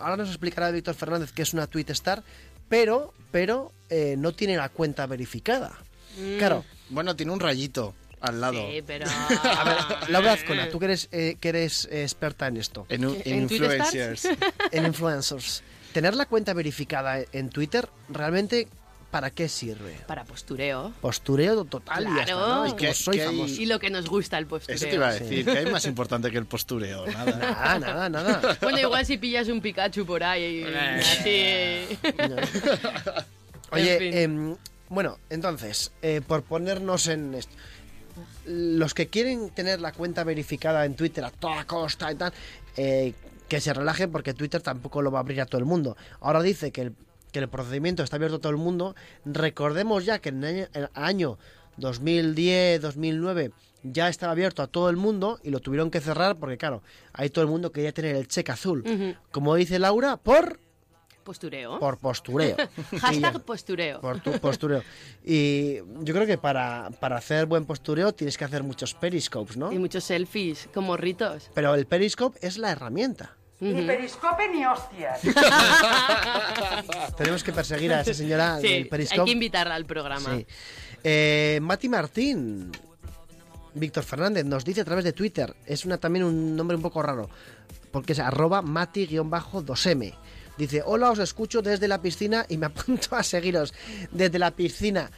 ahora 0.00 0.16
nos 0.16 0.28
explicará 0.30 0.70
Víctor 0.70 0.94
Fernández 0.94 1.30
que 1.32 1.42
es 1.42 1.52
una 1.54 1.66
tweet 1.66 1.86
star, 1.90 2.22
pero, 2.68 3.12
pero 3.30 3.70
eh, 3.90 4.16
no 4.18 4.32
tiene 4.32 4.56
la 4.56 4.70
cuenta 4.70 5.06
verificada. 5.06 5.78
Claro. 6.38 6.64
Bueno, 6.90 7.14
tiene 7.16 7.32
un 7.32 7.40
rayito 7.40 7.94
al 8.20 8.40
lado. 8.40 8.54
Sí, 8.70 8.82
pero... 8.86 9.06
A 9.42 9.64
ver, 9.64 10.10
Laura 10.10 10.32
Azcona, 10.32 10.68
tú 10.70 10.78
que 10.78 10.84
eres, 10.86 11.08
eh, 11.12 11.36
que 11.40 11.48
eres 11.50 11.86
experta 11.90 12.46
en 12.46 12.56
esto, 12.56 12.86
En, 12.88 13.04
un- 13.06 13.16
en 13.24 13.40
¿En 13.40 13.48
Twitter 13.48 13.78
influencers. 13.78 14.28
en 14.72 14.86
influencers, 14.86 15.62
tener 15.92 16.14
la 16.14 16.26
cuenta 16.26 16.52
verificada 16.54 17.18
en 17.32 17.50
Twitter, 17.50 17.88
realmente, 18.08 18.68
¿para 19.12 19.30
qué 19.30 19.48
sirve? 19.48 19.96
Para 20.08 20.24
postureo. 20.24 20.92
Postureo 21.00 21.64
total 21.66 22.02
y 22.02 22.06
Claro. 22.24 22.38
¿no? 22.40 22.66
Y 22.66 22.68
¿Y 22.68 22.70
como 22.72 22.76
qué- 22.78 22.94
soy 22.94 23.18
qué 23.18 23.24
famoso. 23.26 23.62
Y 23.62 23.66
lo 23.66 23.78
que 23.78 23.90
nos 23.90 24.08
gusta 24.08 24.38
el 24.38 24.46
postureo. 24.46 24.74
Eso 24.74 24.86
te 24.86 24.94
iba 24.96 25.06
a 25.08 25.12
decir, 25.12 25.44
que 25.44 25.50
hay 25.58 25.66
más 25.70 25.84
importante 25.86 26.30
que 26.32 26.38
el 26.38 26.46
postureo. 26.46 27.06
Nada. 27.06 27.36
Nada, 27.36 27.78
nada, 27.78 28.08
nada. 28.08 28.58
Bueno, 28.60 28.78
igual 28.80 29.06
si 29.06 29.18
pillas 29.18 29.46
un 29.48 29.60
Pikachu 29.60 30.04
por 30.04 30.24
ahí, 30.24 30.64
así... 30.64 31.86
Oye, 33.70 33.92
En 33.92 33.98
fin. 33.98 34.14
em, 34.18 34.56
bueno, 34.88 35.18
entonces, 35.30 35.92
eh, 36.02 36.20
por 36.26 36.42
ponernos 36.42 37.06
en 37.06 37.34
esto, 37.34 37.54
los 38.46 38.92
que 38.94 39.06
quieren 39.08 39.50
tener 39.50 39.80
la 39.80 39.92
cuenta 39.92 40.24
verificada 40.24 40.84
en 40.84 40.94
Twitter 40.96 41.24
a 41.24 41.30
toda 41.30 41.64
costa 41.64 42.10
y 42.12 42.16
tal, 42.16 42.32
eh, 42.76 43.14
que 43.48 43.60
se 43.60 43.72
relajen 43.72 44.10
porque 44.10 44.34
Twitter 44.34 44.60
tampoco 44.60 45.00
lo 45.02 45.10
va 45.10 45.18
a 45.18 45.22
abrir 45.22 45.40
a 45.40 45.46
todo 45.46 45.58
el 45.58 45.64
mundo. 45.64 45.96
Ahora 46.20 46.42
dice 46.42 46.70
que 46.72 46.82
el, 46.82 46.92
que 47.32 47.40
el 47.40 47.48
procedimiento 47.48 48.02
está 48.02 48.16
abierto 48.16 48.36
a 48.36 48.40
todo 48.40 48.52
el 48.52 48.58
mundo. 48.58 48.94
Recordemos 49.24 50.04
ya 50.04 50.20
que 50.20 50.28
en 50.28 50.44
el 50.44 50.54
año, 50.54 50.68
el 50.74 50.88
año 50.94 51.38
2010, 51.78 52.80
2009 52.82 53.50
ya 53.82 54.08
estaba 54.08 54.32
abierto 54.32 54.62
a 54.62 54.66
todo 54.68 54.88
el 54.90 54.96
mundo 54.96 55.40
y 55.42 55.50
lo 55.50 55.60
tuvieron 55.60 55.90
que 55.90 56.00
cerrar 56.00 56.36
porque, 56.36 56.56
claro, 56.56 56.82
ahí 57.12 57.30
todo 57.30 57.44
el 57.44 57.50
mundo 57.50 57.72
quería 57.72 57.92
tener 57.92 58.14
el 58.14 58.28
cheque 58.28 58.52
azul. 58.52 58.84
Como 59.32 59.54
dice 59.56 59.78
Laura, 59.78 60.16
por, 60.18 60.60
Postureo. 61.24 61.78
por 61.78 61.98
postureo. 61.98 62.56
Hashtag 63.00 63.40
postureo. 63.42 64.00
Por 64.00 64.20
tu 64.20 64.32
postureo. 64.40 64.82
Y 65.24 65.76
yo 65.76 66.14
creo 66.14 66.26
que 66.26 66.38
para, 66.38 66.90
para 67.00 67.16
hacer 67.16 67.46
buen 67.46 67.64
postureo 67.64 68.12
tienes 68.12 68.36
que 68.36 68.44
hacer 68.44 68.62
muchos 68.62 68.94
periscopes, 68.94 69.56
¿no? 69.56 69.72
Y 69.72 69.78
muchos 69.78 70.04
selfies, 70.04 70.68
como 70.74 70.96
ritos. 70.96 71.50
Pero 71.54 71.74
el 71.74 71.86
periscope 71.86 72.38
es 72.46 72.58
la 72.58 72.72
herramienta. 72.72 73.36
Ni 73.62 73.82
periscope 73.82 74.48
ni 74.48 74.66
hostias. 74.66 75.20
Tenemos 77.16 77.44
que 77.44 77.52
perseguir 77.52 77.92
a 77.92 78.00
esa 78.00 78.12
señora 78.14 78.56
Sí, 78.60 78.62
del 78.62 78.72
hay 78.72 78.84
periscope. 78.86 79.24
que 79.24 79.30
invitarla 79.30 79.74
al 79.74 79.84
programa. 79.86 80.34
Sí. 80.36 80.46
Eh, 81.04 81.58
Mati 81.62 81.88
Martín, 81.88 82.72
Víctor 83.74 84.02
Fernández, 84.04 84.44
nos 84.44 84.64
dice 84.64 84.80
a 84.80 84.84
través 84.84 85.04
de 85.04 85.12
Twitter, 85.12 85.54
es 85.66 85.84
una, 85.84 85.98
también 85.98 86.24
un 86.24 86.56
nombre 86.56 86.76
un 86.76 86.82
poco 86.82 87.02
raro, 87.02 87.30
porque 87.90 88.12
es 88.14 88.18
arroba 88.18 88.62
mati-2m. 88.62 90.14
Dice, 90.58 90.82
hola, 90.84 91.10
os 91.10 91.18
escucho 91.18 91.62
desde 91.62 91.88
la 91.88 92.02
piscina 92.02 92.44
y 92.48 92.56
me 92.56 92.66
apunto 92.72 93.14
a 93.16 93.22
seguiros 93.22 93.72
desde 94.10 94.38
la 94.38 94.50
piscina. 94.50 95.10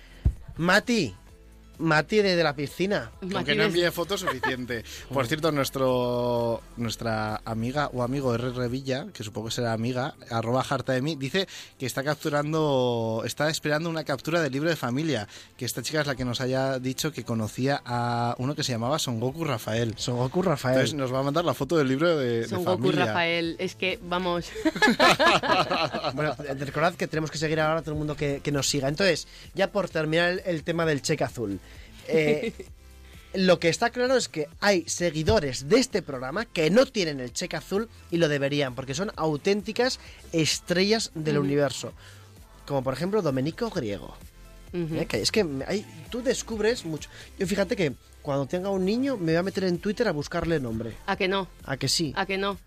Mati, 0.57 1.15
Mati 1.79 2.19
desde 2.19 2.43
la 2.43 2.55
piscina. 2.55 3.11
Con 3.21 3.31
Mati 3.31 3.45
que 3.47 3.55
no 3.55 3.65
envíe 3.65 3.91
fotos 3.91 4.21
suficiente. 4.21 4.85
Por 5.13 5.27
cierto, 5.27 5.53
nuestro 5.53 6.63
nuestra 6.77 7.41
amiga 7.45 7.91
o 7.93 8.03
amigo 8.03 8.35
R. 8.35 8.51
Revilla, 8.51 9.07
que 9.13 9.25
supongo 9.25 9.49
que 9.49 9.55
será 9.55 9.73
amiga, 9.73 10.15
arroba 10.31 10.65
harta 10.69 10.93
de 10.93 11.03
mí, 11.03 11.17
dice 11.17 11.49
que 11.79 11.87
está 11.87 12.03
capturando, 12.03 13.23
está 13.25 13.51
esperando 13.51 13.91
una 13.91 14.05
captura 14.05 14.41
del 14.41 14.53
libro 14.53 14.71
de 14.71 14.77
familia. 14.77 15.29
Que 15.57 15.65
esta 15.65 15.83
chica 15.83 16.01
es 16.01 16.07
la 16.07 16.15
que 16.15 16.25
nos 16.25 16.41
haya 16.41 16.79
dicho 16.79 17.13
que 17.13 17.25
conocía 17.25 17.83
a 17.85 18.35
uno 18.39 18.55
que 18.55 18.63
se 18.63 18.73
llamaba 18.73 18.99
Son 18.99 19.21
Goku 19.21 19.45
Rafael. 19.45 19.95
Son 19.97 20.17
Goku 20.17 20.43
Rafael. 20.43 20.75
Entonces 20.77 20.95
nos 20.95 21.13
va 21.13 21.21
a 21.21 21.23
mandar 21.23 21.45
la 21.45 21.55
foto 21.55 21.77
del 21.77 21.89
libro 21.89 22.17
de, 22.17 22.41
de 22.41 22.49
Son 22.49 22.65
Goku 22.65 22.83
familia. 22.83 23.07
Rafael. 23.07 23.57
Es 23.59 23.75
que, 23.75 23.99
vamos... 24.03 24.47
Bueno, 26.15 26.35
recordad 26.59 26.95
que 26.95 27.07
tenemos 27.09 27.31
que 27.31 27.39
seguir 27.39 27.61
ahora 27.61 27.81
a 27.81 27.83
todo 27.83 27.93
el 27.93 27.99
mundo 27.99 28.17
que, 28.17 28.41
que 28.43 28.53
nos 28.53 28.69
siga. 28.69 28.89
Entonces, 28.89 29.27
ya 29.55 29.71
por 29.73 29.89
terminar 29.89 30.31
el, 30.31 30.43
el 30.45 30.63
tema 30.63 30.85
del 30.85 31.03
cheque 31.03 31.25
azul. 31.25 31.59
Eh, 32.09 32.53
lo 33.35 33.59
que 33.59 33.69
está 33.69 33.91
claro 33.91 34.17
es 34.17 34.29
que 34.29 34.49
hay 34.61 34.85
seguidores 34.89 35.69
de 35.69 35.79
este 35.81 36.03
programa 36.03 36.45
que 36.45 36.71
no 36.71 36.87
tienen 36.87 37.21
el 37.21 37.33
cheque 37.33 37.57
azul 37.57 37.89
y 38.11 38.19
lo 38.19 38.29
deberían, 38.29 38.75
porque 38.75 38.95
son 38.95 39.11
auténticas 39.17 39.99
estrellas 40.33 41.11
del 41.15 41.39
universo. 41.39 41.93
Como 42.67 42.83
por 42.83 42.95
ejemplo 42.95 43.23
Domenico 43.23 43.71
Griego. 43.71 44.17
¿eh? 44.73 45.07
Que 45.09 45.21
es 45.21 45.31
que 45.31 45.47
hay- 45.67 45.85
tú 46.11 46.23
descubres 46.23 46.85
mucho. 46.85 47.09
Yo 47.39 47.47
fíjate 47.47 47.77
que 47.77 47.93
cuando 48.23 48.47
tenga 48.47 48.71
un 48.71 48.85
niño 48.85 49.17
me 49.17 49.33
voy 49.33 49.37
a 49.37 49.43
meter 49.43 49.65
en 49.65 49.79
Twitter 49.79 50.09
a 50.09 50.13
buscarle 50.13 50.59
nombre. 50.61 50.95
¿A 51.07 51.17
que 51.17 51.29
no? 51.29 51.47
A 51.65 51.77
que 51.77 51.89
sí. 51.89 52.13
¿A 52.17 52.27
que 52.27 52.39
no? 52.39 52.59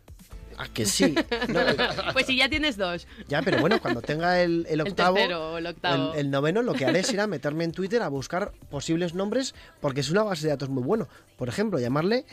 A 0.57 0.67
que 0.67 0.85
sí. 0.85 1.13
No, 1.49 1.61
eh, 1.61 1.75
Pues 2.13 2.25
si 2.25 2.35
ya 2.35 2.49
tienes 2.49 2.77
dos. 2.77 3.07
ya, 3.27 3.41
pero 3.43 3.59
bueno, 3.59 3.79
cuando 3.79 4.01
tenga 4.01 4.41
el, 4.41 4.65
el 4.67 4.81
El 4.81 4.87
octavo. 4.87 5.15
tercero 5.15 5.57
el 5.59 5.67
octavo. 5.67 6.13
El, 6.13 6.19
el 6.19 6.31
noveno 6.31 6.63
lo 6.63 6.73
que 6.73 6.85
haré 6.85 7.03
será 7.03 7.27
meterme 7.27 7.63
en 7.63 7.71
Twitter 7.71 8.01
a 8.01 8.07
buscar 8.07 8.51
posibles 8.69 9.13
nombres 9.13 9.53
porque 9.81 9.99
es 10.01 10.09
una 10.09 10.23
base 10.23 10.43
de 10.43 10.49
datos 10.49 10.69
muy 10.69 10.81
bueno. 10.83 11.07
Por 11.37 11.47
ejemplo, 11.49 11.79
llamarle... 11.79 12.25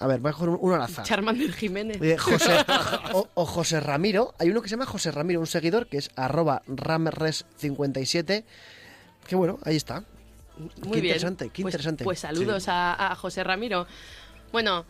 A 0.00 0.06
ver, 0.06 0.20
voy 0.20 0.28
a 0.30 0.32
coger 0.32 0.50
un- 0.50 0.58
uno 0.60 0.76
al 0.76 0.82
azar. 0.82 1.04
Charmander 1.04 1.52
Jiménez. 1.52 2.00
Eh, 2.00 2.16
José, 2.16 2.64
o, 3.14 3.28
o 3.34 3.44
José 3.44 3.80
Ramiro. 3.80 4.32
Hay 4.38 4.48
uno 4.50 4.62
que 4.62 4.68
se 4.68 4.76
llama 4.76 4.86
José 4.86 5.10
Ramiro, 5.10 5.40
un 5.40 5.48
seguidor 5.48 5.88
que 5.88 5.96
es 5.98 6.10
arroba 6.14 6.62
ramres57. 6.68 8.44
Que 9.26 9.34
bueno, 9.36 9.58
ahí 9.64 9.74
está. 9.74 10.04
Muy 10.56 10.70
qué 10.70 11.00
bien. 11.00 11.04
interesante, 11.06 11.50
qué 11.52 11.62
Pues- 11.62 11.74
interesante. 11.74 12.04
Pues, 12.04 12.20
saludos 12.20 12.68
a, 12.68 13.10
a 13.10 13.16
José 13.16 13.42
Ramiro. 13.42 13.88
Bueno, 14.52 14.84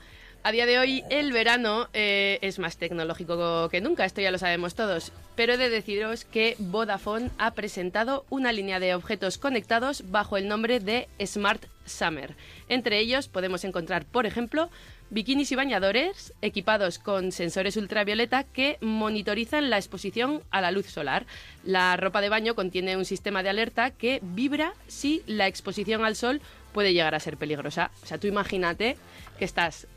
A 0.45 0.53
día 0.53 0.67
de 0.67 0.79
hoy 0.79 1.05
el 1.11 1.33
verano 1.33 1.89
eh, 1.93 2.39
es 2.43 2.59
más 2.59 2.77
tecnológico 2.77 3.69
que 3.69 3.81
nunca, 3.81 4.05
esto 4.05 4.21
ya 4.21 4.31
lo 4.31 4.39
sabemos 4.39 4.75
todos, 4.75 5.13
pero 5.35 5.55
he 5.55 5.57
de 5.59 5.69
deciros 5.69 6.25
que 6.25 6.55
Vodafone 6.59 7.31
ha 7.39 7.55
presentado 7.55 8.25
una 8.31 8.53
línea 8.53 8.79
de 8.81 8.95
objetos 8.95 9.37
conectados 9.37 10.11
bajo 10.11 10.37
el 10.37 10.49
nombre 10.49 10.79
de 10.81 11.09
Smart 11.27 11.67
Summer. 11.85 12.35
Entre 12.69 12.99
ellos 12.99 13.29
podemos 13.29 13.65
encontrar, 13.65 14.07
por 14.07 14.27
ejemplo, 14.27 14.71
bikinis 15.11 15.51
y 15.53 15.57
bañadores 15.57 16.33
equipados 16.41 16.99
con 16.99 17.33
sensores 17.33 17.77
ultravioleta 17.77 18.45
que 18.45 18.79
monitorizan 18.81 19.71
la 19.71 19.77
exposición 19.77 20.43
a 20.51 20.61
la 20.61 20.71
luz 20.71 20.87
solar. 20.87 21.27
La 21.65 21.97
ropa 21.97 22.21
de 22.21 22.29
baño 22.29 22.55
contiene 22.55 22.97
un 22.97 23.05
sistema 23.05 23.43
de 23.43 23.51
alerta 23.51 23.91
que 23.91 24.21
vibra 24.23 24.73
si 24.87 25.23
la 25.27 25.47
exposición 25.47 26.05
al 26.05 26.17
sol 26.17 26.41
puede 26.73 26.93
llegar 26.93 27.15
a 27.15 27.21
ser 27.21 27.37
peligrosa. 27.37 27.91
O 28.03 28.07
sea, 28.07 28.19
tú 28.19 28.29
imagínate 28.29 28.97
que 29.39 29.45
estás 29.45 29.89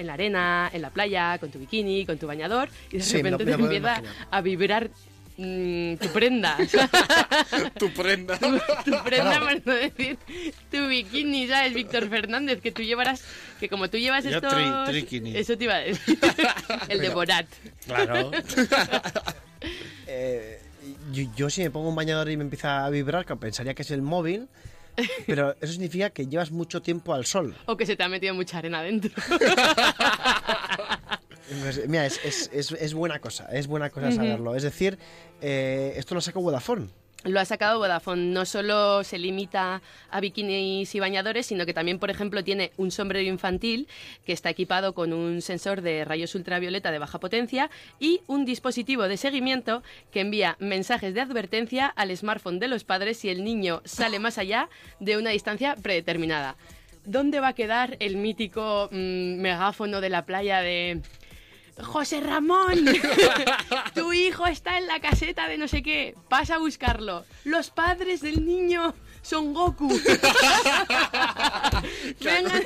en 0.00 0.06
la 0.08 0.14
arena, 0.14 0.70
en 0.72 0.82
la 0.82 0.90
playa, 0.90 1.38
con 1.38 1.50
tu 1.50 1.58
bikini, 1.58 2.04
con 2.06 2.18
tu 2.18 2.26
bañador, 2.26 2.68
y 2.90 2.96
de 2.98 3.02
Sí, 3.02 3.16
repente 3.18 3.44
te 3.44 3.52
empieza 3.52 4.02
a 4.30 4.40
vibrar 4.40 4.90
mm, 5.36 5.94
tu 5.96 6.08
prenda. 6.08 6.56
Tu 7.78 7.90
prenda. 7.92 8.38
tu 8.38 9.02
prenda, 9.04 9.40
por 9.40 9.66
no 9.66 9.74
decir 9.74 10.18
tu 10.70 10.86
bikini, 10.86 11.46
¿sabes? 11.48 11.72
Víctor 11.74 12.08
Fernández, 12.10 12.60
que 12.60 12.72
tú 12.72 12.82
llevarás, 12.82 13.22
que 13.58 13.68
como 13.68 13.88
tú 13.88 13.96
llevas 13.96 14.24
Yo 14.24 14.30
esto... 14.30 14.48
tri- 14.48 14.86
trikini. 14.86 15.36
Eso 15.36 15.56
te 15.56 15.64
iba 15.64 15.74
a 15.76 15.78
decir. 15.80 16.18
El 16.88 17.00
de 17.00 17.08
Borat. 17.10 17.46
Claro. 17.86 18.30
Eh, 20.06 20.58
yo, 21.12 21.24
yo 21.36 21.50
si 21.50 21.62
me 21.62 21.70
pongo 21.70 21.88
un 21.88 21.94
bañador 21.94 22.30
y 22.30 22.36
me 22.36 22.42
empieza 22.44 22.84
a 22.84 22.90
vibrar, 22.90 23.24
que 23.26 23.36
pensaría 23.36 23.74
que 23.74 23.82
es 23.82 23.90
el 23.90 24.02
móvil, 24.02 24.48
pero 25.26 25.54
eso 25.60 25.72
significa 25.72 26.10
que 26.10 26.26
llevas 26.26 26.50
mucho 26.50 26.82
tiempo 26.82 27.14
al 27.14 27.24
sol. 27.26 27.56
O 27.66 27.76
que 27.76 27.86
se 27.86 27.96
te 27.96 28.02
ha 28.02 28.08
metido 28.08 28.34
mucha 28.34 28.58
arena 28.58 28.82
dentro. 28.82 29.10
Pues, 31.62 31.88
mira, 31.88 32.06
es, 32.06 32.20
es- 32.24 32.48
es- 32.52 32.70
es 32.72 32.94
buena 32.94 33.18
cosa, 33.18 33.46
es 33.52 33.66
buena 33.66 33.90
cosa 33.90 34.12
saberlo. 34.12 34.54
Es 34.54 34.62
decir, 34.62 34.98
eh, 35.40 35.94
esto 35.96 36.14
lo 36.14 36.20
saca 36.20 36.38
Vodafone. 36.38 36.88
Lo 37.24 37.38
ha 37.38 37.44
sacado 37.44 37.78
Vodafone. 37.78 38.32
No 38.32 38.46
solo 38.46 39.04
se 39.04 39.18
limita 39.18 39.82
a 40.10 40.20
bikinis 40.20 40.94
y 40.94 41.00
bañadores, 41.00 41.46
sino 41.46 41.66
que 41.66 41.74
también, 41.74 41.98
por 41.98 42.10
ejemplo, 42.10 42.42
tiene 42.42 42.72
un 42.78 42.90
sombrero 42.90 43.28
infantil 43.28 43.88
que 44.24 44.32
está 44.32 44.48
equipado 44.48 44.94
con 44.94 45.12
un 45.12 45.42
sensor 45.42 45.82
de 45.82 46.04
rayos 46.06 46.34
ultravioleta 46.34 46.90
de 46.90 46.98
baja 46.98 47.20
potencia 47.20 47.70
y 47.98 48.22
un 48.26 48.46
dispositivo 48.46 49.02
de 49.02 49.18
seguimiento 49.18 49.82
que 50.10 50.20
envía 50.20 50.56
mensajes 50.60 51.12
de 51.12 51.20
advertencia 51.20 51.86
al 51.88 52.16
smartphone 52.16 52.58
de 52.58 52.68
los 52.68 52.84
padres 52.84 53.18
si 53.18 53.28
el 53.28 53.44
niño 53.44 53.82
sale 53.84 54.18
más 54.18 54.38
allá 54.38 54.70
de 54.98 55.18
una 55.18 55.30
distancia 55.30 55.76
predeterminada. 55.76 56.56
¿Dónde 57.04 57.40
va 57.40 57.48
a 57.48 57.54
quedar 57.54 57.96
el 58.00 58.16
mítico 58.16 58.88
mm, 58.92 59.40
megáfono 59.40 60.00
de 60.00 60.08
la 60.08 60.24
playa 60.24 60.60
de 60.60 61.00
José 61.82 62.20
Ramón, 62.20 62.84
tu 63.94 64.12
hijo 64.12 64.46
está 64.46 64.78
en 64.78 64.86
la 64.86 65.00
caseta 65.00 65.48
de 65.48 65.58
no 65.58 65.68
sé 65.68 65.82
qué, 65.82 66.14
vas 66.28 66.50
a 66.50 66.58
buscarlo. 66.58 67.24
Los 67.44 67.70
padres 67.70 68.20
del 68.20 68.44
niño 68.46 68.94
son 69.22 69.54
Goku. 69.54 69.88
vengan, 72.20 72.62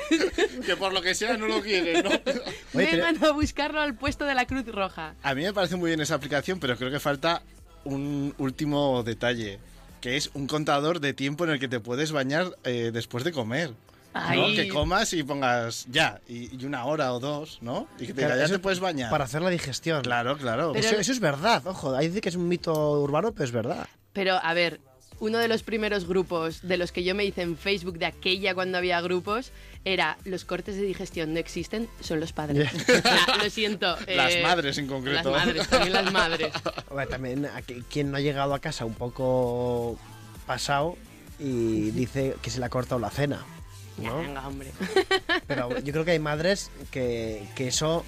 que 0.65 0.75
por 0.77 0.93
lo 0.93 1.01
que 1.01 1.15
sea 1.15 1.37
no 1.37 1.47
lo 1.47 1.61
quieren, 1.61 2.03
¿no? 2.03 2.09
Oye, 2.73 2.91
vengan 2.91 3.23
a 3.23 3.31
buscarlo 3.31 3.81
al 3.81 3.95
puesto 3.95 4.25
de 4.25 4.35
la 4.35 4.45
Cruz 4.45 4.65
Roja. 4.67 5.15
A 5.23 5.35
mí 5.35 5.43
me 5.43 5.53
parece 5.53 5.75
muy 5.75 5.89
bien 5.89 6.01
esa 6.01 6.15
aplicación, 6.15 6.59
pero 6.59 6.77
creo 6.77 6.91
que 6.91 6.99
falta 6.99 7.41
un 7.83 8.33
último 8.37 9.03
detalle, 9.03 9.59
que 10.01 10.17
es 10.17 10.31
un 10.33 10.47
contador 10.47 10.99
de 10.99 11.13
tiempo 11.13 11.45
en 11.45 11.51
el 11.51 11.59
que 11.59 11.67
te 11.67 11.79
puedes 11.79 12.11
bañar 12.11 12.57
eh, 12.63 12.91
después 12.93 13.23
de 13.23 13.31
comer. 13.31 13.71
¿No? 14.35 14.47
Que 14.55 14.67
comas 14.69 15.11
y 15.13 15.23
pongas 15.23 15.85
ya, 15.91 16.19
y, 16.27 16.55
y 16.59 16.65
una 16.65 16.85
hora 16.85 17.13
o 17.13 17.19
dos, 17.19 17.59
¿no? 17.61 17.87
Y 17.99 18.07
que 18.07 18.13
te 18.13 18.21
diga, 18.21 18.27
Claro, 18.27 18.39
ya 18.39 18.45
eso 18.45 18.53
te 18.55 18.59
puedes 18.59 18.79
bañar. 18.79 19.09
Para 19.11 19.25
hacer 19.25 19.41
la 19.41 19.49
digestión. 19.49 20.01
Claro, 20.03 20.37
claro. 20.37 20.71
Pero- 20.73 20.85
Eso, 20.87 20.95
eso 20.99 21.11
es 21.11 21.19
verdad, 21.19 21.65
ojo. 21.67 21.95
Ahí 21.95 22.07
dice 22.07 22.21
que 22.21 22.29
es 22.29 22.35
un 22.35 22.47
mito 22.47 23.01
urbano, 23.01 23.31
pero 23.33 23.43
es 23.45 23.51
verdad. 23.51 23.87
Pero, 24.13 24.39
a 24.41 24.53
ver, 24.53 24.79
uno 25.19 25.37
de 25.37 25.47
los 25.47 25.63
primeros 25.63 26.07
grupos 26.07 26.61
de 26.61 26.77
los 26.77 26.91
que 26.91 27.03
yo 27.03 27.15
me 27.15 27.25
hice 27.25 27.41
en 27.41 27.57
Facebook 27.57 27.97
de 27.97 28.05
aquella 28.05 28.53
cuando 28.53 28.77
había 28.77 28.99
grupos 29.01 29.51
era 29.85 30.17
los 30.25 30.45
cortes 30.45 30.75
de 30.75 30.81
digestión 30.81 31.33
no 31.33 31.39
existen, 31.39 31.87
son 32.01 32.19
los 32.19 32.33
padres. 32.33 32.69
Lo 33.43 33.49
siento. 33.49 33.95
Las 34.07 34.33
eh, 34.33 34.41
madres 34.41 34.77
en 34.77 34.87
concreto. 34.87 35.29
Las 35.31 35.45
madres, 35.45 35.67
también 35.69 35.93
las 35.93 36.11
madres. 36.11 36.51
También 37.09 37.45
aquí- 37.55 37.83
quien 37.89 38.11
no 38.11 38.17
ha 38.17 38.21
llegado 38.21 38.53
a 38.53 38.59
casa 38.59 38.83
un 38.85 38.93
poco 38.95 39.97
pasado 40.47 40.97
y 41.39 41.91
dice 41.91 42.35
que 42.41 42.49
se 42.49 42.59
le 42.59 42.65
ha 42.65 42.69
cortado 42.69 42.99
la 42.99 43.09
cena. 43.09 43.45
Ya, 44.01 44.09
¿no? 44.09 44.17
venga, 44.19 44.45
hombre. 44.47 44.71
Pero 45.47 45.79
yo 45.79 45.93
creo 45.93 46.03
que 46.05 46.11
hay 46.11 46.19
madres 46.19 46.69
que, 46.91 47.47
que 47.55 47.67
eso 47.69 48.03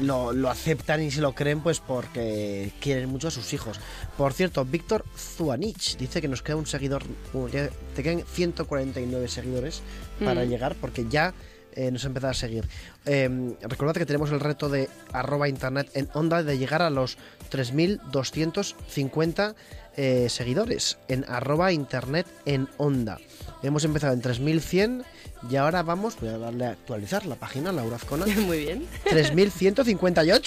lo, 0.00 0.32
lo 0.32 0.50
aceptan 0.50 1.02
y 1.02 1.10
se 1.10 1.22
lo 1.22 1.34
creen 1.34 1.60
pues 1.62 1.80
porque 1.80 2.70
quieren 2.80 3.08
mucho 3.08 3.28
a 3.28 3.30
sus 3.30 3.50
hijos. 3.54 3.80
Por 4.18 4.34
cierto, 4.34 4.64
Víctor 4.66 5.04
Zuanich 5.16 5.96
dice 5.96 6.20
que 6.20 6.28
nos 6.28 6.42
queda 6.42 6.56
un 6.56 6.66
seguidor, 6.66 7.02
uh, 7.32 7.48
ya 7.48 7.70
te 7.94 8.02
quedan 8.02 8.24
149 8.26 9.28
seguidores 9.28 9.80
para 10.22 10.44
Mm. 10.44 10.48
llegar 10.48 10.74
porque 10.74 11.06
ya 11.08 11.32
eh, 11.78 11.90
nos 11.90 12.04
ha 12.04 12.06
empezado 12.08 12.30
a 12.30 12.34
seguir. 12.34 12.66
Eh, 13.04 13.54
recordad 13.62 13.92
que 13.94 14.06
tenemos 14.06 14.30
el 14.32 14.40
reto 14.40 14.68
de 14.70 14.88
arroba 15.12 15.46
internet 15.48 15.90
en 15.94 16.08
onda 16.14 16.42
de 16.42 16.56
llegar 16.58 16.80
a 16.82 16.88
los 16.90 17.16
3.250 17.50 19.54
eh, 19.96 20.28
seguidores 20.28 20.98
en 21.08 21.24
arroba 21.28 21.72
internet 21.72 22.26
en 22.44 22.68
onda. 22.76 23.18
Hemos 23.62 23.84
empezado 23.84 24.12
en 24.12 24.22
3.100 24.22 25.04
y 25.50 25.56
ahora 25.56 25.82
vamos, 25.82 26.16
voy 26.20 26.30
a 26.30 26.38
darle 26.38 26.66
a 26.66 26.70
actualizar 26.70 27.26
la 27.26 27.36
página, 27.36 27.72
Laura 27.72 27.96
Azcona. 27.96 28.26
Muy 28.46 28.58
bien. 28.58 28.86
3.158. 29.04 30.42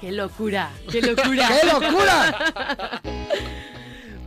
¡Qué 0.00 0.12
locura! 0.12 0.70
¡Qué 0.90 1.02
locura! 1.02 1.48
¡Qué 1.48 1.66
locura! 1.66 3.02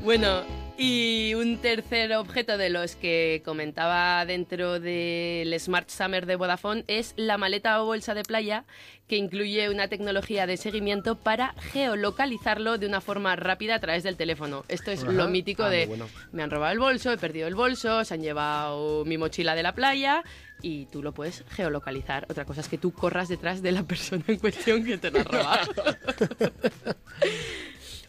Bueno, 0.04 0.44
y 0.78 1.34
un 1.36 1.58
tercer 1.60 2.14
objeto 2.14 2.58
de 2.58 2.70
los 2.70 2.96
que 2.96 3.42
comentaba 3.46 4.26
dentro 4.26 4.80
del 4.80 5.58
Smart 5.60 5.88
Summer 5.90 6.26
de 6.26 6.36
Vodafone 6.36 6.84
es 6.88 7.14
la 7.16 7.38
maleta 7.38 7.82
o 7.82 7.86
bolsa 7.86 8.14
de 8.16 8.24
playa 8.24 8.66
que 9.08 9.18
incluye 9.18 9.70
una 9.70 9.88
tecnología 9.88 10.48
de 10.48 10.58
seguimiento 10.58 11.16
para 11.16 11.54
geolocalizarlo 11.72 12.80
de 12.80 12.88
una 12.88 13.02
forma 13.02 13.36
rápida 13.36 13.76
a 13.76 13.80
través 13.80 14.02
del 14.04 14.18
teléfono. 14.18 14.64
Esto 14.68 14.90
es 14.90 15.04
Ajá. 15.04 15.12
lo 15.12 15.28
mítico 15.28 15.64
Ah, 15.64 15.70
de 15.70 15.86
bueno. 15.86 16.08
me 16.32 16.42
han 16.42 16.50
robado 16.50 16.74
el 16.74 16.80
bolso, 16.80 17.12
he 17.12 17.18
perdido 17.18 17.48
el 17.48 17.54
bolso, 17.56 18.04
se 18.04 18.14
han 18.16 18.22
llevado 18.22 19.06
mi 19.06 19.18
mochila 19.20 19.54
de 19.54 19.62
la 19.64 19.76
playa 19.76 20.24
y 20.64 20.88
tú 20.88 21.04
lo 21.04 21.14
puedes 21.14 21.44
geolocalizar. 21.52 22.26
Otra 22.30 22.46
cosa 22.46 22.62
es 22.62 22.68
que 22.68 22.80
tú 22.80 22.92
corras 22.94 23.28
detrás 23.30 23.62
de 23.62 23.72
la 23.74 23.84
persona 23.84 24.24
en 24.28 24.40
cuestión 24.40 24.84
que 24.84 24.98
te 24.98 25.12
lo 25.12 25.20
ha 25.20 25.24
robado. 25.24 25.72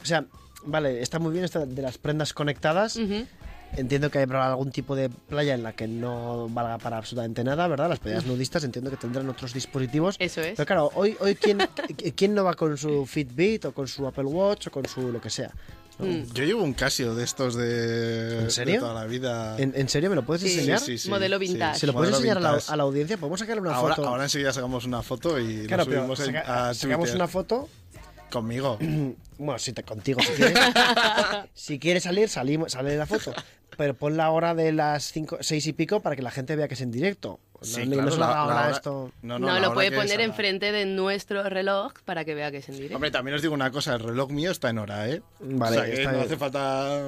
O 0.03 0.07
sea, 0.07 0.27
vale, 0.67 1.01
está 1.03 1.19
muy 1.19 1.33
bien 1.33 1.45
esta 1.45 1.65
de 1.67 1.83
las 1.83 1.99
prendas 1.99 2.33
conectadas. 2.33 2.97
Ujú. 2.97 3.27
Entiendo 3.77 4.09
que 4.09 4.21
habrá 4.21 4.47
algún 4.47 4.71
tipo 4.71 4.95
de 4.95 5.09
playa 5.09 5.53
en 5.55 5.65
la 5.65 5.73
que 5.73 5.89
no 5.89 6.49
valga 6.49 6.79
para 6.79 6.97
absolutamente 6.97 7.43
nada, 7.43 7.67
¿verdad? 7.67 7.89
Las 7.89 7.99
playas 7.99 8.25
nudistas 8.25 8.63
entiendo 8.63 8.89
que 8.89 8.97
tendrán 8.97 9.29
otros 9.29 9.53
dispositivos. 9.53 10.15
Eso 10.21 10.41
es. 10.43 10.55
Pero 10.57 10.67
claro, 10.67 10.91
hoy, 10.95 11.17
hoy 11.19 11.35
¿quién, 11.35 11.59
¿quién 12.17 12.35
no 12.35 12.45
va 12.45 12.55
con 12.55 12.77
su 12.79 13.05
Fitbit 13.05 13.65
o 13.65 13.73
con 13.75 13.89
su 13.89 14.07
Apple 14.07 14.25
Watch 14.27 14.69
o 14.69 14.71
con 14.71 14.87
su 14.87 15.11
lo 15.11 15.21
que 15.21 15.29
sea? 15.31 15.51
¿no? 15.99 16.07
Mm. 16.07 16.33
Yo 16.35 16.45
llevo 16.45 16.63
un 16.63 16.73
Casio 16.75 17.17
de 17.17 17.25
estos 17.25 17.57
de, 17.57 18.43
¿En 18.43 18.51
serio? 18.53 18.75
de 18.75 18.81
toda 18.81 18.95
la 18.95 19.07
vida. 19.07 19.57
¿En, 19.59 19.73
en 19.75 19.89
serio 19.89 20.09
me 20.09 20.15
lo 20.17 20.25
puedes 20.25 20.43
Sí. 20.43 20.53
enseñar? 20.55 20.79
Sí, 20.79 20.93
sí, 20.93 20.99
sí, 20.99 21.11
Modelo 21.11 21.39
sí. 21.41 21.47
vintage. 21.47 21.81
¿Se 21.81 21.87
lo 21.89 21.95
puedes 21.95 22.13
Modelo 22.13 22.33
enseñar 22.33 22.53
a 22.53 22.57
la, 22.57 22.63
a 22.69 22.77
la 22.77 22.83
audiencia? 22.85 23.17
¿Podemos 23.17 23.41
sacarle 23.41 23.61
una 23.61 23.75
ahora, 23.75 23.97
foto? 23.97 24.07
ahora 24.09 24.23
enseguida 24.23 24.53
sacamos 24.53 24.85
una 24.85 25.03
foto 25.03 25.37
y 25.41 25.67
claro, 25.67 25.83
lo 25.85 25.91
pero 25.91 26.01
subimos 26.03 26.21
en- 26.21 26.27
saca- 26.27 26.69
a 26.71 26.75
sacamos 26.75 27.05
Twitter. 27.07 27.17
una 27.17 27.27
foto. 27.29 27.69
Conmigo. 28.35 28.79
Bueno, 29.37 29.59
sí, 29.59 29.73
te, 29.73 29.83
contigo, 29.83 30.21
si 30.23 30.33
quieres. 30.35 30.59
si 31.55 31.79
quieres 31.81 32.03
salir, 32.05 32.29
salimos, 32.29 32.71
sale 32.73 32.97
la 32.97 33.05
foto. 33.07 33.33
Pero 33.77 33.95
pon 33.95 34.17
la 34.17 34.31
hora 34.31 34.55
de 34.55 34.71
las 34.73 35.11
cinco, 35.11 35.39
seis 35.41 35.67
y 35.67 35.73
pico 35.73 35.99
para 36.01 36.15
que 36.15 36.23
la 36.23 36.31
gente 36.31 36.55
vea 36.55 36.69
que 36.69 36.75
es 36.75 36.81
en 36.81 36.93
directo. 36.93 37.41
No, 37.61 37.67
Sí, 37.67 37.81
ni- 37.81 37.89
claro, 37.97 38.03
no 38.05 38.11
se 38.13 38.19
lo 38.19 38.21
la- 38.21 38.27
haga 38.27 38.35
la 38.37 38.43
ahora 38.43 38.61
hora- 38.67 38.71
esto. 38.77 39.11
No, 39.23 39.39
No, 39.41 39.47
no, 39.49 39.55
la 39.55 39.59
lo 39.59 39.67
hora 39.67 39.75
puede 39.75 39.91
poner 39.91 40.21
enfrente 40.21 40.71
de 40.71 40.87
nuestro 40.87 41.43
reloj 41.49 41.95
para 42.05 42.25
que 42.25 42.35
vea 42.37 42.53
que 42.53 42.59
es 42.59 42.69
en 42.69 42.77
directo. 42.77 42.95
Hombre, 42.95 43.11
también 43.11 43.35
os 43.35 43.43
digo 43.43 43.55
una 43.55 43.73
cosa, 43.73 43.95
el 43.95 44.01
reloj 44.01 44.31
mío 44.31 44.53
está 44.53 44.71
en 44.71 44.79
hora, 44.79 45.09
¿eh? 45.09 45.21
Vale, 45.41 45.77
o 45.79 45.81
sea 45.81 45.89
que 45.91 45.95
está 45.97 46.11
no 46.13 46.19
bien. 46.19 46.27
hace 46.27 46.37
falta 46.37 47.01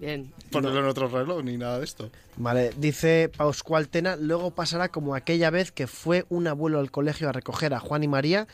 Bien. 0.00 0.32
ponerlo 0.50 0.78
en 0.80 0.86
otro 0.86 1.08
reloj 1.08 1.42
ni 1.42 1.56
nada 1.56 1.78
de 1.78 1.84
esto. 1.84 2.10
Vale, 2.36 2.72
dice 2.76 3.30
Pascual 3.36 3.88
Tena, 3.88 4.16
luego 4.16 4.50
pasará 4.52 4.88
como 4.90 5.14
aquella 5.14 5.50
vez 5.50 5.72
que 5.72 5.86
fue 5.86 6.24
un 6.28 6.46
abuelo 6.46 6.78
al 6.78 6.90
colegio 6.90 7.28
a 7.28 7.32
recoger 7.32 7.74
a 7.74 7.80
Juan 7.80 8.04
y 8.04 8.08
María 8.08 8.46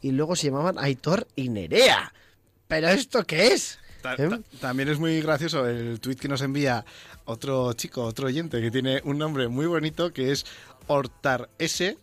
y 0.00 0.12
luego 0.12 0.36
se 0.36 0.46
llamaban 0.48 0.78
Aitor 0.78 1.26
y 1.34 1.48
Nerea. 1.48 2.12
¿Pero 2.68 2.88
esto 2.88 3.24
qué 3.24 3.48
es? 3.48 3.78
Ta- 4.00 4.14
¿Eh? 4.14 4.28
ta- 4.28 4.40
también 4.60 4.88
es 4.88 4.98
muy 4.98 5.20
gracioso 5.20 5.66
el 5.68 5.98
tuit 6.00 6.18
que 6.20 6.28
nos 6.28 6.40
envía 6.42 6.84
otro 7.24 7.72
chico, 7.74 8.04
otro 8.04 8.26
oyente, 8.28 8.60
que 8.60 8.70
tiene 8.70 9.00
un 9.04 9.18
nombre 9.18 9.48
muy 9.48 9.66
bonito, 9.66 10.12
que 10.12 10.32
es 10.32 10.46
Hortar 10.86 11.48
S, 11.58 11.96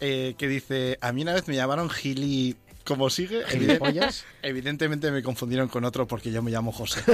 eh, 0.00 0.34
que 0.38 0.48
dice, 0.48 0.98
a 1.00 1.12
mí 1.12 1.22
una 1.22 1.34
vez 1.34 1.46
me 1.48 1.54
llamaron 1.56 1.90
Gili... 1.90 2.56
¿Cómo 2.84 3.10
sigue? 3.10 3.42
Eviden- 3.46 3.50
¿Gilipollas? 3.66 4.24
Evidentemente 4.42 5.10
me 5.10 5.22
confundieron 5.22 5.68
con 5.68 5.84
otro 5.84 6.06
porque 6.06 6.30
yo 6.32 6.42
me 6.42 6.50
llamo 6.50 6.72
José. 6.72 7.02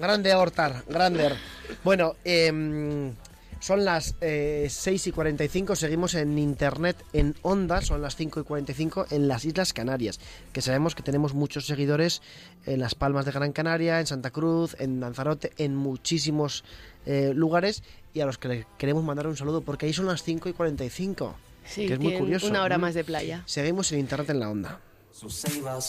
Grande 0.00 0.34
Hortar, 0.34 0.84
grander. 0.88 1.36
Bueno, 1.84 2.16
em, 2.24 3.12
Son 3.60 3.82
las 3.82 4.14
eh, 4.20 4.66
6 4.68 5.06
y 5.06 5.12
45, 5.12 5.74
seguimos 5.74 6.12
en 6.14 6.38
internet 6.38 7.02
en 7.14 7.34
onda, 7.40 7.80
son 7.80 8.02
las 8.02 8.14
5 8.14 8.40
y 8.40 8.44
45 8.44 9.06
en 9.10 9.26
las 9.26 9.46
Islas 9.46 9.72
Canarias, 9.72 10.20
que 10.52 10.60
sabemos 10.60 10.94
que 10.94 11.02
tenemos 11.02 11.32
muchos 11.32 11.64
seguidores 11.64 12.20
en 12.66 12.80
las 12.80 12.94
Palmas 12.94 13.24
de 13.24 13.32
Gran 13.32 13.52
Canaria, 13.52 14.00
en 14.00 14.06
Santa 14.06 14.30
Cruz, 14.30 14.76
en 14.78 15.00
Lanzarote, 15.00 15.52
en 15.56 15.76
muchísimos 15.76 16.62
eh, 17.06 17.32
lugares 17.34 17.82
y 18.12 18.20
a 18.20 18.26
los 18.26 18.36
que 18.36 18.48
le 18.48 18.66
queremos 18.76 19.02
mandar 19.02 19.26
un 19.28 19.36
saludo 19.38 19.62
porque 19.62 19.86
ahí 19.86 19.94
son 19.94 20.04
las 20.06 20.22
5 20.24 20.50
y 20.50 20.52
45. 20.52 21.34
Sí, 21.66 21.86
que 21.86 21.94
es 21.94 22.00
muy 22.00 22.18
curioso. 22.18 22.48
una 22.48 22.62
hora 22.62 22.78
más 22.78 22.94
de 22.94 23.04
playa. 23.04 23.42
Seguimos 23.46 23.90
en 23.92 24.00
internet 24.00 24.30
en 24.30 24.40
la 24.40 24.50
onda. 24.50 24.80
So 25.12 25.28
save 25.28 25.64
our 25.64 25.80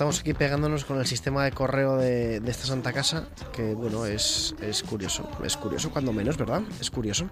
Estamos 0.00 0.20
aquí 0.20 0.32
pegándonos 0.32 0.86
con 0.86 0.98
el 0.98 1.04
sistema 1.06 1.44
de 1.44 1.52
correo 1.52 1.98
de, 1.98 2.40
esta 2.46 2.66
Santa 2.66 2.90
Casa, 2.90 3.26
que 3.52 3.74
bueno, 3.74 4.06
es, 4.06 4.54
es 4.62 4.82
curioso, 4.82 5.28
es 5.44 5.58
curioso 5.58 5.90
cuando 5.90 6.10
menos, 6.10 6.38
¿verdad? 6.38 6.62
Es 6.80 6.90
curioso. 6.90 7.28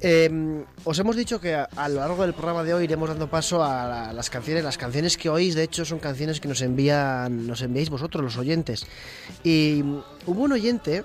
Eh, 0.00 0.64
os 0.82 0.98
hemos 0.98 1.14
dicho 1.14 1.40
que 1.40 1.54
a, 1.54 1.88
lo 1.88 2.00
largo 2.00 2.22
del 2.22 2.34
programa 2.34 2.64
de 2.64 2.74
hoy 2.74 2.82
iremos 2.82 3.08
dando 3.08 3.30
paso 3.30 3.62
a 3.62 3.86
la- 3.86 4.12
las 4.12 4.30
canciones. 4.30 4.64
Las 4.64 4.76
canciones 4.76 5.16
que 5.16 5.28
oís, 5.28 5.54
de 5.54 5.62
hecho, 5.62 5.84
son 5.84 6.00
canciones 6.00 6.40
que 6.40 6.48
nos 6.48 6.60
envían, 6.60 7.46
nos 7.46 7.62
enviáis 7.62 7.88
vosotros, 7.88 8.24
los 8.24 8.36
oyentes. 8.36 8.84
Y 9.44 9.82
hubo 10.26 10.42
un 10.42 10.50
oyente 10.50 11.04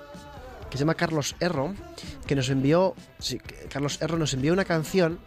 que 0.68 0.76
se 0.76 0.78
llama 0.80 0.96
Carlos 0.96 1.36
Erro, 1.38 1.74
que 2.26 2.34
nos 2.34 2.48
envió, 2.48 2.96
Carlos 3.72 4.02
Erro 4.02 4.18
nos 4.18 4.34
envió 4.34 4.52
una 4.52 4.64
canción 4.64 5.20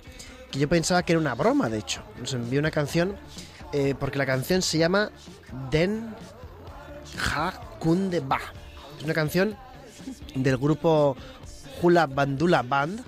que 0.52 0.60
yo 0.60 0.68
pensaba 0.68 1.04
que 1.04 1.14
era 1.14 1.22
una 1.22 1.34
broma, 1.34 1.70
de 1.70 1.78
hecho. 1.78 2.02
Nos 2.20 2.34
envió 2.34 2.60
una 2.60 2.72
canción 2.72 3.16
eh, 3.72 3.96
porque 3.98 4.18
la 4.18 4.26
canción 4.26 4.62
se 4.62 4.78
llama 4.78 5.12
Den 5.72 6.14
Ha 7.34 7.52
Kunde 7.80 8.20
Ba. 8.20 8.40
Es 8.98 9.04
una 9.04 9.14
canción 9.14 9.56
del 10.36 10.58
grupo 10.58 11.16
Hula 11.82 12.08
Bandula 12.08 12.62
Band. 12.64 13.04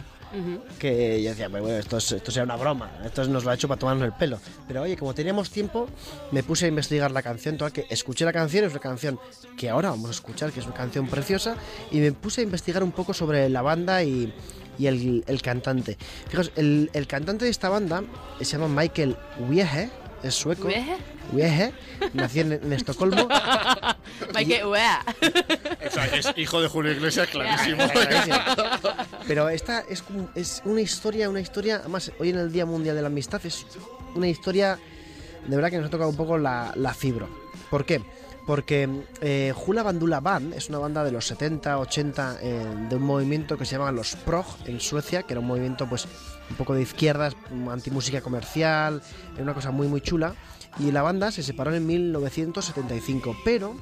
Que 0.78 1.24
yo 1.24 1.32
decía, 1.32 1.48
bueno, 1.48 1.70
esto, 1.70 1.98
es, 1.98 2.12
esto 2.12 2.30
sea 2.30 2.44
una 2.44 2.56
broma, 2.56 2.92
esto 3.04 3.26
nos 3.26 3.44
lo 3.44 3.50
ha 3.50 3.56
hecho 3.56 3.68
para 3.68 3.80
tomarnos 3.80 4.06
el 4.06 4.14
pelo. 4.14 4.40
Pero 4.68 4.84
oye, 4.84 4.96
como 4.96 5.16
teníamos 5.16 5.50
tiempo, 5.50 5.90
me 6.32 6.44
puse 6.44 6.66
a 6.66 6.68
investigar 6.68 7.10
la 7.10 7.24
canción, 7.24 7.58
total 7.58 7.74
que 7.74 7.88
escuché 7.90 8.26
la 8.26 8.32
canción, 8.32 8.64
es 8.64 8.70
una 8.72 8.80
canción 8.80 9.20
que 9.58 9.72
ahora 9.72 9.90
vamos 9.90 10.10
a 10.10 10.12
escuchar, 10.12 10.52
que 10.52 10.60
es 10.60 10.68
una 10.68 10.76
canción 10.76 11.08
preciosa, 11.08 11.56
y 11.90 11.98
me 11.98 12.12
puse 12.12 12.42
a 12.42 12.44
investigar 12.44 12.84
un 12.84 12.92
poco 12.92 13.16
sobre 13.16 13.50
la 13.50 13.64
banda 13.64 14.04
y, 14.04 14.32
y 14.78 14.86
el, 14.86 15.24
el 15.26 15.42
cantante. 15.42 15.98
Fijaos, 16.28 16.52
el, 16.56 16.92
el 16.94 17.08
cantante 17.08 17.46
de 17.46 17.52
esta 17.52 17.70
banda 17.70 18.04
se 18.40 18.46
llama 18.46 18.68
Michael 18.68 19.18
Wiehe, 19.50 19.90
es 20.22 20.36
sueco. 20.36 20.68
¿Wiehe? 20.68 20.96
Wiehe, 21.32 21.74
nació 22.14 22.42
en, 22.44 22.54
en 22.54 22.74
Estocolmo. 22.74 23.28
Michael, 24.36 24.66
uea. 24.66 25.04
O 25.88 25.92
sea, 25.92 26.06
es 26.08 26.34
hijo 26.38 26.62
de 26.62 26.68
Julio 26.68 26.92
Iglesias, 26.92 27.28
clarísimo. 27.28 27.84
Pero 29.28 29.50
esta 29.50 29.82
es, 29.90 30.02
como- 30.02 30.30
es 30.36 30.62
una 30.66 30.82
historia, 30.82 31.30
una 31.30 31.40
historia, 31.40 31.78
además 31.78 32.12
hoy 32.20 32.30
en 32.30 32.38
el 32.40 32.52
Día 32.52 32.66
Mundial 32.66 32.96
de 32.96 33.02
la 33.02 33.08
Amistad 33.08 33.42
es 33.46 33.66
una 34.16 34.28
historia 34.28 34.80
de 35.48 35.56
verdad 35.56 35.70
que 35.70 35.78
nos 35.78 35.88
ha 35.88 35.90
tocado 35.90 36.10
un 36.10 36.18
poco 36.18 36.38
la, 36.38 36.72
la 36.76 36.94
fibra. 36.94 37.28
¿Por 37.70 37.86
qué? 37.86 38.02
Porque 38.46 38.90
eh, 39.22 39.54
Hula 39.66 39.84
Bandula 39.84 40.20
Band 40.22 40.56
es 40.56 40.70
una 40.70 40.80
banda 40.80 41.04
de 41.04 41.12
los 41.12 41.26
70, 41.28 41.78
80 41.78 42.38
eh, 42.42 42.66
de 42.90 42.96
un 42.96 43.04
movimiento 43.04 43.58
que 43.58 43.66
se 43.66 43.74
llama 43.78 43.92
los 43.92 44.16
Prog 44.16 44.46
en 44.66 44.80
Suecia, 44.80 45.22
que 45.24 45.34
era 45.34 45.40
un 45.40 45.46
movimiento 45.48 45.88
pues 45.88 46.08
un 46.50 46.56
poco 46.56 46.74
de 46.74 46.82
izquierdas, 46.82 47.36
antimúsica 47.72 48.22
comercial, 48.22 49.04
era 49.36 49.44
una 49.44 49.54
cosa 49.54 49.70
muy 49.70 49.88
muy 49.88 50.02
chula. 50.02 50.34
Y 50.78 50.92
la 50.92 51.02
banda 51.02 51.32
se 51.32 51.44
separó 51.44 51.74
en 51.74 51.86
1975, 51.86 53.36
pero 53.44 53.76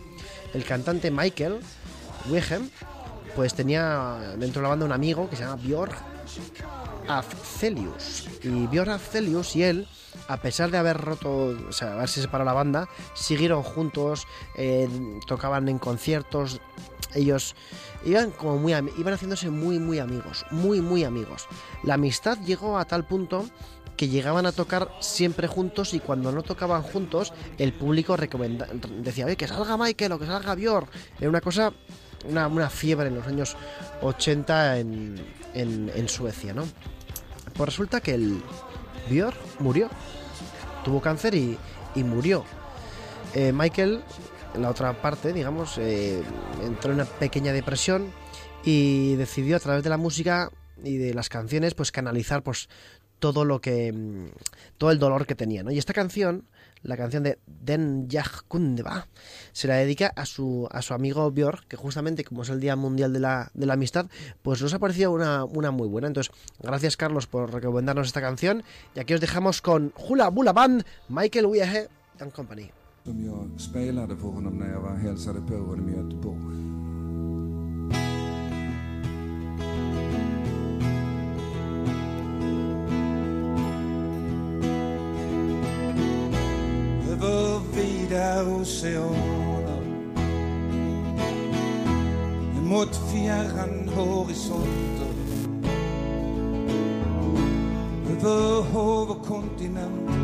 el 0.53 0.63
cantante 0.63 1.11
Michael 1.11 1.59
Wegem 2.29 2.69
pues 3.35 3.53
tenía 3.53 4.33
dentro 4.37 4.61
de 4.61 4.63
la 4.63 4.69
banda 4.69 4.85
un 4.85 4.91
amigo 4.91 5.29
que 5.29 5.35
se 5.35 5.43
llama 5.43 5.61
Björk 5.61 5.95
Afzelius. 7.07 8.27
Y 8.43 8.65
Björk 8.67 8.89
Afzelius 8.89 9.55
y 9.55 9.63
él, 9.63 9.87
a 10.27 10.37
pesar 10.37 10.71
de 10.71 10.77
haber 10.79 10.97
roto, 10.97 11.55
o 11.69 11.71
sea, 11.71 11.93
haberse 11.93 12.21
separado 12.21 12.45
la 12.45 12.53
banda, 12.53 12.89
siguieron 13.13 13.61
juntos, 13.61 14.27
eh, 14.55 14.89
tocaban 15.27 15.69
en 15.69 15.77
conciertos, 15.77 16.59
ellos 17.13 17.55
iban 18.05 18.31
como 18.31 18.57
muy 18.57 18.73
iban 18.73 19.13
haciéndose 19.13 19.49
muy 19.49 19.79
muy 19.79 19.99
amigos, 19.99 20.45
muy 20.51 20.81
muy 20.81 21.03
amigos. 21.03 21.47
La 21.83 21.95
amistad 21.95 22.37
llegó 22.39 22.77
a 22.77 22.85
tal 22.85 23.05
punto 23.05 23.45
que 23.97 24.07
llegaban 24.07 24.45
a 24.45 24.51
tocar 24.51 24.89
siempre 25.01 25.47
juntos 25.47 25.93
y 25.93 25.99
cuando 25.99 26.31
no 26.31 26.43
tocaban 26.43 26.83
juntos 26.83 27.33
el 27.57 27.73
público 27.73 28.15
recomenda- 28.15 28.67
decía, 29.01 29.25
oye, 29.25 29.35
que 29.35 29.47
salga 29.47 29.75
Michael 29.75 30.11
o 30.13 30.19
que 30.19 30.27
salga 30.27 30.55
Björk. 30.55 30.87
Era 31.19 31.29
una 31.29 31.41
cosa, 31.41 31.73
una, 32.29 32.47
una 32.47 32.69
fiebre 32.69 33.07
en 33.07 33.15
los 33.15 33.27
años 33.27 33.57
80 34.01 34.79
en, 34.79 35.21
en, 35.53 36.07
Suecia, 36.07 36.53
¿no? 36.53 36.65
Pues 37.55 37.69
resulta 37.69 37.99
que 37.99 38.13
el 38.13 38.41
Björk 39.09 39.35
murió, 39.59 39.89
tuvo 40.85 41.01
cáncer 41.01 41.33
y, 41.33 41.57
y 41.95 42.03
murió. 42.03 42.45
Eh, 43.33 43.51
Michael, 43.51 44.03
en 44.53 44.61
la 44.61 44.69
otra 44.69 45.01
parte, 45.01 45.33
digamos, 45.33 45.77
eh, 45.79 46.21
entró 46.63 46.91
en 46.91 47.01
una 47.01 47.05
pequeña 47.05 47.51
depresión 47.51 48.11
y 48.63 49.15
decidió 49.15 49.55
a 49.57 49.59
través 49.59 49.83
de 49.83 49.89
la 49.89 49.97
música 49.97 50.51
y 50.83 50.97
de 50.97 51.13
las 51.15 51.29
canciones, 51.29 51.73
pues 51.73 51.91
canalizar 51.91 52.43
pues 52.43 52.69
todo 53.19 53.45
lo 53.45 53.61
que 53.61 53.91
mm, 53.91 54.29
todo 54.77 54.91
el 54.91 54.99
dolor 54.99 55.25
que 55.25 55.35
tenía, 55.35 55.63
¿no? 55.63 55.71
Y 55.71 55.77
esta 55.77 55.93
canción, 55.93 56.45
la 56.83 56.97
canción 56.97 57.23
de 57.23 57.39
Den 57.45 58.07
Kundeva, 58.47 59.07
se 59.51 59.67
la 59.67 59.75
dedica 59.75 60.13
a 60.15 60.25
su 60.25 60.67
a 60.71 60.81
su 60.81 60.93
amigo 60.93 61.31
Björk, 61.31 61.67
que 61.67 61.77
justamente 61.77 62.23
como 62.23 62.43
es 62.43 62.49
el 62.49 62.59
Día 62.59 62.75
Mundial 62.75 63.13
de 63.13 63.19
la, 63.19 63.51
de 63.53 63.65
la 63.65 63.73
Amistad, 63.73 64.07
pues 64.41 64.61
nos 64.61 64.73
ha 64.73 64.79
parecido 64.79 65.11
una, 65.11 65.45
una 65.45 65.71
muy 65.71 65.87
buena. 65.87 66.07
Entonces, 66.07 66.33
gracias 66.59 66.97
Carlos 66.97 67.27
por 67.27 67.53
recomendarnos 67.53 68.07
esta 68.07 68.21
canción 68.21 68.63
y 68.95 68.99
aquí 68.99 69.13
os 69.13 69.21
dejamos 69.21 69.61
con 69.61 69.93
Hula 69.97 70.29
Bula 70.29 70.53
Band, 70.53 70.85
Michael 71.09 71.47
Wiehe 71.47 71.87
and 72.19 72.31
Company. 72.31 72.71
Vida 88.07 88.43
oceaner 88.43 89.81
mot 92.61 92.95
fjärran 93.11 93.89
horisonter 93.95 95.13
över 98.09 98.61
hav 98.61 99.11
och 99.11 99.25
kontinenter 99.25 100.19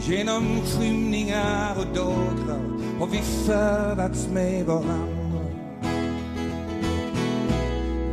genom 0.00 0.60
skymningar 0.64 1.76
och 1.78 1.94
dagrar 1.94 2.98
har 2.98 3.06
vi 3.06 3.18
färdats 3.18 4.28
med 4.28 4.66
varandra. 4.66 5.44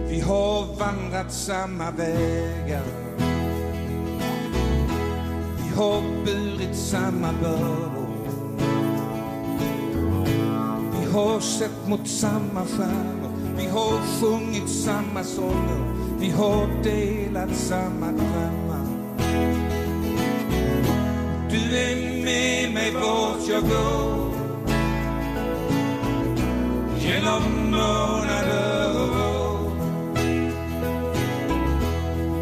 Vi 0.10 0.20
har 0.20 0.80
vandrat 0.80 1.34
samma 1.34 1.92
vägar. 1.92 2.84
Vi 5.58 5.76
har 5.76 6.26
burit 6.26 6.76
samma 6.76 7.34
bördor. 7.42 8.03
Har 11.14 11.40
sett 11.40 11.88
mot 11.88 12.08
samma 12.08 12.66
stjärnor 12.66 13.32
Vi 13.58 13.66
har 13.68 14.00
sjungit 14.20 14.70
samma 14.70 15.24
sånger 15.24 15.94
Vi 16.20 16.30
har 16.30 16.84
delat 16.84 17.56
samma 17.56 18.12
drömmar 18.12 18.88
Du 21.50 21.78
är 21.78 22.24
med 22.24 22.74
mig 22.74 22.92
vart 22.94 23.48
jag 23.50 23.62
går 23.62 24.34
genom 27.00 27.72
månader 27.72 28.90
och 28.96 29.10
år. 29.54 29.72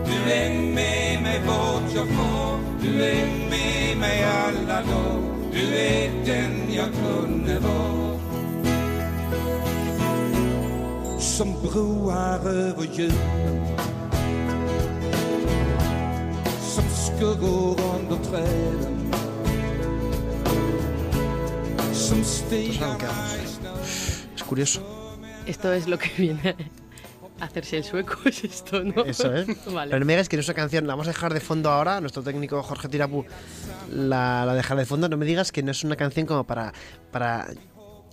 Du 0.06 0.32
är 0.32 0.62
med 0.62 1.22
mig 1.24 1.42
vart 1.48 1.96
jag 1.96 2.08
går 2.08 2.42
du 2.82 3.04
är 3.04 3.26
med 3.50 3.98
mig 3.98 4.24
alla 4.24 4.82
dagar. 4.82 5.22
Du 5.54 5.76
är 5.78 6.12
den 6.26 6.74
jag 6.74 6.86
kunde 6.86 7.60
vara. 7.60 8.11
Som 11.22 11.54
broar 11.62 12.48
över 12.48 12.84
djupen 12.84 13.78
Som 16.60 16.86
skuggor 16.90 17.80
under 17.96 18.18
träden 18.26 19.14
Som 21.94 22.24
stigar 22.24 22.98
Es 24.36 24.44
curioso. 24.44 24.82
Esto 25.46 25.72
es 25.74 25.88
lo 25.88 26.00
que 26.00 26.10
viene 26.18 26.56
a 27.40 27.46
hacerse 27.46 27.78
el 27.78 27.84
sueco, 27.84 28.18
es 28.26 28.44
esto, 28.44 28.84
¿no? 28.84 29.06
Eso 29.06 29.32
es. 29.32 29.48
Vale. 29.72 29.92
Pero 29.92 30.00
no 30.00 30.06
me 30.06 30.14
digas 30.14 30.28
que 30.28 30.38
no 30.38 30.42
es 30.42 30.48
una 30.48 30.56
canción, 30.56 30.88
la 30.88 30.94
vamos 30.94 31.08
a 31.08 31.12
dejar 31.12 31.36
de 31.36 31.40
fondo 31.40 31.70
ahora, 31.70 32.02
nuestro 32.02 32.24
técnico 32.24 32.64
Jorge 32.64 32.88
Tirapu 32.88 33.26
la, 33.92 34.44
la 34.46 34.56
dejará 34.56 34.80
de 34.80 34.86
fondo, 34.88 35.08
no 35.08 35.18
me 35.18 35.26
digas 35.28 35.52
que 35.52 35.62
no 35.62 35.70
es 35.70 35.84
una 35.84 35.96
canción 35.96 36.26
como 36.26 36.46
para, 36.46 36.74
para 37.12 37.48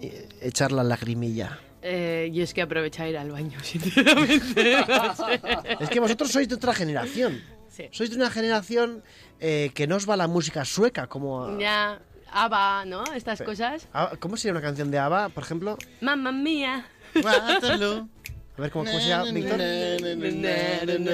eh, 0.00 0.28
echar 0.42 0.72
la 0.72 0.84
lagrimilla. 0.84 1.58
Eh, 1.82 2.30
yo 2.32 2.42
es 2.42 2.52
que 2.54 2.62
aprovecha 2.62 3.08
ir 3.08 3.16
al 3.16 3.30
baño, 3.30 3.58
sinceramente. 3.62 4.76
Es 5.80 5.88
que 5.90 6.00
vosotros 6.00 6.30
sois 6.32 6.48
de 6.48 6.54
otra 6.56 6.74
generación. 6.74 7.40
Sí. 7.68 7.88
Sois 7.92 8.10
de 8.10 8.16
una 8.16 8.30
generación 8.30 9.02
eh, 9.40 9.70
que 9.74 9.86
no 9.86 9.96
os 9.96 10.08
va 10.08 10.16
la 10.16 10.26
música 10.26 10.64
sueca, 10.64 11.06
como... 11.06 11.56
Ya, 11.58 12.00
ABBA, 12.32 12.84
¿no? 12.86 13.04
Estas 13.14 13.40
cosas. 13.42 13.86
Ah, 13.94 14.12
¿Cómo 14.18 14.36
sería 14.36 14.52
una 14.52 14.60
canción 14.62 14.90
de 14.90 14.98
ABBA, 14.98 15.28
por 15.30 15.44
ejemplo? 15.44 15.78
Mamma 16.00 16.32
mía. 16.32 16.86
Waterloo. 17.22 18.08
A 18.56 18.60
ver, 18.60 18.70
¿cómo, 18.72 18.84
cómo 18.84 18.98
se 19.00 19.08
llama, 19.08 19.30
Víctor? 19.30 19.60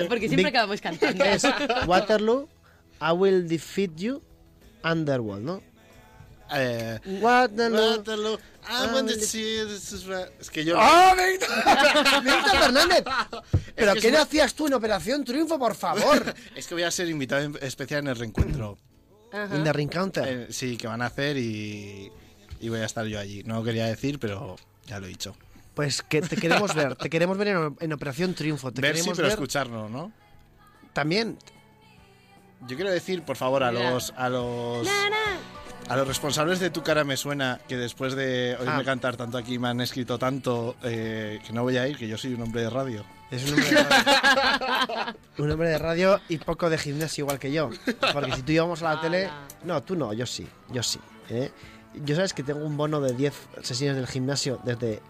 Porque 0.09 0.29
siempre 0.29 0.45
Vic- 0.45 0.49
acabamos 0.49 0.81
cantando. 0.81 1.25
Es 1.25 1.45
Waterloo, 1.87 2.49
I 3.03 3.13
will 3.13 3.47
defeat 3.47 3.91
you, 3.97 4.23
Underworld, 4.83 5.45
¿no? 5.45 5.63
Eh, 6.57 7.01
Waterloo. 7.21 7.97
Waterloo, 7.99 8.39
I 8.69 8.87
want 8.95 9.09
to 9.11 9.19
see 9.21 9.59
this 9.67 9.93
is 9.93 10.07
right. 10.07 10.29
Es 10.41 10.51
que 10.51 10.65
yo. 10.65 10.77
¡Oh, 10.79 11.13
Víctor! 11.17 12.23
¡Víctor 12.23 12.59
Fernández! 12.59 13.05
¿Pero 13.75 13.95
que 13.95 14.01
qué 14.01 14.11
no 14.13 14.19
hacías 14.23 14.55
tú 14.55 14.67
en 14.67 14.75
Operación 14.75 15.25
Triunfo, 15.25 15.59
por 15.59 15.75
favor? 15.75 16.35
Es 16.57 16.67
que 16.67 16.75
voy 16.75 16.85
a 16.85 16.91
ser 16.91 17.09
invitado 17.09 17.43
en- 17.43 17.59
especial 17.61 18.01
en 18.01 18.09
el 18.09 18.17
reencuentro. 18.17 18.79
Ajá. 19.33 19.57
In 19.57 19.65
the 19.65 19.73
Ring 19.73 19.91
Counter. 19.91 20.25
Eh, 20.27 20.47
sí, 20.51 20.77
que 20.77 20.87
van 20.87 21.03
a 21.03 21.07
hacer 21.07 21.37
y, 21.37 22.11
y 22.61 22.69
voy 22.69 22.79
a 22.81 22.85
estar 22.87 23.05
yo 23.07 23.19
allí. 23.19 23.43
No 23.45 23.57
lo 23.57 23.65
quería 23.65 23.87
decir, 23.87 24.19
pero 24.21 24.57
ya 24.87 25.01
lo 25.01 25.07
he 25.07 25.09
dicho. 25.09 25.37
Pues 25.75 26.03
que 26.03 26.23
te 26.23 26.37
queremos 26.37 26.73
ver, 26.75 26.95
te 26.95 27.11
queremos 27.11 27.37
ver 27.37 27.49
en, 27.49 27.77
en 27.81 27.93
Operación 27.93 28.33
Triunfo. 28.35 28.71
Te 28.73 28.81
Ver 28.81 28.93
sí, 28.95 29.01
queremos 29.01 29.17
pero 29.17 29.27
ver 29.27 29.33
escucharlo, 29.35 29.89
¿no? 29.89 30.13
también. 30.93 31.37
Yo 32.69 32.77
quiero 32.77 32.91
decir, 32.93 33.23
por 33.25 33.37
favor, 33.37 33.63
a 33.65 33.73
los 33.73 34.15
a 34.17 34.29
los 34.31 34.87
a 35.89 35.97
los 35.97 36.09
responsables 36.09 36.61
de 36.61 36.71
Tu 36.71 36.83
cara 36.83 37.05
me 37.05 37.17
suena 37.17 37.61
que 37.69 37.77
después 37.77 38.15
de 38.15 38.57
oírme 38.59 38.75
Ah. 38.81 38.85
cantar 38.85 39.17
tanto 39.17 39.37
aquí 39.39 39.59
me 39.59 39.69
han 39.69 39.81
escrito 39.81 40.19
tanto 40.19 40.77
eh, 40.83 41.41
que 41.47 41.53
no 41.53 41.63
voy 41.63 41.77
a 41.77 41.87
ir, 41.89 41.97
que 41.97 42.09
yo 42.09 42.17
soy 42.19 42.35
un 42.35 42.43
hombre 42.43 42.63
de 42.63 42.71
radio. 42.71 43.05
Es 43.31 43.45
un 43.45 43.59
hombre 43.59 43.71
de 43.71 43.83
radio. 43.85 45.15
un 45.39 45.51
hombre 45.51 45.69
de 45.69 45.79
radio 45.79 46.21
y 46.29 46.39
poco 46.39 46.71
de 46.71 46.79
gimnasio 46.79 47.25
igual 47.25 47.39
que 47.39 47.53
yo. 47.53 47.71
Porque 48.13 48.33
si 48.33 48.43
tú 48.43 48.53
íbamos 48.53 48.83
a 48.83 48.95
la 48.95 49.01
tele... 49.01 49.29
No, 49.65 49.83
tú 49.83 49.97
no, 49.97 50.13
yo 50.13 50.27
sí, 50.27 50.47
yo 50.71 50.83
sí. 50.83 50.99
¿eh? 51.31 51.51
Yo 52.05 52.15
sabes 52.17 52.33
que 52.35 52.43
tengo 52.43 52.65
un 52.65 52.77
bono 52.77 53.01
de 53.01 53.13
10 53.15 53.35
sesiones 53.63 53.97
del 53.97 54.07
gimnasio 54.07 54.61
desde 54.65 55.01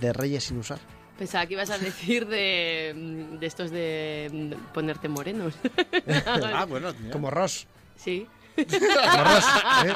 de 0.00 0.12
Reyes 0.12 0.44
sin 0.44 0.58
usar. 0.58 0.78
Pensaba 1.18 1.46
que 1.46 1.54
ibas 1.54 1.70
a 1.70 1.78
decir 1.78 2.26
de, 2.26 3.28
de 3.38 3.46
estos 3.46 3.70
de 3.70 4.56
ponerte 4.72 5.08
morenos. 5.08 5.54
ah, 6.26 6.66
bueno, 6.68 6.92
mira. 6.98 7.12
Como 7.12 7.30
Ross. 7.30 7.66
Sí. 7.96 8.26
¿eh? 9.84 9.92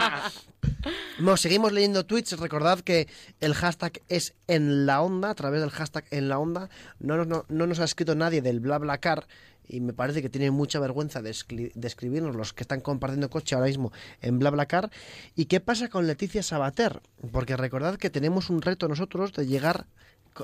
No, 1.20 1.36
seguimos 1.36 1.72
leyendo 1.72 2.04
tweets. 2.06 2.38
Recordad 2.38 2.80
que 2.80 3.08
el 3.40 3.54
hashtag 3.54 4.00
es 4.08 4.34
en 4.46 4.86
la 4.86 5.00
onda. 5.02 5.30
A 5.30 5.34
través 5.34 5.60
del 5.60 5.70
hashtag 5.70 6.04
en 6.10 6.28
la 6.28 6.38
onda. 6.38 6.68
No, 6.98 7.16
nos- 7.16 7.26
no, 7.26 7.44
no 7.48 7.66
nos 7.66 7.80
ha 7.80 7.84
escrito 7.84 8.14
nadie 8.14 8.42
del 8.42 8.60
BlaBlaCar. 8.60 9.26
Y 9.70 9.80
me 9.80 9.92
parece 9.92 10.22
que 10.22 10.30
tienen 10.30 10.54
mucha 10.54 10.80
vergüenza 10.80 11.20
de 11.20 11.28
escribirnos 11.30 12.34
los 12.34 12.54
que 12.54 12.62
están 12.64 12.80
compartiendo 12.80 13.28
coche 13.28 13.54
ahora 13.54 13.66
mismo 13.66 13.92
en 14.22 14.38
BlaBlaCar. 14.38 14.90
¿Y 15.36 15.44
qué 15.44 15.60
pasa 15.60 15.88
con 15.88 16.06
Leticia 16.06 16.42
Sabater? 16.42 17.02
Porque 17.32 17.54
recordad 17.54 17.96
que 17.98 18.08
tenemos 18.08 18.48
un 18.48 18.62
reto 18.62 18.88
nosotros 18.88 19.34
de 19.34 19.46
llegar 19.46 19.84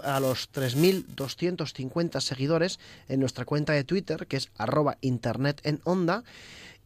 a 0.03 0.21
los 0.21 0.51
3.250 0.53 2.21
seguidores 2.21 2.79
en 3.09 3.21
nuestra 3.21 3.47
cuenta 3.47 3.73
de 3.73 3.85
Twitter, 3.85 4.27
que 4.27 4.37
es 4.37 4.51
arroba 4.59 4.99
internet 5.01 5.61
en 5.65 5.81
onda. 5.85 6.23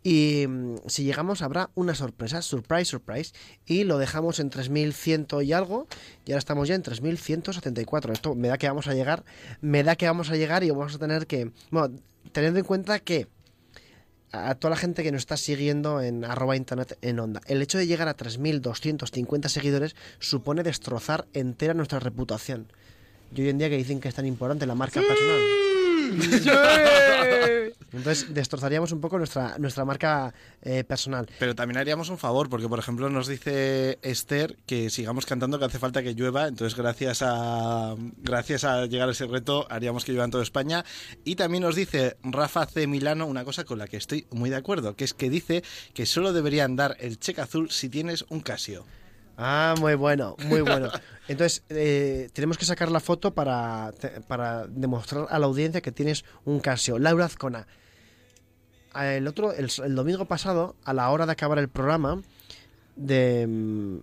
Y 0.09 0.47
mm, 0.47 0.77
si 0.87 1.05
llegamos 1.05 1.43
habrá 1.43 1.69
una 1.75 1.95
sorpresa, 1.95 2.41
surprise, 2.41 2.87
surprise, 2.87 3.35
y 3.67 3.85
lo 3.85 3.99
dejamos 3.99 4.41
en 4.41 4.49
3100 4.49 5.27
y 5.43 5.53
algo, 5.53 5.87
y 6.25 6.33
ahora 6.33 6.39
estamos 6.39 6.67
ya 6.67 6.77
en 6.77 6.83
3174. 6.83 8.15
Esto 8.15 8.35
me 8.35 8.49
da 8.49 8.57
que 8.57 8.67
vamos 8.67 8.87
a 8.87 8.95
llegar, 8.95 9.23
me 9.61 9.83
da 9.83 9.97
que 9.97 10.07
vamos 10.07 10.31
a 10.31 10.37
llegar 10.37 10.65
y 10.65 10.71
vamos 10.71 10.95
a 10.95 10.99
tener 10.99 11.27
que, 11.27 11.53
bueno, 11.71 11.95
teniendo 12.33 12.59
en 12.59 12.65
cuenta 12.65 13.01
que 13.01 13.29
a 14.33 14.55
toda 14.55 14.71
la 14.71 14.77
gente 14.79 15.03
que 15.03 15.13
nos 15.13 15.21
está 15.21 15.37
siguiendo 15.37 16.01
en 16.01 16.25
arroba 16.25 16.57
internet 16.57 16.97
en 17.03 17.21
onda, 17.21 17.43
el 17.45 17.61
hecho 17.61 17.77
de 17.77 17.87
llegar 17.87 18.09
a 18.09 18.15
3250 18.15 19.51
seguidores 19.51 19.95
supone 20.21 20.63
destrozar 20.63 21.27
entera 21.35 21.75
nuestra 21.75 21.99
reputación. 21.99 22.73
Y 23.37 23.43
hoy 23.43 23.51
en 23.51 23.59
día 23.59 23.69
que 23.69 23.77
dicen 23.77 24.01
que 24.01 24.09
es 24.09 24.15
tan 24.15 24.25
importante 24.25 24.65
la 24.65 24.75
marca 24.75 25.03
personal. 25.03 25.43
Entonces 27.93 28.35
destrozaríamos 28.35 28.93
un 28.93 29.01
poco 29.01 29.19
nuestra, 29.19 29.57
nuestra 29.59 29.85
marca 29.85 30.35
eh, 30.63 30.85
personal. 30.85 31.29
Pero 31.39 31.55
también 31.55 31.79
haríamos 31.79 32.11
un 32.11 32.19
favor, 32.19 32.49
porque 32.49 32.69
por 32.69 32.79
ejemplo 32.79 33.09
nos 33.09 33.27
dice 33.27 33.99
Esther 34.03 34.57
que 34.67 34.91
sigamos 34.91 35.27
cantando, 35.27 35.59
que 35.59 35.65
hace 35.65 35.79
falta 35.79 36.03
que 36.03 36.15
llueva, 36.15 36.49
entonces 36.49 36.77
gracias 36.77 37.23
a 37.23 37.95
gracias 38.19 38.65
a 38.65 38.87
llegar 38.87 39.09
a 39.09 39.13
ese 39.13 39.27
reto 39.27 39.67
haríamos 39.71 40.05
que 40.05 40.13
llueva 40.13 40.27
en 40.27 40.31
toda 40.31 40.43
España. 40.43 40.85
Y 41.25 41.37
también 41.37 41.63
nos 41.63 41.77
dice 41.77 42.17
Rafa 42.23 42.67
C. 42.67 42.87
Milano 42.87 43.27
una 43.27 43.45
cosa 43.45 43.65
con 43.65 43.79
la 43.79 43.87
que 43.87 43.97
estoy 43.97 44.27
muy 44.31 44.51
de 44.51 44.57
acuerdo, 44.57 44.95
que 44.97 45.05
es 45.05 45.15
que 45.15 45.31
dice 45.31 45.63
que 45.95 46.07
solo 46.07 46.33
deberían 46.33 46.77
dar 46.77 46.97
el 47.01 47.19
cheque 47.19 47.41
azul 47.41 47.71
si 47.71 47.89
tienes 47.89 48.25
un 48.29 48.41
Casio. 48.41 48.85
Ah, 49.39 49.77
muy 49.79 49.95
bueno, 49.95 50.35
muy 50.47 50.63
bueno. 50.63 50.91
Entonces, 51.29 51.63
eh, 51.69 52.29
tenemos 52.33 52.59
que 52.59 52.65
sacar 52.65 52.91
la 52.91 52.99
foto 52.99 53.33
para, 53.33 53.93
para 54.27 54.67
demostrar 54.67 55.29
a 55.31 55.39
la 55.39 55.47
audiencia 55.47 55.81
que 55.81 55.93
tienes 55.93 56.25
un 56.45 56.59
Casio. 56.59 56.99
Laura 56.99 57.27
Azcona. 57.27 57.67
El 58.97 59.29
otro, 59.29 59.53
el, 59.53 59.95
domingo 59.95 60.25
pasado, 60.25 60.75
a 60.85 60.93
la 60.93 61.09
hora 61.11 61.25
de 61.25 61.33
acabar 61.33 61.59
el 61.59 61.69
programa, 61.69 62.21
de... 62.97 63.47
mm, 63.47 63.99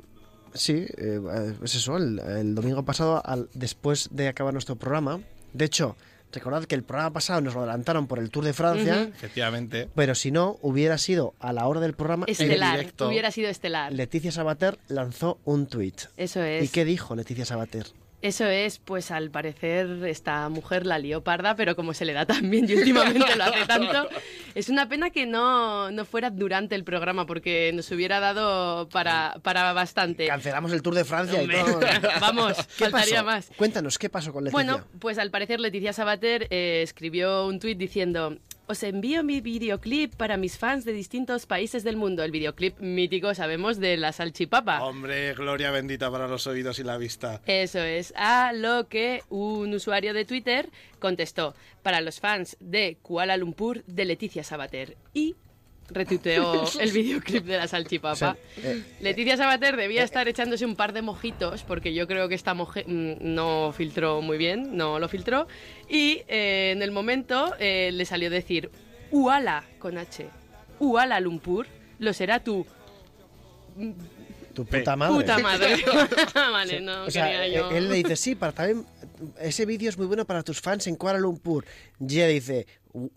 Sí, 0.55 0.85
eh, 0.97 1.53
es 1.63 1.75
eso, 1.75 1.97
el, 1.97 2.55
domingo 2.55 2.83
pasado, 2.85 3.21
después 3.53 4.07
de 4.13 4.29
acabar 4.29 4.53
nuestro 4.53 4.77
programa. 4.77 5.19
De 5.51 5.65
hecho, 5.65 5.97
recordad 6.35 6.65
que 6.65 6.75
el 6.75 6.83
programa 6.83 7.11
pasado 7.13 7.41
nos 7.41 7.53
lo 7.55 7.61
adelantaron 7.61 8.07
por 8.07 8.19
el 8.19 8.29
Tour 8.29 8.45
de 8.45 8.53
Francia. 8.53 9.01
Efectivamente. 9.03 9.89
Pero 9.95 10.13
si 10.15 10.31
no, 10.31 10.57
hubiera 10.61 10.97
sido 10.97 11.33
a 11.39 11.51
la 11.53 11.67
hora 11.67 11.79
del 11.79 11.93
programa. 11.93 12.25
en 12.27 12.31
Estelar. 12.31 12.77
directo. 12.77 13.07
Hubiera 13.07 13.31
sido 13.31 13.49
estelar. 13.49 13.91
Leticia 13.91 14.31
Sabater 14.31 14.77
lanzó 14.87 15.39
un 15.45 15.67
tuit. 15.67 16.01
Eso 16.17 16.43
es. 16.43 16.63
¿Y 16.63 16.67
qué 16.67 16.85
dijo 16.85 17.15
Leticia 17.15 17.45
Sabater? 17.45 17.87
Eso 18.25 18.47
es, 18.47 18.79
pues 18.79 19.11
al 19.11 19.29
parecer 19.29 20.03
esta 20.07 20.49
mujer 20.49 20.87
la 20.87 20.97
lió 20.97 21.23
parda, 21.23 21.55
pero 21.55 21.75
como 21.75 21.93
se 21.93 22.05
le 22.05 22.13
da 22.13 22.25
tan 22.25 22.49
bien 22.49 22.67
y 22.67 22.73
últimamente 22.73 23.35
lo 23.35 23.43
hace 23.43 23.67
tanto, 23.67 24.09
es 24.55 24.67
una 24.69 24.89
pena 24.89 25.11
que 25.11 25.27
no, 25.27 25.91
no 25.91 26.05
fuera 26.05 26.31
durante 26.31 26.73
el 26.73 26.83
programa 26.83 27.27
porque 27.27 27.69
nos 27.75 27.91
hubiera 27.91 28.19
dado 28.19 28.89
para, 28.89 29.35
para 29.43 29.73
bastante. 29.73 30.25
Cancelamos 30.25 30.73
el 30.73 30.81
Tour 30.81 30.95
de 30.95 31.05
Francia 31.05 31.43
y 31.43 31.47
todo. 31.47 31.79
Vamos, 32.19 32.57
¿Qué 32.77 32.89
faltaría 32.89 33.23
pasó? 33.23 33.25
más. 33.25 33.51
Cuéntanos, 33.57 33.99
¿qué 33.99 34.09
pasó 34.09 34.33
con 34.33 34.43
Leticia? 34.43 34.55
Bueno, 34.57 34.83
pues 34.97 35.19
al 35.19 35.29
parecer 35.29 35.59
Leticia 35.59 35.93
Sabater 35.93 36.47
eh, 36.49 36.81
escribió 36.81 37.45
un 37.45 37.59
tuit 37.59 37.77
diciendo 37.77 38.39
os 38.67 38.83
envío 38.83 39.23
mi 39.23 39.41
videoclip 39.41 40.15
para 40.15 40.37
mis 40.37 40.57
fans 40.57 40.85
de 40.85 40.93
distintos 40.93 41.45
países 41.45 41.83
del 41.83 41.97
mundo. 41.97 42.23
El 42.23 42.31
videoclip 42.31 42.79
mítico, 42.79 43.33
sabemos, 43.33 43.79
de 43.79 43.97
la 43.97 44.11
salchipapa. 44.11 44.83
Hombre, 44.83 45.33
gloria 45.33 45.71
bendita 45.71 46.09
para 46.11 46.27
los 46.27 46.47
oídos 46.47 46.79
y 46.79 46.83
la 46.83 46.97
vista. 46.97 47.41
Eso 47.45 47.79
es, 47.79 48.13
a 48.15 48.53
lo 48.53 48.87
que 48.87 49.21
un 49.29 49.73
usuario 49.73 50.13
de 50.13 50.25
Twitter 50.25 50.69
contestó 50.99 51.53
para 51.83 52.01
los 52.01 52.19
fans 52.19 52.57
de 52.59 52.97
Kuala 53.01 53.37
Lumpur 53.37 53.83
de 53.85 54.05
Leticia 54.05 54.43
Sabater 54.43 54.97
y 55.13 55.35
retuiteó 55.89 56.65
el 56.79 56.91
videoclip 56.91 57.45
de 57.45 57.57
la 57.57 57.67
salchipapa. 57.67 58.11
O 58.11 58.15
sea, 58.15 58.37
eh, 58.57 58.83
Leticia 59.01 59.37
Sabater 59.37 59.75
debía 59.75 60.03
estar 60.03 60.27
echándose 60.27 60.65
un 60.65 60.75
par 60.75 60.93
de 60.93 61.01
mojitos 61.01 61.63
porque 61.63 61.93
yo 61.93 62.07
creo 62.07 62.27
que 62.27 62.35
esta 62.35 62.53
moje 62.53 62.83
mm, 62.87 63.17
no 63.21 63.73
filtró 63.75 64.21
muy 64.21 64.37
bien, 64.37 64.75
no 64.75 64.99
lo 64.99 65.07
filtró 65.07 65.47
y 65.89 66.23
eh, 66.27 66.71
en 66.71 66.81
el 66.81 66.91
momento 66.91 67.53
eh, 67.59 67.91
le 67.93 68.05
salió 68.05 68.29
decir 68.29 68.69
Uala 69.11 69.63
con 69.79 69.97
H, 69.97 70.27
Uala 70.79 71.19
Lumpur, 71.19 71.67
lo 71.99 72.13
será 72.13 72.39
tú. 72.39 72.65
Tu 74.53 74.65
puta 74.65 74.95
madre. 74.95 75.13
Puta 75.15 75.37
madre. 75.39 75.75
vale, 76.33 76.79
no 76.79 77.05
O 77.05 77.11
sea, 77.11 77.25
quería 77.25 77.47
yo. 77.47 77.71
eh, 77.71 77.77
él 77.77 77.89
le 77.89 77.95
dice, 77.95 78.15
sí, 78.15 78.35
para 78.35 78.53
también, 78.53 78.85
ese 79.39 79.65
vídeo 79.65 79.89
es 79.89 79.97
muy 79.97 80.07
bueno 80.07 80.25
para 80.25 80.43
tus 80.43 80.61
fans 80.61 80.87
en 80.87 80.95
Kuala 80.95 81.19
Lumpur. 81.19 81.65
Y 81.99 82.15
ella 82.15 82.27
dice, 82.27 82.65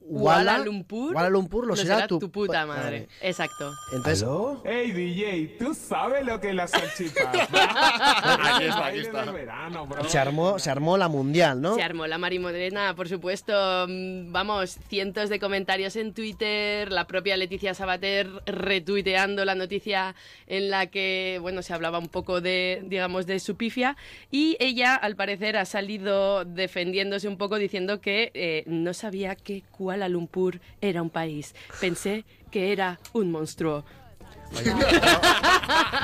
Kuala 0.08 0.58
Lumpur. 0.58 1.12
Kuala 1.12 1.28
Lumpur 1.30 1.66
lo, 1.66 1.76
será, 1.76 2.06
tu, 2.08 2.18
puta 2.30 2.66
madre. 2.66 3.08
Exacto. 3.20 3.72
Entonces, 3.92 4.26
Hey 4.64 4.90
DJ, 4.90 5.56
tú 5.58 5.72
sabes 5.72 6.26
lo 6.26 6.40
que 6.40 6.48
es 6.50 6.54
la 6.54 6.66
salchipapa. 6.66 7.30
Aquí 8.56 8.64
está, 8.64 8.86
aquí 8.86 8.98
está. 8.98 9.30
verano, 9.30 9.86
bro. 9.86 10.04
se 10.08 10.18
armó, 10.18 10.58
se 10.58 10.70
armó 10.70 10.96
la 10.96 11.08
mundial, 11.08 11.60
¿no? 11.60 11.76
Se 11.76 11.82
armó 11.82 12.06
la 12.06 12.18
marimorena, 12.18 12.94
por 12.96 13.08
supuesto. 13.08 13.86
mm, 13.88 14.32
Vamos, 14.32 14.78
cientos 14.88 15.28
de 15.28 15.38
comentarios 15.38 15.94
en 15.96 16.12
Twitter, 16.12 16.90
la 16.90 17.06
propia 17.06 17.36
Leticia 17.36 17.72
Sabater 17.74 18.28
retuiteando 18.46 19.44
la 19.44 19.54
noticia 19.54 20.14
en 20.46 20.70
la 20.70 20.86
que, 20.86 21.38
bueno, 21.40 21.62
se 21.62 21.72
hablaba 21.72 21.98
un 21.98 22.08
poco 22.08 22.40
de, 22.40 22.82
digamos, 22.86 23.26
de 23.26 23.38
su 23.38 23.56
pifia. 23.56 23.96
Y 24.30 24.56
ella, 24.60 24.94
al 24.96 25.14
parecer, 25.14 25.56
ha 25.56 25.64
salido 25.64 26.44
defendiéndose 26.44 27.28
un 27.28 27.38
poco 27.38 27.56
diciendo 27.56 28.00
que 28.00 28.30
eh, 28.34 28.64
no 28.66 28.92
sabía 28.94 29.36
que 29.36 29.62
Kuala 29.70 30.08
Lumpur 30.08 30.60
era 30.80 31.02
un 31.02 31.10
país. 31.10 31.54
Pensé 31.80 32.24
que 32.50 32.72
era 32.72 32.98
un 33.12 33.30
monstruo. 33.30 33.84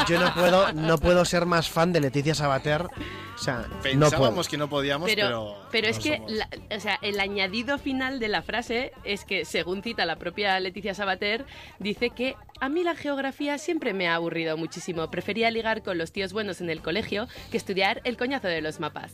Yo 0.09 0.21
no 0.21 0.35
puedo, 0.35 0.73
no 0.73 0.99
puedo 0.99 1.25
ser 1.25 1.47
más 1.47 1.69
fan 1.71 1.93
de 1.93 2.01
Leticia 2.01 2.35
Sabater. 2.35 2.83
O 2.83 3.39
sea, 3.39 3.67
no. 3.69 3.81
Pensábamos 3.83 4.49
que 4.49 4.57
no 4.57 4.69
podíamos, 4.69 5.09
Pero, 5.09 5.27
pero. 5.27 5.69
pero 5.73 5.89
es 5.89 5.97
no 5.97 6.03
que 6.03 6.23
la- 6.29 6.49
o 6.77 6.79
sea, 6.81 6.99
el 7.03 7.19
añadido 7.21 7.79
final 7.79 8.21
de 8.21 8.29
la 8.29 8.43
frase 8.43 8.93
es 9.03 9.25
que, 9.25 9.45
según 9.45 9.83
cita 9.83 10.05
la 10.07 10.17
propia 10.17 10.61
Leticia 10.61 10.95
Sabater, 10.95 11.45
dice 11.79 12.11
que 12.11 12.37
a 12.61 12.69
mí 12.69 12.85
la 12.85 12.95
geografía 12.95 13.59
siempre 13.59 13.93
me 13.93 14.09
ha 14.09 14.15
aburrido 14.15 14.57
muchísimo. 14.57 15.11
Prefería 15.11 15.51
ligar 15.51 15.83
con 15.83 15.99
los 15.99 16.12
tíos 16.12 16.33
buenos 16.33 16.61
en 16.61 16.71
el 16.71 16.81
colegio 16.81 17.27
que 17.51 17.57
estudiar 17.57 18.01
el 18.05 18.17
coñazo 18.17 18.47
de 18.49 18.61
los 18.61 18.79
mapas. 18.79 19.12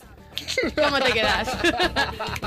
¿Cómo 0.76 0.98
te 1.00 1.12
quedas? 1.12 1.48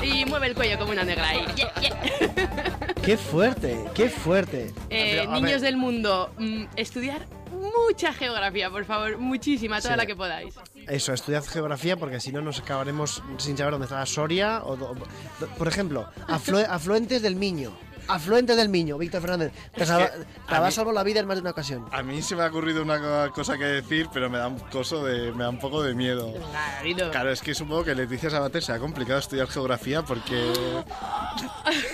y 0.02 0.24
mueve 0.24 0.48
el 0.48 0.54
cuello 0.54 0.78
como 0.78 0.92
una 0.92 1.04
negra 1.04 1.28
ahí. 1.28 1.44
Yeah, 1.56 1.72
yeah. 1.80 2.94
Qué 3.02 3.16
fuerte, 3.16 3.84
qué 3.94 4.08
fuerte. 4.08 4.72
Eh, 4.90 5.18
Pero, 5.20 5.30
a 5.30 5.34
niños 5.34 5.52
ver, 5.52 5.60
del 5.62 5.76
mundo, 5.76 6.30
mm, 6.38 6.64
estudiar 6.76 7.26
mucha 7.88 8.12
geografía, 8.12 8.70
por 8.70 8.84
favor, 8.84 9.18
muchísima, 9.18 9.80
toda 9.80 9.94
Sí. 9.94 9.98
la 9.98 10.06
que 10.06 10.16
podáis. 10.16 10.54
Eso, 10.88 11.12
estudiad 11.12 11.44
geografía 11.44 11.96
porque 11.96 12.20
si 12.20 12.32
no 12.32 12.40
nos 12.40 12.60
acabaremos 12.60 13.22
sin 13.38 13.56
saber 13.56 13.72
dónde 13.72 13.84
está 13.86 13.98
la 13.98 14.06
Soria. 14.06 14.62
O, 14.64 14.76
do- 14.76 14.94
por 15.56 15.68
ejemplo, 15.68 16.08
aflue- 16.28 16.66
afluentes 16.68 17.22
del 17.22 17.36
Miño. 17.36 17.72
Afluentes 18.08 18.56
del 18.56 18.68
Miño, 18.68 18.98
Víctor 18.98 19.20
Fernández. 19.20 19.52
Te, 19.74 19.86
salva- 19.86 20.10
te 20.48 20.54
habrá 20.54 20.70
salvado 20.70 20.94
la 20.94 21.02
vida 21.02 21.20
en 21.20 21.26
más 21.26 21.36
de 21.36 21.40
una 21.42 21.50
ocasión. 21.50 21.86
A 21.92 22.02
mí 22.02 22.20
se 22.22 22.36
me 22.36 22.42
ha 22.42 22.46
ocurrido 22.46 22.82
una 22.82 23.00
co- 23.00 23.32
cosa 23.34 23.56
que 23.58 23.64
decir, 23.64 24.08
pero 24.12 24.28
me 24.30 24.38
da 24.38 24.48
un 24.48 24.58
coso 24.58 25.04
de, 25.04 25.32
me 25.32 25.44
da 25.44 25.50
un 25.50 25.58
poco 25.58 25.82
de 25.82 25.94
miedo. 25.94 26.32
Claro. 26.32 27.10
Claro, 27.10 27.30
es 27.30 27.40
que 27.40 27.54
supongo 27.54 27.84
que 27.84 27.94
Leticia 27.94 28.30
Sabater 28.30 28.62
se 28.62 28.72
ha 28.72 28.78
complicado 28.78 29.18
estudiar 29.18 29.48
geografía 29.48 30.02
porque. 30.02 30.52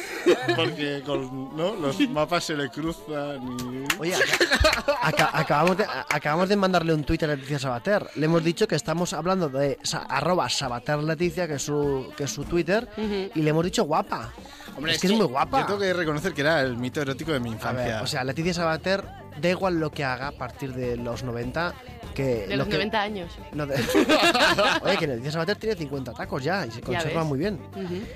porque 0.57 1.03
con 1.05 1.57
¿no? 1.57 1.75
los 1.75 1.99
mapas 2.11 2.45
se 2.45 2.57
le 2.57 2.69
cruzan 2.69 3.57
y. 3.61 3.85
Oye, 4.01 4.15
aca- 4.15 4.99
aca- 5.03 5.31
acabamos, 5.33 5.77
de, 5.77 5.85
acabamos 6.09 6.49
de 6.49 6.57
mandarle 6.57 6.95
un 6.95 7.05
tuit 7.05 7.23
a 7.23 7.27
Leticia 7.29 7.59
Sabater. 7.59 8.07
Le 8.17 8.27
hemos 8.27 8.43
dicho 8.45 8.67
que 8.69 8.75
estamos 8.75 9.13
hablando 9.13 9.49
de 9.49 9.79
sa- 9.83 10.03
arroba 10.09 10.49
Sabater 10.49 10.99
Leticia, 10.99 11.47
que 11.47 11.55
es 11.55 11.63
su, 11.63 12.13
que 12.17 12.25
es 12.25 12.31
su 12.31 12.45
Twitter, 12.45 12.89
y 13.35 13.41
le 13.43 13.51
hemos 13.51 13.65
dicho 13.65 13.85
guapa. 13.85 14.31
Hombre, 14.77 14.93
es 14.93 15.01
que 15.01 15.09
es 15.09 15.13
muy 15.13 15.27
guapa. 15.27 15.61
Yo 15.61 15.67
tengo 15.67 15.81
que 15.81 15.93
reconocer 15.93 16.33
que 16.33 16.41
era 16.43 16.61
el 16.63 16.77
mito 16.77 17.01
erótico 17.03 17.33
de 17.33 17.41
mi 17.41 17.51
A 17.51 17.53
infancia. 17.55 17.85
ver, 17.85 18.03
o 18.03 18.07
sea, 18.07 18.25
Leticia 18.25 18.55
Sabater, 18.55 19.05
da 19.41 19.49
igual 19.49 19.79
lo 19.81 19.91
que 19.91 20.05
haga 20.05 20.29
a 20.29 20.33
partir 20.33 20.73
de 20.75 20.97
los 20.97 21.23
90, 21.23 21.75
que... 22.15 22.47
De 22.47 22.49
lo 22.51 22.57
los 22.59 22.69
que- 22.69 22.75
90 22.75 23.01
años. 23.01 23.33
no, 23.53 23.67
de- 23.67 23.75
Oye, 24.83 24.97
que 24.97 25.07
Leticia 25.07 25.33
Sabater 25.33 25.57
tiene 25.57 25.77
50 25.77 26.13
tacos 26.13 26.43
ya 26.43 26.67
y 26.67 26.71
se 26.71 26.81
conserva 26.81 27.25
muy 27.25 27.39
bien. 27.39 27.61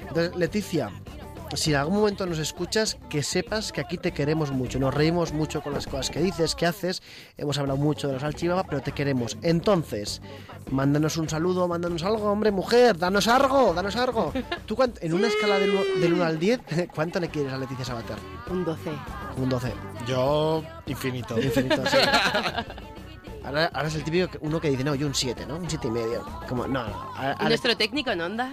Entonces, 0.08 0.36
Leticia, 0.36 0.90
si 1.56 1.70
en 1.70 1.76
algún 1.76 1.96
momento 1.98 2.26
nos 2.26 2.38
escuchas, 2.38 2.96
que 3.08 3.22
sepas 3.22 3.72
que 3.72 3.80
aquí 3.80 3.98
te 3.98 4.12
queremos 4.12 4.50
mucho. 4.50 4.78
Nos 4.78 4.94
reímos 4.94 5.32
mucho 5.32 5.62
con 5.62 5.72
las 5.74 5.86
cosas 5.86 6.10
que 6.10 6.20
dices, 6.20 6.54
que 6.54 6.66
haces. 6.66 7.02
Hemos 7.36 7.58
hablado 7.58 7.78
mucho 7.78 8.08
de 8.08 8.14
los 8.14 8.22
Alchibaba, 8.22 8.64
pero 8.64 8.80
te 8.82 8.92
queremos. 8.92 9.36
Entonces, 9.42 10.20
mándanos 10.70 11.16
un 11.16 11.28
saludo, 11.28 11.68
mándanos 11.68 12.02
algo, 12.02 12.30
hombre, 12.30 12.50
mujer, 12.50 12.98
danos 12.98 13.28
algo, 13.28 13.74
danos 13.74 13.96
algo. 13.96 14.32
Tú, 14.66 14.76
en 15.00 15.14
una 15.14 15.28
escala 15.28 15.58
del 15.58 15.70
1, 15.70 15.80
del 16.00 16.12
1 16.14 16.24
al 16.24 16.38
10, 16.38 16.60
¿cuánto 16.94 17.20
le 17.20 17.28
quieres 17.28 17.52
a 17.52 17.58
Leticia 17.58 17.84
Sabater? 17.84 18.16
Un 18.50 18.64
12. 18.64 18.90
Un 19.36 19.48
12. 19.48 19.72
Yo, 20.06 20.62
infinito. 20.86 21.38
Infinito, 21.40 21.82
sí. 21.86 21.98
Ahora, 23.44 23.70
ahora 23.74 23.88
es 23.88 23.94
el 23.94 24.04
típico 24.04 24.38
uno 24.40 24.58
que 24.58 24.70
dice, 24.70 24.82
no, 24.84 24.94
yo 24.94 25.06
un 25.06 25.14
7, 25.14 25.44
¿no? 25.46 25.56
Un 25.56 25.68
7 25.68 25.88
y 25.88 25.90
medio. 25.90 26.24
Como, 26.48 26.66
no, 26.66 26.82
no. 26.88 27.12
ahora- 27.14 27.36
¿Y 27.42 27.44
nuestro 27.44 27.76
técnico 27.76 28.10
en 28.10 28.22
onda? 28.22 28.52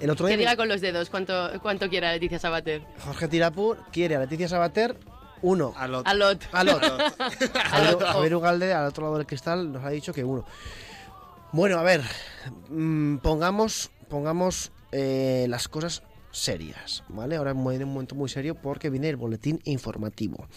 El 0.00 0.10
otro 0.10 0.26
Que 0.26 0.36
diga 0.36 0.56
con 0.56 0.68
los 0.68 0.80
dedos 0.80 1.10
cuánto, 1.10 1.50
cuánto 1.62 1.88
quiera 1.88 2.12
Leticia 2.12 2.38
Sabater. 2.38 2.82
Jorge 3.04 3.28
Tirapur 3.28 3.78
quiere 3.92 4.16
a 4.16 4.20
Leticia 4.20 4.48
Sabater 4.48 4.96
1. 5.42 5.74
A 5.76 5.86
lo- 5.88 6.02
Alot. 6.06 6.42
Alot. 6.52 6.82
Javier, 6.82 7.52
Alot. 7.72 8.02
Javier 8.02 8.34
Ugalde, 8.36 8.72
al 8.72 8.86
otro 8.86 9.04
lado 9.04 9.18
del 9.18 9.26
cristal, 9.26 9.72
nos 9.72 9.84
ha 9.84 9.90
dicho 9.90 10.12
que 10.12 10.24
uno. 10.24 10.44
Bueno, 11.52 11.78
a 11.78 11.82
ver, 11.82 12.02
mm, 12.68 13.18
pongamos, 13.18 13.90
pongamos 14.08 14.72
eh, 14.92 15.46
las 15.48 15.68
cosas 15.68 16.02
serias, 16.32 17.04
¿vale? 17.08 17.36
Ahora 17.36 17.52
viene 17.52 17.84
un 17.84 17.92
momento 17.92 18.14
muy 18.16 18.28
serio 18.28 18.56
porque 18.56 18.90
viene 18.90 19.08
el 19.08 19.16
boletín 19.16 19.60
informativo. 19.64 20.48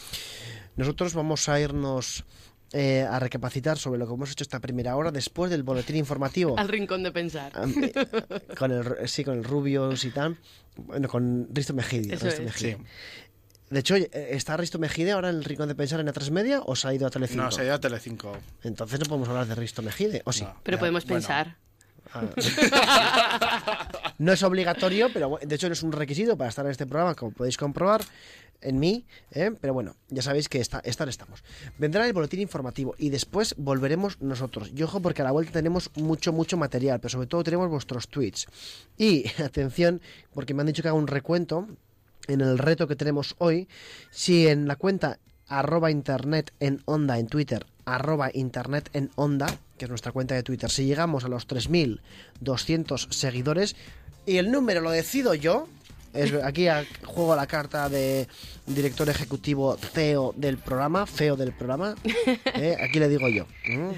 Nosotros 0.75 1.13
vamos 1.13 1.49
a 1.49 1.59
irnos 1.59 2.23
eh, 2.73 3.01
a 3.09 3.19
recapacitar 3.19 3.77
sobre 3.77 3.97
lo 3.99 4.07
que 4.07 4.13
hemos 4.13 4.31
hecho 4.31 4.43
esta 4.43 4.59
primera 4.59 4.95
hora 4.95 5.11
después 5.11 5.49
del 5.49 5.63
boletín 5.63 5.95
informativo. 5.95 6.57
Al 6.57 6.67
rincón 6.67 7.03
de 7.03 7.11
pensar. 7.11 7.51
Am- 7.55 7.73
eh, 7.81 7.93
con 8.57 8.71
el 8.71 9.07
sí 9.07 9.23
con 9.23 9.37
el 9.37 9.43
Rubios 9.43 10.03
y 10.05 10.11
tal 10.11 10.37
bueno 10.75 11.07
con 11.07 11.47
Risto 11.51 11.73
Mejide, 11.73 12.11
Risto 12.15 12.27
es. 12.27 12.53
Sí. 12.53 12.75
de 13.69 13.79
hecho 13.79 13.95
eh, 13.95 14.09
está 14.31 14.55
Risto 14.57 14.79
Mejide 14.79 15.11
ahora 15.13 15.29
en 15.29 15.37
el 15.37 15.43
rincón 15.43 15.67
de 15.69 15.75
pensar 15.75 15.99
en 15.99 16.07
A3 16.07 16.29
Media 16.31 16.61
o 16.65 16.75
se 16.75 16.87
ha 16.87 16.93
ido 16.93 17.07
a 17.07 17.09
Telecinco 17.09 17.43
No, 17.43 17.51
se 17.51 17.61
ha 17.61 17.65
ido 17.65 17.73
a 17.73 17.79
Telecinco. 17.79 18.37
entonces 18.63 18.99
no 18.99 19.05
podemos 19.05 19.27
hablar 19.29 19.47
de 19.47 19.55
Risto 19.55 19.81
Mejide 19.81 20.21
o 20.25 20.31
sí 20.33 20.43
No. 20.43 20.55
Pero 20.63 20.77
Ya, 20.77 20.79
podemos 20.79 21.05
bueno. 21.05 21.19
no 24.17 24.33
es 24.33 24.43
obligatorio 24.43 25.09
pero 25.13 25.39
de 25.41 25.55
hecho 25.55 25.67
no 25.67 25.73
es 25.73 25.83
un 25.83 25.91
requisito 25.91 26.37
para 26.37 26.49
estar 26.49 26.65
en 26.65 26.71
este 26.71 26.85
programa 26.85 27.15
como 27.15 27.31
podéis 27.31 27.57
comprobar 27.57 28.01
en 28.61 28.79
mí, 28.79 29.05
¿eh? 29.31 29.51
pero 29.59 29.73
bueno, 29.73 29.95
ya 30.09 30.21
sabéis 30.21 30.49
que 30.49 30.59
está, 30.59 30.79
estar 30.79 31.07
estamos. 31.07 31.43
Vendrá 31.77 32.07
el 32.07 32.13
boletín 32.13 32.39
informativo 32.39 32.95
y 32.97 33.09
después 33.09 33.55
volveremos 33.57 34.19
nosotros. 34.21 34.71
Y 34.75 34.83
ojo 34.83 35.01
porque 35.01 35.21
a 35.21 35.25
la 35.25 35.31
vuelta 35.31 35.53
tenemos 35.53 35.91
mucho, 35.95 36.33
mucho 36.33 36.57
material, 36.57 36.99
pero 36.99 37.09
sobre 37.09 37.27
todo 37.27 37.43
tenemos 37.43 37.69
vuestros 37.69 38.07
tweets. 38.07 38.47
Y 38.97 39.25
atención, 39.43 40.01
porque 40.33 40.53
me 40.53 40.61
han 40.61 40.67
dicho 40.67 40.81
que 40.81 40.89
haga 40.89 40.97
un 40.97 41.07
recuento 41.07 41.67
en 42.27 42.41
el 42.41 42.57
reto 42.57 42.87
que 42.87 42.95
tenemos 42.95 43.35
hoy. 43.37 43.67
Si 44.11 44.47
en 44.47 44.67
la 44.67 44.75
cuenta 44.75 45.19
arroba 45.47 45.91
internet 45.91 46.51
en 46.59 46.81
onda 46.85 47.19
en 47.19 47.27
Twitter, 47.27 47.65
arroba 47.85 48.31
internet 48.33 48.89
en 48.93 49.11
onda, 49.15 49.47
que 49.77 49.85
es 49.85 49.89
nuestra 49.89 50.11
cuenta 50.11 50.35
de 50.35 50.43
Twitter, 50.43 50.69
si 50.69 50.85
llegamos 50.85 51.23
a 51.23 51.27
los 51.27 51.47
3.200 51.47 53.11
seguidores 53.11 53.75
y 54.25 54.37
el 54.37 54.51
número 54.51 54.81
lo 54.81 54.91
decido 54.91 55.33
yo, 55.33 55.67
es, 56.13 56.33
aquí 56.43 56.67
a- 56.67 56.85
juego 57.05 57.35
la 57.35 57.47
carta 57.47 57.89
de 57.89 58.27
director 58.65 59.07
ejecutivo 59.09 59.77
CEO 59.77 60.33
del 60.35 60.57
programa, 60.57 61.05
feo 61.05 61.35
del 61.35 61.51
programa, 61.53 61.95
¿eh? 62.55 62.75
aquí 62.81 62.99
le 62.99 63.07
digo 63.09 63.27
yo. 63.29 63.45
¿Mm? 63.67 63.89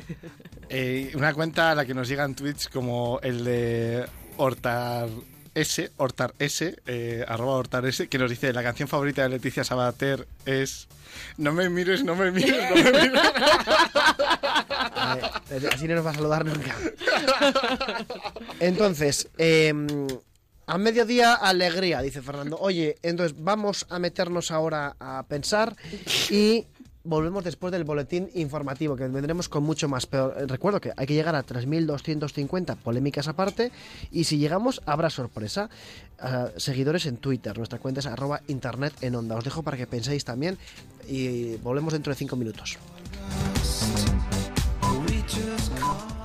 Eh, 0.69 1.11
una 1.15 1.33
cuenta 1.33 1.71
a 1.71 1.75
la 1.75 1.85
que 1.85 1.93
nos 1.93 2.07
llegan 2.07 2.35
tweets 2.35 2.67
como 2.67 3.19
el 3.23 3.43
de 3.43 4.05
Hortar 4.37 5.07
S, 5.55 5.91
Hortar 5.97 6.35
S, 6.39 6.75
eh, 6.85 7.25
arroba 7.27 7.53
Hortar 7.55 7.85
S, 7.87 8.07
que 8.07 8.17
nos 8.19 8.29
dice 8.29 8.53
la 8.53 8.61
canción 8.63 8.87
favorita 8.87 9.23
de 9.23 9.29
Leticia 9.29 9.63
Sabater 9.63 10.27
es 10.45 10.87
No 11.37 11.53
me 11.53 11.69
mires, 11.69 12.03
no 12.03 12.15
me 12.15 12.31
mires, 12.31 12.69
no 12.69 12.75
me 12.75 12.91
mires. 13.01 13.21
Eh, 15.51 15.69
así 15.71 15.87
no 15.87 15.95
nos 15.95 16.05
va 16.05 16.11
a 16.11 16.15
saludar 16.15 16.45
nunca. 16.45 16.75
Entonces, 18.59 19.29
eh, 19.37 19.73
a 20.69 20.77
mediodía, 20.77 21.33
alegría, 21.33 22.01
dice 22.01 22.21
Fernando. 22.21 22.57
Oye, 22.59 22.97
entonces 23.01 23.35
vamos 23.41 23.87
a 23.89 23.97
meternos 23.97 24.51
ahora 24.51 24.95
a 24.99 25.23
pensar 25.23 25.75
y 26.29 26.67
volvemos 27.03 27.43
después 27.43 27.71
del 27.71 27.85
boletín 27.85 28.29
informativo, 28.35 28.95
que 28.95 29.07
vendremos 29.07 29.49
con 29.49 29.63
mucho 29.63 29.89
más. 29.89 30.05
Pero 30.05 30.37
eh, 30.37 30.45
recuerdo 30.45 30.79
que 30.79 30.91
hay 30.95 31.07
que 31.07 31.15
llegar 31.15 31.35
a 31.35 31.43
3.250 31.43 32.75
polémicas 32.77 33.27
aparte 33.27 33.71
y 34.11 34.25
si 34.25 34.37
llegamos 34.37 34.81
habrá 34.85 35.09
sorpresa. 35.09 35.71
Ah, 36.19 36.49
seguidores 36.57 37.07
en 37.07 37.17
Twitter, 37.17 37.57
nuestra 37.57 37.79
cuenta 37.79 38.01
es 38.01 38.05
arroba 38.05 38.41
internet 38.47 38.93
en 39.01 39.15
onda. 39.15 39.37
Os 39.37 39.43
dejo 39.43 39.63
para 39.63 39.75
que 39.75 39.87
penséis 39.87 40.23
también 40.23 40.57
y 41.07 41.55
volvemos 41.57 41.93
dentro 41.93 42.11
de 42.11 42.15
cinco 42.15 42.35
minutos. 42.35 42.77
just 45.29 45.75
call 45.77 46.18